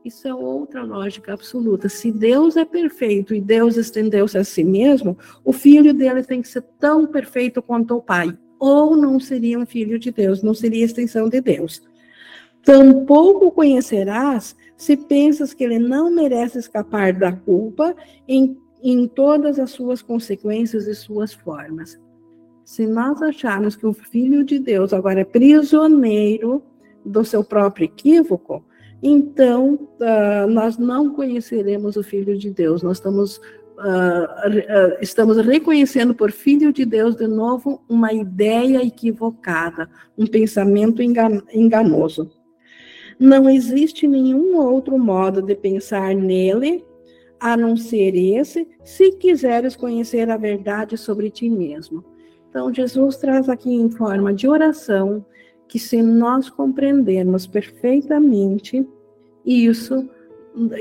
Isso 0.04 0.28
é 0.28 0.34
outra 0.34 0.82
lógica 0.82 1.32
absoluta. 1.32 1.88
Se 1.88 2.12
Deus 2.12 2.54
é 2.54 2.62
perfeito 2.66 3.34
e 3.34 3.40
Deus 3.40 3.78
estendeu-se 3.78 4.36
a 4.36 4.44
si 4.44 4.62
mesmo, 4.62 5.16
o 5.42 5.54
filho 5.54 5.94
dele 5.94 6.22
tem 6.22 6.42
que 6.42 6.48
ser 6.48 6.60
tão 6.78 7.06
perfeito 7.06 7.62
quanto 7.62 7.96
o 7.96 8.02
Pai 8.02 8.36
ou 8.58 8.94
não 8.94 9.18
seria 9.18 9.58
um 9.58 9.64
filho 9.64 9.98
de 9.98 10.12
Deus, 10.12 10.42
não 10.42 10.52
seria 10.52 10.84
extensão 10.84 11.30
de 11.30 11.40
Deus. 11.40 11.80
Tampouco 12.62 13.50
conhecerás 13.50 14.54
se 14.76 14.98
pensas 14.98 15.54
que 15.54 15.64
ele 15.64 15.78
não 15.78 16.10
merece 16.10 16.58
escapar 16.58 17.14
da 17.14 17.32
culpa 17.32 17.96
em, 18.28 18.54
em 18.82 19.08
todas 19.08 19.58
as 19.58 19.70
suas 19.70 20.02
consequências 20.02 20.86
e 20.86 20.94
suas 20.94 21.32
formas. 21.32 21.98
Se 22.66 22.84
nós 22.84 23.22
acharmos 23.22 23.76
que 23.76 23.86
o 23.86 23.92
Filho 23.92 24.42
de 24.42 24.58
Deus 24.58 24.92
agora 24.92 25.20
é 25.20 25.24
prisioneiro 25.24 26.60
do 27.04 27.24
seu 27.24 27.44
próprio 27.44 27.84
equívoco, 27.84 28.64
então 29.00 29.74
uh, 30.00 30.50
nós 30.50 30.76
não 30.76 31.14
conheceremos 31.14 31.94
o 31.94 32.02
Filho 32.02 32.36
de 32.36 32.50
Deus, 32.50 32.82
nós 32.82 32.96
estamos 32.96 33.36
uh, 33.36 34.98
estamos 35.00 35.36
reconhecendo 35.36 36.12
por 36.12 36.32
Filho 36.32 36.72
de 36.72 36.84
Deus 36.84 37.14
de 37.14 37.28
novo 37.28 37.84
uma 37.88 38.12
ideia 38.12 38.84
equivocada, 38.84 39.88
um 40.18 40.26
pensamento 40.26 41.00
enganoso. 41.00 42.32
Não 43.16 43.48
existe 43.48 44.08
nenhum 44.08 44.56
outro 44.56 44.98
modo 44.98 45.40
de 45.40 45.54
pensar 45.54 46.16
nele 46.16 46.84
a 47.38 47.56
não 47.56 47.76
ser 47.76 48.16
esse, 48.16 48.66
se 48.82 49.12
quiseres 49.12 49.76
conhecer 49.76 50.28
a 50.28 50.36
verdade 50.36 50.96
sobre 50.96 51.30
ti 51.30 51.48
mesmo. 51.48 52.15
Então, 52.56 52.72
Jesus 52.72 53.18
traz 53.18 53.50
aqui 53.50 53.70
em 53.70 53.90
forma 53.90 54.32
de 54.32 54.48
oração 54.48 55.22
que, 55.68 55.78
se 55.78 56.00
nós 56.00 56.48
compreendermos 56.48 57.46
perfeitamente 57.46 58.88
isso, 59.44 60.08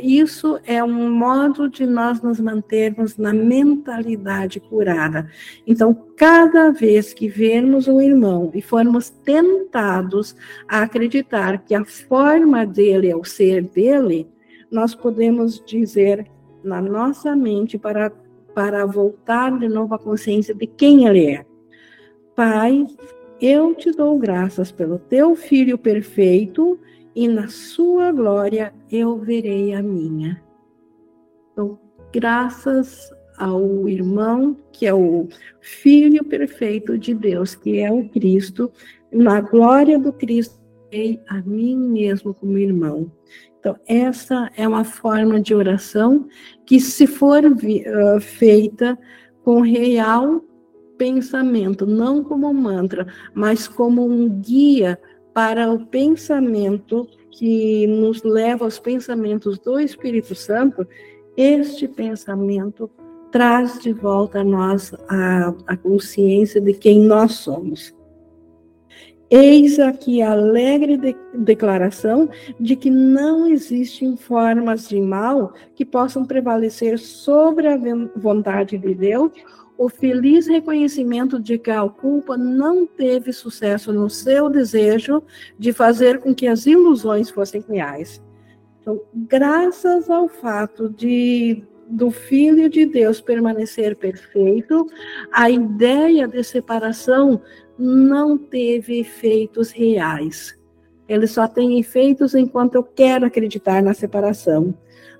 isso 0.02 0.58
é 0.66 0.82
um 0.82 1.12
modo 1.12 1.70
de 1.70 1.86
nós 1.86 2.22
nos 2.22 2.40
mantermos 2.40 3.18
na 3.18 3.34
mentalidade 3.34 4.62
curada. 4.62 5.30
Então, 5.68 5.94
cada 6.16 6.72
vez 6.72 7.14
que 7.14 7.28
vermos 7.28 7.90
o 7.90 8.00
irmão 8.00 8.50
e 8.54 8.62
formos 8.62 9.10
tentados 9.10 10.34
a 10.70 10.84
acreditar 10.84 11.66
que 11.66 11.76
a 11.76 11.84
forma 11.84 12.66
dele 12.66 13.10
é 13.10 13.18
o 13.18 13.26
ser 13.26 13.62
dele, 13.64 14.30
nós 14.72 14.96
podemos 14.96 15.62
dizer 15.66 16.26
na 16.64 16.82
nossa 16.82 17.36
mente 17.36 17.78
para, 17.78 18.10
para 18.54 18.86
voltar 18.86 19.60
de 19.60 19.68
novo 19.68 19.94
à 19.94 20.00
consciência 20.00 20.56
de 20.56 20.68
quem 20.68 21.06
ele 21.06 21.26
é. 21.26 21.55
Pai, 22.36 22.86
eu 23.40 23.74
te 23.74 23.92
dou 23.92 24.20
graças 24.20 24.70
pelo 24.70 25.00
teu 25.00 25.38
filho 25.38 25.78
perfeito 25.78 26.78
e 27.16 27.30
na 27.30 27.48
sua 27.48 28.12
glória 28.12 28.74
eu 28.92 29.18
verei 29.18 29.74
a 29.74 29.82
minha. 29.82 30.44
Então, 31.54 31.80
graças 32.12 33.10
ao 33.38 33.88
irmão, 33.88 34.58
que 34.74 34.86
é 34.86 34.94
o 34.94 35.30
Filho 35.62 36.26
perfeito 36.26 36.98
de 36.98 37.14
Deus, 37.14 37.56
que 37.56 37.80
é 37.80 37.90
o 37.90 38.10
Cristo, 38.10 38.70
na 39.10 39.40
glória 39.40 39.98
do 39.98 40.12
Cristo, 40.12 40.60
verei 40.92 41.22
a 41.30 41.42
mim 41.42 41.78
mesmo 41.78 42.34
como 42.34 42.58
irmão. 42.58 43.10
Então, 43.60 43.78
essa 43.88 44.52
é 44.58 44.68
uma 44.68 44.84
forma 44.84 45.40
de 45.40 45.56
oração 45.56 46.28
que, 46.66 46.82
se 46.82 47.08
for 47.08 47.46
uh, 47.46 48.20
feita 48.20 48.98
com 49.42 49.62
real 49.62 50.44
pensamento, 50.98 51.86
não 51.86 52.24
como 52.24 52.54
mantra, 52.54 53.08
mas 53.34 53.68
como 53.68 54.06
um 54.06 54.30
guia 54.30 55.00
para 55.34 55.72
o 55.72 55.86
pensamento 55.86 57.08
que 57.32 57.86
nos 57.88 58.24
leva 58.24 58.64
aos 58.64 58.80
pensamentos 58.80 59.60
do 59.60 59.80
Espírito 59.80 60.34
Santo, 60.34 60.88
este 61.36 61.88
pensamento 61.88 62.90
traz 63.32 63.80
de 63.80 63.92
volta 63.92 64.40
a 64.40 64.44
nós 64.44 64.94
a, 65.10 65.54
a 65.68 65.76
consciência 65.76 66.62
de 66.62 66.74
quem 66.74 67.02
nós 67.02 67.34
somos. 67.34 67.94
Eis 69.30 69.80
aqui 69.80 70.22
a 70.22 70.32
alegre 70.32 70.98
de, 70.98 71.16
declaração 71.34 72.30
de 72.60 72.76
que 72.76 72.90
não 72.90 73.48
existem 73.48 74.16
formas 74.16 74.88
de 74.88 75.02
mal 75.02 75.52
que 75.76 75.84
possam 75.84 76.24
prevalecer 76.24 77.00
sobre 77.00 77.68
a 77.68 77.78
vontade 78.16 78.78
de 78.78 78.94
Deus 78.94 79.32
o 79.78 79.90
feliz 79.90 80.48
reconhecimento 80.48 81.40
de 81.40 81.58
que 81.58 81.72
a 81.72 81.88
culpa 81.88 82.38
não 82.38 82.86
teve 82.86 83.34
sucesso 83.34 83.92
no 83.92 84.10
seu 84.10 84.50
desejo 84.50 85.22
de 85.60 85.74
fazer 85.74 86.20
com 86.20 86.34
que 86.34 86.48
as 86.48 86.66
ilusões 86.66 87.30
fossem 87.30 87.64
reais. 87.68 88.22
Então, 88.82 89.02
graças 89.14 90.10
ao 90.10 90.28
fato 90.28 90.90
de 90.90 91.64
do 91.88 92.10
Filho 92.10 92.70
de 92.70 92.86
Deus 92.86 93.22
permanecer 93.22 93.96
perfeito, 93.96 94.88
a 95.32 95.50
ideia 95.50 96.28
de 96.28 96.44
separação 96.44 97.42
não 97.78 98.38
teve 98.38 99.00
efeitos 99.00 99.72
reais. 99.72 100.58
Ele 101.08 101.28
só 101.28 101.48
tem 101.48 101.80
efeitos 101.80 102.34
enquanto 102.34 102.76
eu 102.76 102.84
quero 102.84 103.26
acreditar 103.26 103.84
na 103.84 103.94
separação. 103.94 104.74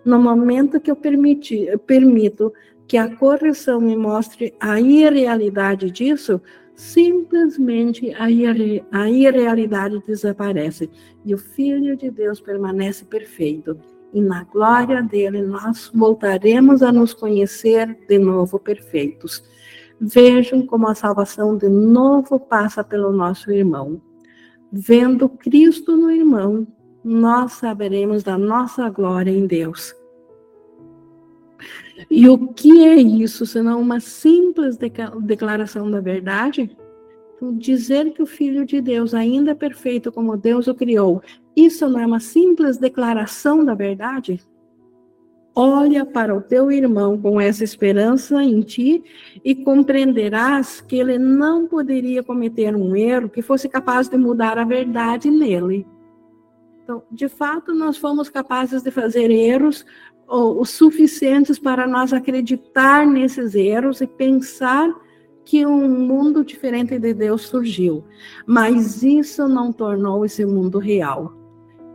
No 0.04 0.20
momento 0.20 0.80
que 0.80 0.90
eu 0.90 0.96
permiti, 0.96 1.68
permito 1.86 2.52
que 2.88 2.98
a 2.98 3.16
correção 3.16 3.82
me 3.82 3.96
mostre 3.96 4.54
a 4.60 4.80
irrealidade 4.80 5.90
disso, 5.90 6.42
simplesmente 6.76 8.14
a, 8.16 8.30
irre, 8.30 8.84
a 8.92 9.10
irrealidade 9.10 10.04
desaparece 10.06 10.90
e 11.24 11.34
o 11.34 11.38
Filho 11.38 11.96
de 11.96 12.12
Deus 12.12 12.40
permanece 12.40 13.06
perfeito. 13.06 13.78
E 14.14 14.22
na 14.22 14.44
glória 14.44 15.02
dele 15.02 15.42
nós 15.42 15.92
voltaremos 15.94 16.82
a 16.82 16.92
nos 16.92 17.14
conhecer 17.14 17.98
de 18.08 18.18
novo 18.18 18.60
perfeitos. 18.60 19.44
Vejam 20.00 20.66
como 20.66 20.88
a 20.88 20.96
salvação 20.96 21.58
de 21.58 21.70
novo 21.70 22.40
passa 22.40 22.84
pelo 22.84 23.12
nosso 23.12 23.52
irmão. 23.52 24.02
Vendo 24.72 25.30
Cristo 25.30 25.96
no 25.96 26.12
irmão, 26.12 26.68
nós 27.04 27.54
saberemos 27.54 28.24
da 28.24 28.38
nossa 28.38 28.90
glória 28.90 29.32
em 29.32 29.48
Deus. 29.48 29.96
E 32.10 32.28
o 32.28 32.48
que 32.50 32.84
é 32.84 32.96
isso, 32.96 33.46
senão 33.46 33.80
uma 33.80 34.00
simples 34.00 34.78
declaração 35.22 35.90
da 35.90 36.02
verdade? 36.02 36.76
Então, 37.36 37.56
dizer 37.56 38.12
que 38.14 38.22
o 38.22 38.26
Filho 38.26 38.66
de 38.66 38.82
Deus 38.82 39.14
ainda 39.14 39.52
é 39.52 39.56
perfeito 39.56 40.12
como 40.12 40.38
Deus 40.38 40.68
o 40.68 40.76
criou, 40.76 41.22
isso 41.56 41.90
não 41.90 42.00
é 42.00 42.06
uma 42.06 42.20
simples 42.20 42.78
declaração 42.78 43.64
da 43.64 43.74
verdade? 43.74 44.42
Olha 45.58 46.06
para 46.06 46.36
o 46.36 46.42
teu 46.42 46.70
irmão 46.70 47.18
com 47.18 47.40
essa 47.40 47.64
esperança 47.64 48.44
em 48.44 48.60
ti 48.60 49.02
e 49.44 49.56
compreenderás 49.56 50.82
que 50.82 50.98
ele 50.98 51.18
não 51.18 51.66
poderia 51.66 52.22
cometer 52.22 52.76
um 52.76 52.94
erro 52.94 53.30
que 53.30 53.42
fosse 53.42 53.70
capaz 53.70 54.10
de 54.10 54.18
mudar 54.18 54.58
a 54.58 54.66
verdade 54.66 55.32
nele. 55.32 55.88
Então, 56.84 57.04
de 57.10 57.30
fato, 57.30 57.74
nós 57.74 57.96
fomos 57.96 58.30
capazes 58.30 58.84
de 58.84 58.92
fazer 58.92 59.32
erros 59.32 59.86
os 60.28 60.70
suficientes 60.72 61.60
para 61.60 61.88
nós 61.88 62.14
acreditar 62.14 63.06
nesses 63.06 63.56
erros 63.56 64.02
e 64.02 64.08
pensar 64.08 64.94
que 65.44 65.66
um 65.66 65.88
mundo 65.88 66.44
diferente 66.44 66.98
de 66.98 67.14
Deus 67.14 67.44
surgiu. 67.44 68.04
Mas 68.48 69.04
isso 69.04 69.48
não 69.48 69.72
tornou 69.72 70.26
esse 70.26 70.46
mundo 70.46 70.80
real. 70.80 71.34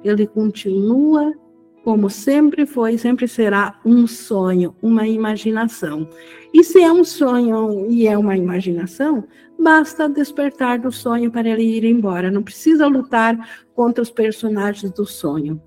Ele 0.04 0.26
continua 0.26 1.34
como 1.82 2.10
sempre 2.10 2.66
foi, 2.66 2.98
sempre 2.98 3.26
será 3.26 3.80
um 3.84 4.06
sonho, 4.06 4.74
uma 4.82 5.08
imaginação. 5.08 6.08
E 6.52 6.62
se 6.62 6.82
é 6.82 6.92
um 6.92 7.04
sonho 7.04 7.90
e 7.90 8.06
é 8.06 8.16
uma 8.18 8.36
imaginação, 8.36 9.24
basta 9.58 10.08
despertar 10.08 10.78
do 10.78 10.92
sonho 10.92 11.30
para 11.30 11.48
ele 11.48 11.62
ir 11.62 11.84
embora. 11.84 12.30
Não 12.30 12.42
precisa 12.42 12.86
lutar 12.86 13.64
contra 13.74 14.02
os 14.02 14.10
personagens 14.10 14.92
do 14.92 15.06
sonho. 15.06 15.60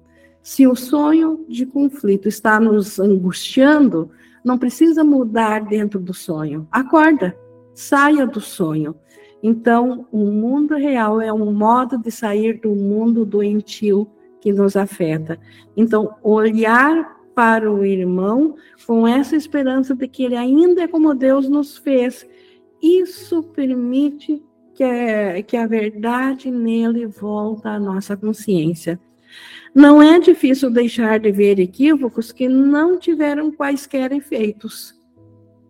Se 0.44 0.68
o 0.68 0.76
sonho 0.76 1.46
de 1.48 1.66
conflito 1.66 2.28
está 2.28 2.60
nos 2.60 3.00
angustiando, 3.00 4.12
não 4.44 4.58
precisa 4.58 5.02
mudar 5.02 5.64
dentro 5.64 6.02
do 6.02 6.14
sonho. 6.14 6.68
Acorda, 6.70 7.34
saia 7.74 8.28
do 8.28 8.42
sonho. 8.42 8.94
Então, 9.42 10.06
o 10.12 10.26
mundo 10.26 10.76
real 10.76 11.22
é 11.22 11.32
um 11.32 11.54
modo 11.54 11.98
de 11.98 12.12
sair 12.12 12.60
do 12.60 12.76
mundo 12.76 13.26
doentio 13.26 14.06
que 14.42 14.52
nos 14.52 14.76
afeta. 14.76 15.40
Então, 15.78 16.16
olhar 16.22 17.18
para 17.34 17.72
o 17.72 17.86
irmão 17.86 18.56
com 18.86 19.08
essa 19.08 19.38
esperança 19.38 19.96
de 19.96 20.08
que 20.10 20.26
ele 20.26 20.36
ainda 20.36 20.84
é 20.84 20.88
como 20.88 21.16
Deus 21.16 21.48
nos 21.48 21.78
fez, 21.78 22.28
isso 22.82 23.44
permite 23.44 24.44
que, 24.76 25.44
que 25.44 25.56
a 25.56 25.66
verdade 25.66 26.52
nele 26.52 27.06
volta 27.08 27.70
à 27.70 27.80
nossa 27.80 28.18
consciência. 28.18 29.00
Não 29.74 30.02
é 30.02 30.20
difícil 30.20 30.70
deixar 30.70 31.20
de 31.20 31.32
ver 31.32 31.60
equívocos 31.60 32.32
que 32.32 32.48
não 32.48 33.00
tiveram 33.00 33.52
quaisquer 33.52 34.12
efeitos. 34.12 34.94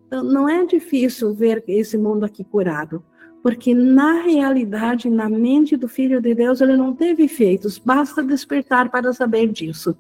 Então, 0.08 0.24
não 0.24 0.48
é 0.48 0.66
difícil 0.66 1.34
ver 1.34 1.64
esse 1.68 1.98
mundo 1.98 2.26
aqui 2.26 2.44
curado, 2.44 3.04
porque 3.42 3.74
na 3.74 4.22
realidade, 4.22 5.10
na 5.10 5.30
mente 5.30 5.78
do 5.78 5.88
Filho 5.88 6.22
de 6.22 6.36
Deus, 6.36 6.62
ele 6.62 6.76
não 6.76 6.94
teve 6.94 7.24
efeitos, 7.24 7.78
basta 7.78 8.22
despertar 8.22 8.90
para 8.92 9.14
saber 9.14 9.48
disso. 9.48 9.98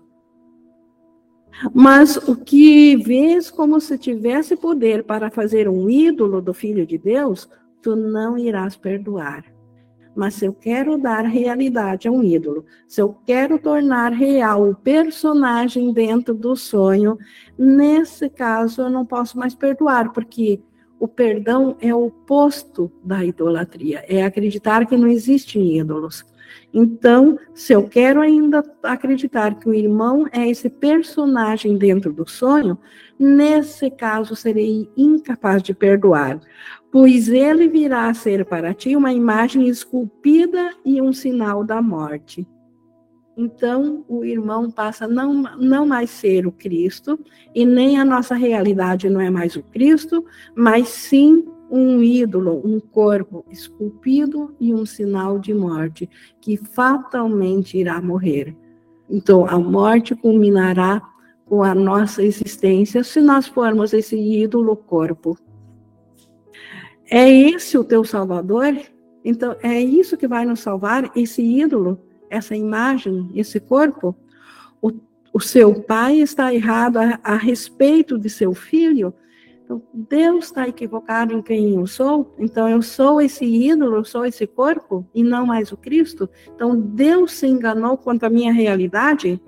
Mas 1.74 2.18
o 2.18 2.36
que 2.36 2.96
vês 2.98 3.50
como 3.50 3.80
se 3.80 3.98
tivesse 3.98 4.56
poder 4.56 5.04
para 5.04 5.30
fazer 5.30 5.70
um 5.70 5.90
ídolo 5.90 6.42
do 6.42 6.54
Filho 6.54 6.86
de 6.86 6.98
Deus, 6.98 7.50
tu 7.82 7.96
não 7.96 8.38
irás 8.38 8.76
perdoar. 8.76 9.53
Mas 10.16 10.36
se 10.36 10.46
eu 10.46 10.54
quero 10.54 10.98
dar 10.98 11.22
realidade 11.22 12.08
a 12.08 12.12
um 12.12 12.24
ídolo, 12.24 12.66
se 12.88 13.02
eu 13.02 13.16
quero 13.26 13.58
tornar 13.58 14.12
real 14.12 14.70
o 14.70 14.76
personagem 14.76 15.92
dentro 15.92 16.34
do 16.34 16.56
sonho, 16.56 17.18
nesse 17.58 18.30
caso 18.30 18.82
eu 18.84 18.90
não 18.90 19.06
posso 19.06 19.38
mais 19.38 19.56
perdoar, 19.56 20.12
porque 20.14 20.62
o 21.00 21.08
perdão 21.08 21.76
é 21.82 21.94
o 21.94 22.06
oposto 22.06 22.92
da 23.04 23.26
idolatria, 23.26 24.06
é 24.08 24.24
acreditar 24.24 24.86
que 24.86 24.96
não 24.96 25.08
existem 25.08 25.78
ídolos. 25.78 26.24
Então, 26.74 27.38
se 27.54 27.72
eu 27.72 27.88
quero 27.88 28.20
ainda 28.20 28.64
acreditar 28.82 29.60
que 29.60 29.70
o 29.70 29.74
irmão 29.74 30.26
é 30.32 30.50
esse 30.50 30.70
personagem 30.70 31.78
dentro 31.78 32.12
do 32.12 32.28
sonho, 32.28 32.78
nesse 33.20 33.92
caso 33.92 34.36
serei 34.36 34.90
incapaz 34.98 35.62
de 35.62 35.74
perdoar, 35.74 36.40
pois 36.92 37.30
ele 37.30 37.68
virá 37.68 38.10
a 38.10 38.14
ser 38.14 38.44
para 38.46 38.74
ti 38.74 38.96
uma 38.96 39.14
imagem 39.14 39.68
esculpida 39.68 40.72
e 40.84 41.00
um 41.00 41.14
sinal 41.14 41.64
da 41.64 41.80
morte. 41.80 42.48
Então, 43.38 44.04
o 44.08 44.24
irmão 44.24 44.70
passa 44.70 45.08
não, 45.08 45.34
não 45.58 45.86
mais 45.86 46.10
ser 46.10 46.46
o 46.46 46.52
Cristo, 46.52 47.20
e 47.54 47.66
nem 47.66 48.00
a 48.00 48.06
nossa 48.06 48.36
realidade 48.36 49.10
não 49.10 49.20
é 49.22 49.30
mais 49.30 49.56
o 49.56 49.64
Cristo, 49.64 50.24
mas 50.56 50.88
sim 50.90 51.46
um 51.76 52.04
ídolo, 52.04 52.62
um 52.64 52.80
corpo 52.80 53.44
esculpido 53.50 54.56
e 54.60 54.72
um 54.72 54.86
sinal 54.86 55.40
de 55.40 55.56
morte, 55.56 56.08
que 56.40 56.56
fatalmente 56.56 57.80
irá 57.80 58.00
morrer. 58.00 58.56
Então, 59.10 59.48
a 59.48 59.58
morte 59.58 60.14
culminará 60.14 61.02
com 61.46 61.64
a 61.64 61.74
nossa 61.74 62.22
existência 62.22 63.04
se 63.04 63.20
nós 63.20 63.48
formos 63.48 63.92
esse 63.92 64.16
ídolo 64.16 64.76
corpo. 64.76 65.36
É 67.10 67.28
esse 67.28 67.76
o 67.76 67.84
teu 67.84 68.04
Salvador? 68.04 68.80
Então, 69.26 69.56
é 69.64 69.82
isso 69.82 70.16
que 70.16 70.28
vai 70.28 70.46
nos 70.46 70.60
salvar, 70.60 71.12
esse 71.16 71.42
ídolo, 71.42 72.00
essa 72.30 72.56
imagem, 72.56 73.32
esse 73.34 73.60
corpo? 73.60 74.16
O, 74.80 74.92
o 75.34 75.40
seu 75.40 75.82
pai 75.82 76.20
está 76.20 76.54
errado 76.54 76.98
a, 76.98 77.20
a 77.24 77.36
respeito 77.36 78.16
de 78.20 78.30
seu 78.30 78.54
filho? 78.54 79.12
Deus 79.94 80.46
está 80.46 80.68
equivocado 80.68 81.34
em 81.34 81.42
quem 81.42 81.76
eu 81.76 81.88
sou? 81.88 82.34
Então, 82.38 82.68
eu 82.68 82.82
sou 82.82 83.22
esse 83.22 83.46
ídolo, 83.46 83.96
eu 83.96 84.04
sou 84.04 84.26
esse 84.26 84.46
corpo 84.46 85.06
e 85.14 85.24
não 85.24 85.46
mais 85.46 85.72
o 85.72 85.78
Cristo? 85.78 86.30
Então, 86.54 86.76
Deus 86.76 87.34
se 87.34 87.48
enganou 87.48 87.98
quanto 87.98 88.26
à 88.26 88.30
minha 88.30 88.52
realidade? 88.52 89.42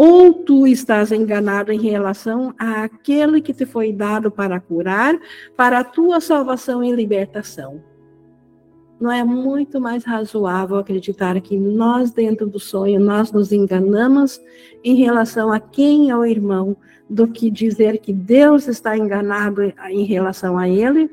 ou 0.00 0.32
tu 0.32 0.64
estás 0.64 1.10
enganado 1.10 1.72
em 1.72 1.80
relação 1.80 2.54
àquele 2.56 3.40
que 3.40 3.52
te 3.52 3.66
foi 3.66 3.92
dado 3.92 4.30
para 4.30 4.60
curar, 4.60 5.18
para 5.56 5.80
a 5.80 5.84
tua 5.84 6.20
salvação 6.20 6.84
e 6.84 6.92
libertação. 6.92 7.82
Não 9.00 9.10
é 9.10 9.24
muito 9.24 9.80
mais 9.80 10.04
razoável 10.04 10.76
acreditar 10.76 11.40
que 11.40 11.58
nós, 11.58 12.12
dentro 12.12 12.46
do 12.46 12.60
sonho, 12.60 13.00
nós 13.00 13.32
nos 13.32 13.50
enganamos 13.50 14.40
em 14.84 14.94
relação 14.94 15.52
a 15.52 15.58
quem 15.58 16.10
é 16.10 16.16
o 16.16 16.24
irmão, 16.24 16.76
do 17.08 17.26
que 17.26 17.50
dizer 17.50 17.98
que 17.98 18.12
Deus 18.12 18.68
está 18.68 18.96
enganado 18.96 19.62
em 19.90 20.04
relação 20.04 20.58
a 20.58 20.68
ele, 20.68 21.10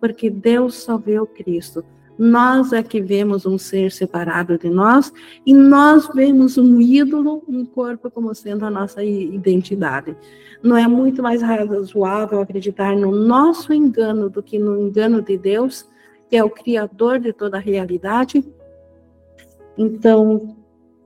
porque 0.00 0.28
Deus 0.28 0.74
só 0.74 0.96
vê 0.96 1.18
o 1.18 1.26
Cristo. 1.26 1.84
Nós 2.18 2.72
é 2.72 2.82
que 2.82 3.00
vemos 3.00 3.44
um 3.44 3.58
ser 3.58 3.92
separado 3.92 4.56
de 4.56 4.70
nós 4.70 5.12
e 5.44 5.52
nós 5.52 6.08
vemos 6.14 6.56
um 6.56 6.80
ídolo, 6.80 7.42
um 7.46 7.64
corpo 7.64 8.10
como 8.10 8.34
sendo 8.34 8.64
a 8.64 8.70
nossa 8.70 9.04
identidade. 9.04 10.16
Não 10.62 10.76
é 10.76 10.88
muito 10.88 11.22
mais 11.22 11.42
razoável 11.42 12.40
acreditar 12.40 12.96
no 12.96 13.12
nosso 13.12 13.72
engano 13.72 14.30
do 14.30 14.42
que 14.42 14.58
no 14.58 14.80
engano 14.80 15.20
de 15.20 15.36
Deus, 15.36 15.86
que 16.30 16.36
é 16.36 16.42
o 16.42 16.50
Criador 16.50 17.20
de 17.20 17.32
toda 17.32 17.58
a 17.58 17.60
realidade? 17.60 18.42
Então, 19.76 20.56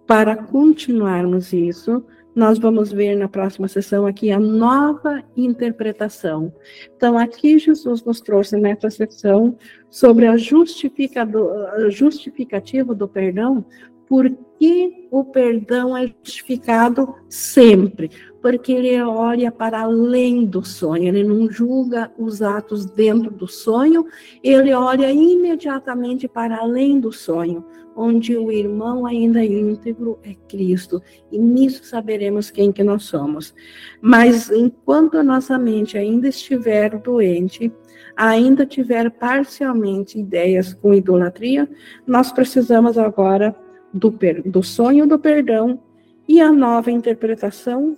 para 0.06 0.36
continuarmos 0.36 1.52
isso, 1.52 2.04
nós 2.35 2.59
vamos 2.59 2.90
ver 2.93 3.15
na 3.16 3.28
próxima 3.28 3.69
sessão 3.69 4.07
aqui 4.07 4.31
a 4.31 4.39
nova 4.39 5.23
interpretação. 5.36 6.52
Então, 6.97 7.19
aqui 7.19 7.59
Jesus 7.59 8.05
nos 8.05 8.20
trouxe 8.20 8.57
nessa 8.57 8.89
sessão 8.89 9.59
sobre 9.90 10.27
a 10.27 10.36
justificativa 10.36 12.94
do 12.94 13.09
perdão, 13.09 13.65
porque 14.10 15.06
o 15.08 15.22
perdão 15.22 15.96
é 15.96 16.12
justificado 16.24 17.14
sempre, 17.28 18.10
porque 18.42 18.72
ele 18.72 19.00
olha 19.00 19.52
para 19.52 19.82
além 19.82 20.44
do 20.44 20.64
sonho, 20.64 21.04
ele 21.04 21.22
não 21.22 21.48
julga 21.48 22.10
os 22.18 22.42
atos 22.42 22.86
dentro 22.86 23.30
do 23.30 23.46
sonho, 23.46 24.04
ele 24.42 24.74
olha 24.74 25.12
imediatamente 25.12 26.26
para 26.26 26.56
além 26.56 26.98
do 26.98 27.12
sonho, 27.12 27.64
onde 27.94 28.36
o 28.36 28.50
irmão 28.50 29.06
ainda 29.06 29.44
íntegro 29.44 30.18
é 30.24 30.34
Cristo, 30.48 31.00
e 31.30 31.38
nisso 31.38 31.84
saberemos 31.84 32.50
quem 32.50 32.72
que 32.72 32.82
nós 32.82 33.04
somos. 33.04 33.54
Mas 34.02 34.50
enquanto 34.50 35.18
a 35.18 35.22
nossa 35.22 35.56
mente 35.56 35.96
ainda 35.96 36.26
estiver 36.26 36.98
doente, 36.98 37.72
ainda 38.16 38.66
tiver 38.66 39.08
parcialmente 39.08 40.18
ideias 40.18 40.74
com 40.74 40.92
idolatria, 40.92 41.70
nós 42.04 42.32
precisamos 42.32 42.98
agora 42.98 43.54
do, 43.92 44.14
do 44.46 44.62
sonho 44.62 45.06
do 45.06 45.18
perdão 45.18 45.80
e 46.28 46.40
a 46.40 46.52
nova 46.52 46.90
interpretação 46.90 47.96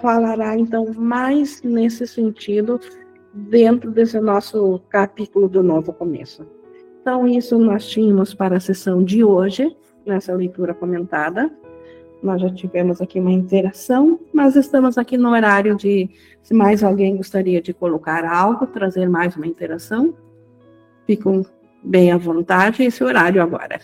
falará 0.00 0.56
então 0.56 0.92
mais 0.94 1.62
nesse 1.62 2.06
sentido 2.06 2.78
dentro 3.32 3.90
desse 3.90 4.20
nosso 4.20 4.80
capítulo 4.88 5.48
do 5.48 5.62
novo 5.62 5.92
começo. 5.92 6.46
Então, 7.00 7.26
isso 7.26 7.58
nós 7.58 7.88
tínhamos 7.88 8.34
para 8.34 8.56
a 8.56 8.60
sessão 8.60 9.02
de 9.02 9.24
hoje, 9.24 9.74
nessa 10.04 10.34
leitura 10.34 10.74
comentada. 10.74 11.50
Nós 12.22 12.42
já 12.42 12.52
tivemos 12.52 13.00
aqui 13.00 13.18
uma 13.18 13.32
interação, 13.32 14.20
mas 14.32 14.54
estamos 14.54 14.98
aqui 14.98 15.16
no 15.16 15.30
horário 15.30 15.74
de, 15.74 16.10
se 16.42 16.52
mais 16.52 16.84
alguém 16.84 17.16
gostaria 17.16 17.62
de 17.62 17.72
colocar 17.72 18.24
algo, 18.24 18.66
trazer 18.66 19.08
mais 19.08 19.34
uma 19.34 19.46
interação, 19.46 20.14
ficam 21.06 21.44
bem 21.82 22.12
à 22.12 22.18
vontade 22.18 22.82
esse 22.82 23.02
horário 23.02 23.42
agora. 23.42 23.80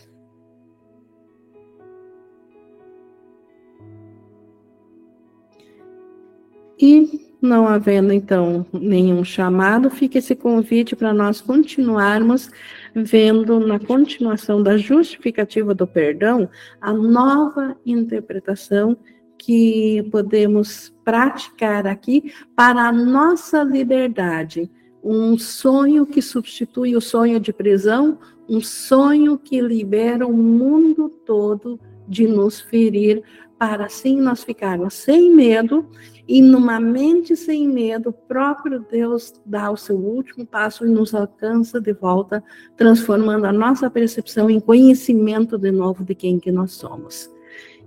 E 6.78 7.26
não 7.40 7.68
havendo 7.68 8.12
então 8.12 8.66
nenhum 8.72 9.24
chamado, 9.24 9.90
fica 9.90 10.18
esse 10.18 10.34
convite 10.34 10.96
para 10.96 11.12
nós 11.12 11.40
continuarmos 11.40 12.50
vendo 12.94 13.60
na 13.60 13.78
continuação 13.78 14.62
da 14.62 14.76
justificativa 14.76 15.74
do 15.74 15.86
perdão 15.86 16.48
a 16.80 16.92
nova 16.92 17.76
interpretação 17.84 18.96
que 19.38 20.02
podemos 20.10 20.92
praticar 21.04 21.86
aqui 21.86 22.32
para 22.54 22.88
a 22.88 22.92
nossa 22.92 23.62
liberdade. 23.62 24.70
Um 25.04 25.38
sonho 25.38 26.06
que 26.06 26.22
substitui 26.22 26.96
o 26.96 27.00
sonho 27.00 27.38
de 27.38 27.52
prisão, 27.52 28.18
um 28.48 28.60
sonho 28.60 29.38
que 29.38 29.60
libera 29.60 30.26
o 30.26 30.32
mundo 30.32 31.08
todo 31.24 31.78
de 32.08 32.26
nos 32.26 32.60
ferir, 32.60 33.22
para 33.58 33.86
assim 33.86 34.20
nós 34.20 34.42
ficarmos 34.42 34.94
sem 34.94 35.34
medo 35.34 35.88
e 36.28 36.42
numa 36.42 36.80
mente 36.80 37.36
sem 37.36 37.68
medo, 37.68 38.10
o 38.10 38.12
próprio 38.12 38.84
Deus 38.90 39.32
dá 39.44 39.70
o 39.70 39.76
seu 39.76 39.96
último 39.96 40.44
passo 40.44 40.84
e 40.84 40.90
nos 40.90 41.14
alcança 41.14 41.80
de 41.80 41.92
volta, 41.92 42.42
transformando 42.76 43.44
a 43.46 43.52
nossa 43.52 43.88
percepção 43.88 44.50
em 44.50 44.58
conhecimento 44.58 45.56
de 45.56 45.70
novo 45.70 46.04
de 46.04 46.16
quem 46.16 46.40
que 46.40 46.50
nós 46.50 46.72
somos. 46.72 47.30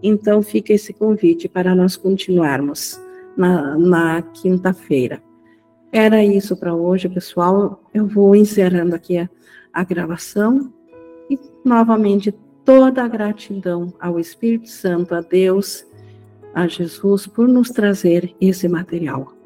Então 0.02 0.42
fica 0.42 0.72
esse 0.72 0.94
convite 0.94 1.50
para 1.50 1.76
nós 1.76 1.98
continuarmos 1.98 3.00
na, 3.36 3.78
na 3.78 4.22
quinta-feira. 4.22 5.22
Era 5.92 6.24
isso 6.24 6.56
para 6.56 6.74
hoje, 6.74 7.10
pessoal. 7.10 7.84
Eu 7.94 8.08
vou 8.08 8.34
encerrando 8.36 8.96
aqui 8.96 9.18
a, 9.18 9.30
a 9.74 9.84
gravação 9.84 10.72
e 11.30 11.38
novamente 11.66 12.34
toda 12.64 13.04
a 13.04 13.08
gratidão 13.08 13.94
ao 14.00 14.18
Espírito 14.18 14.70
Santo, 14.70 15.14
a 15.14 15.20
Deus 15.20 15.89
a 16.54 16.68
Jesus 16.68 17.28
por 17.28 17.48
nos 17.48 17.70
trazer 17.70 18.36
esse 18.40 18.68
material. 18.68 19.39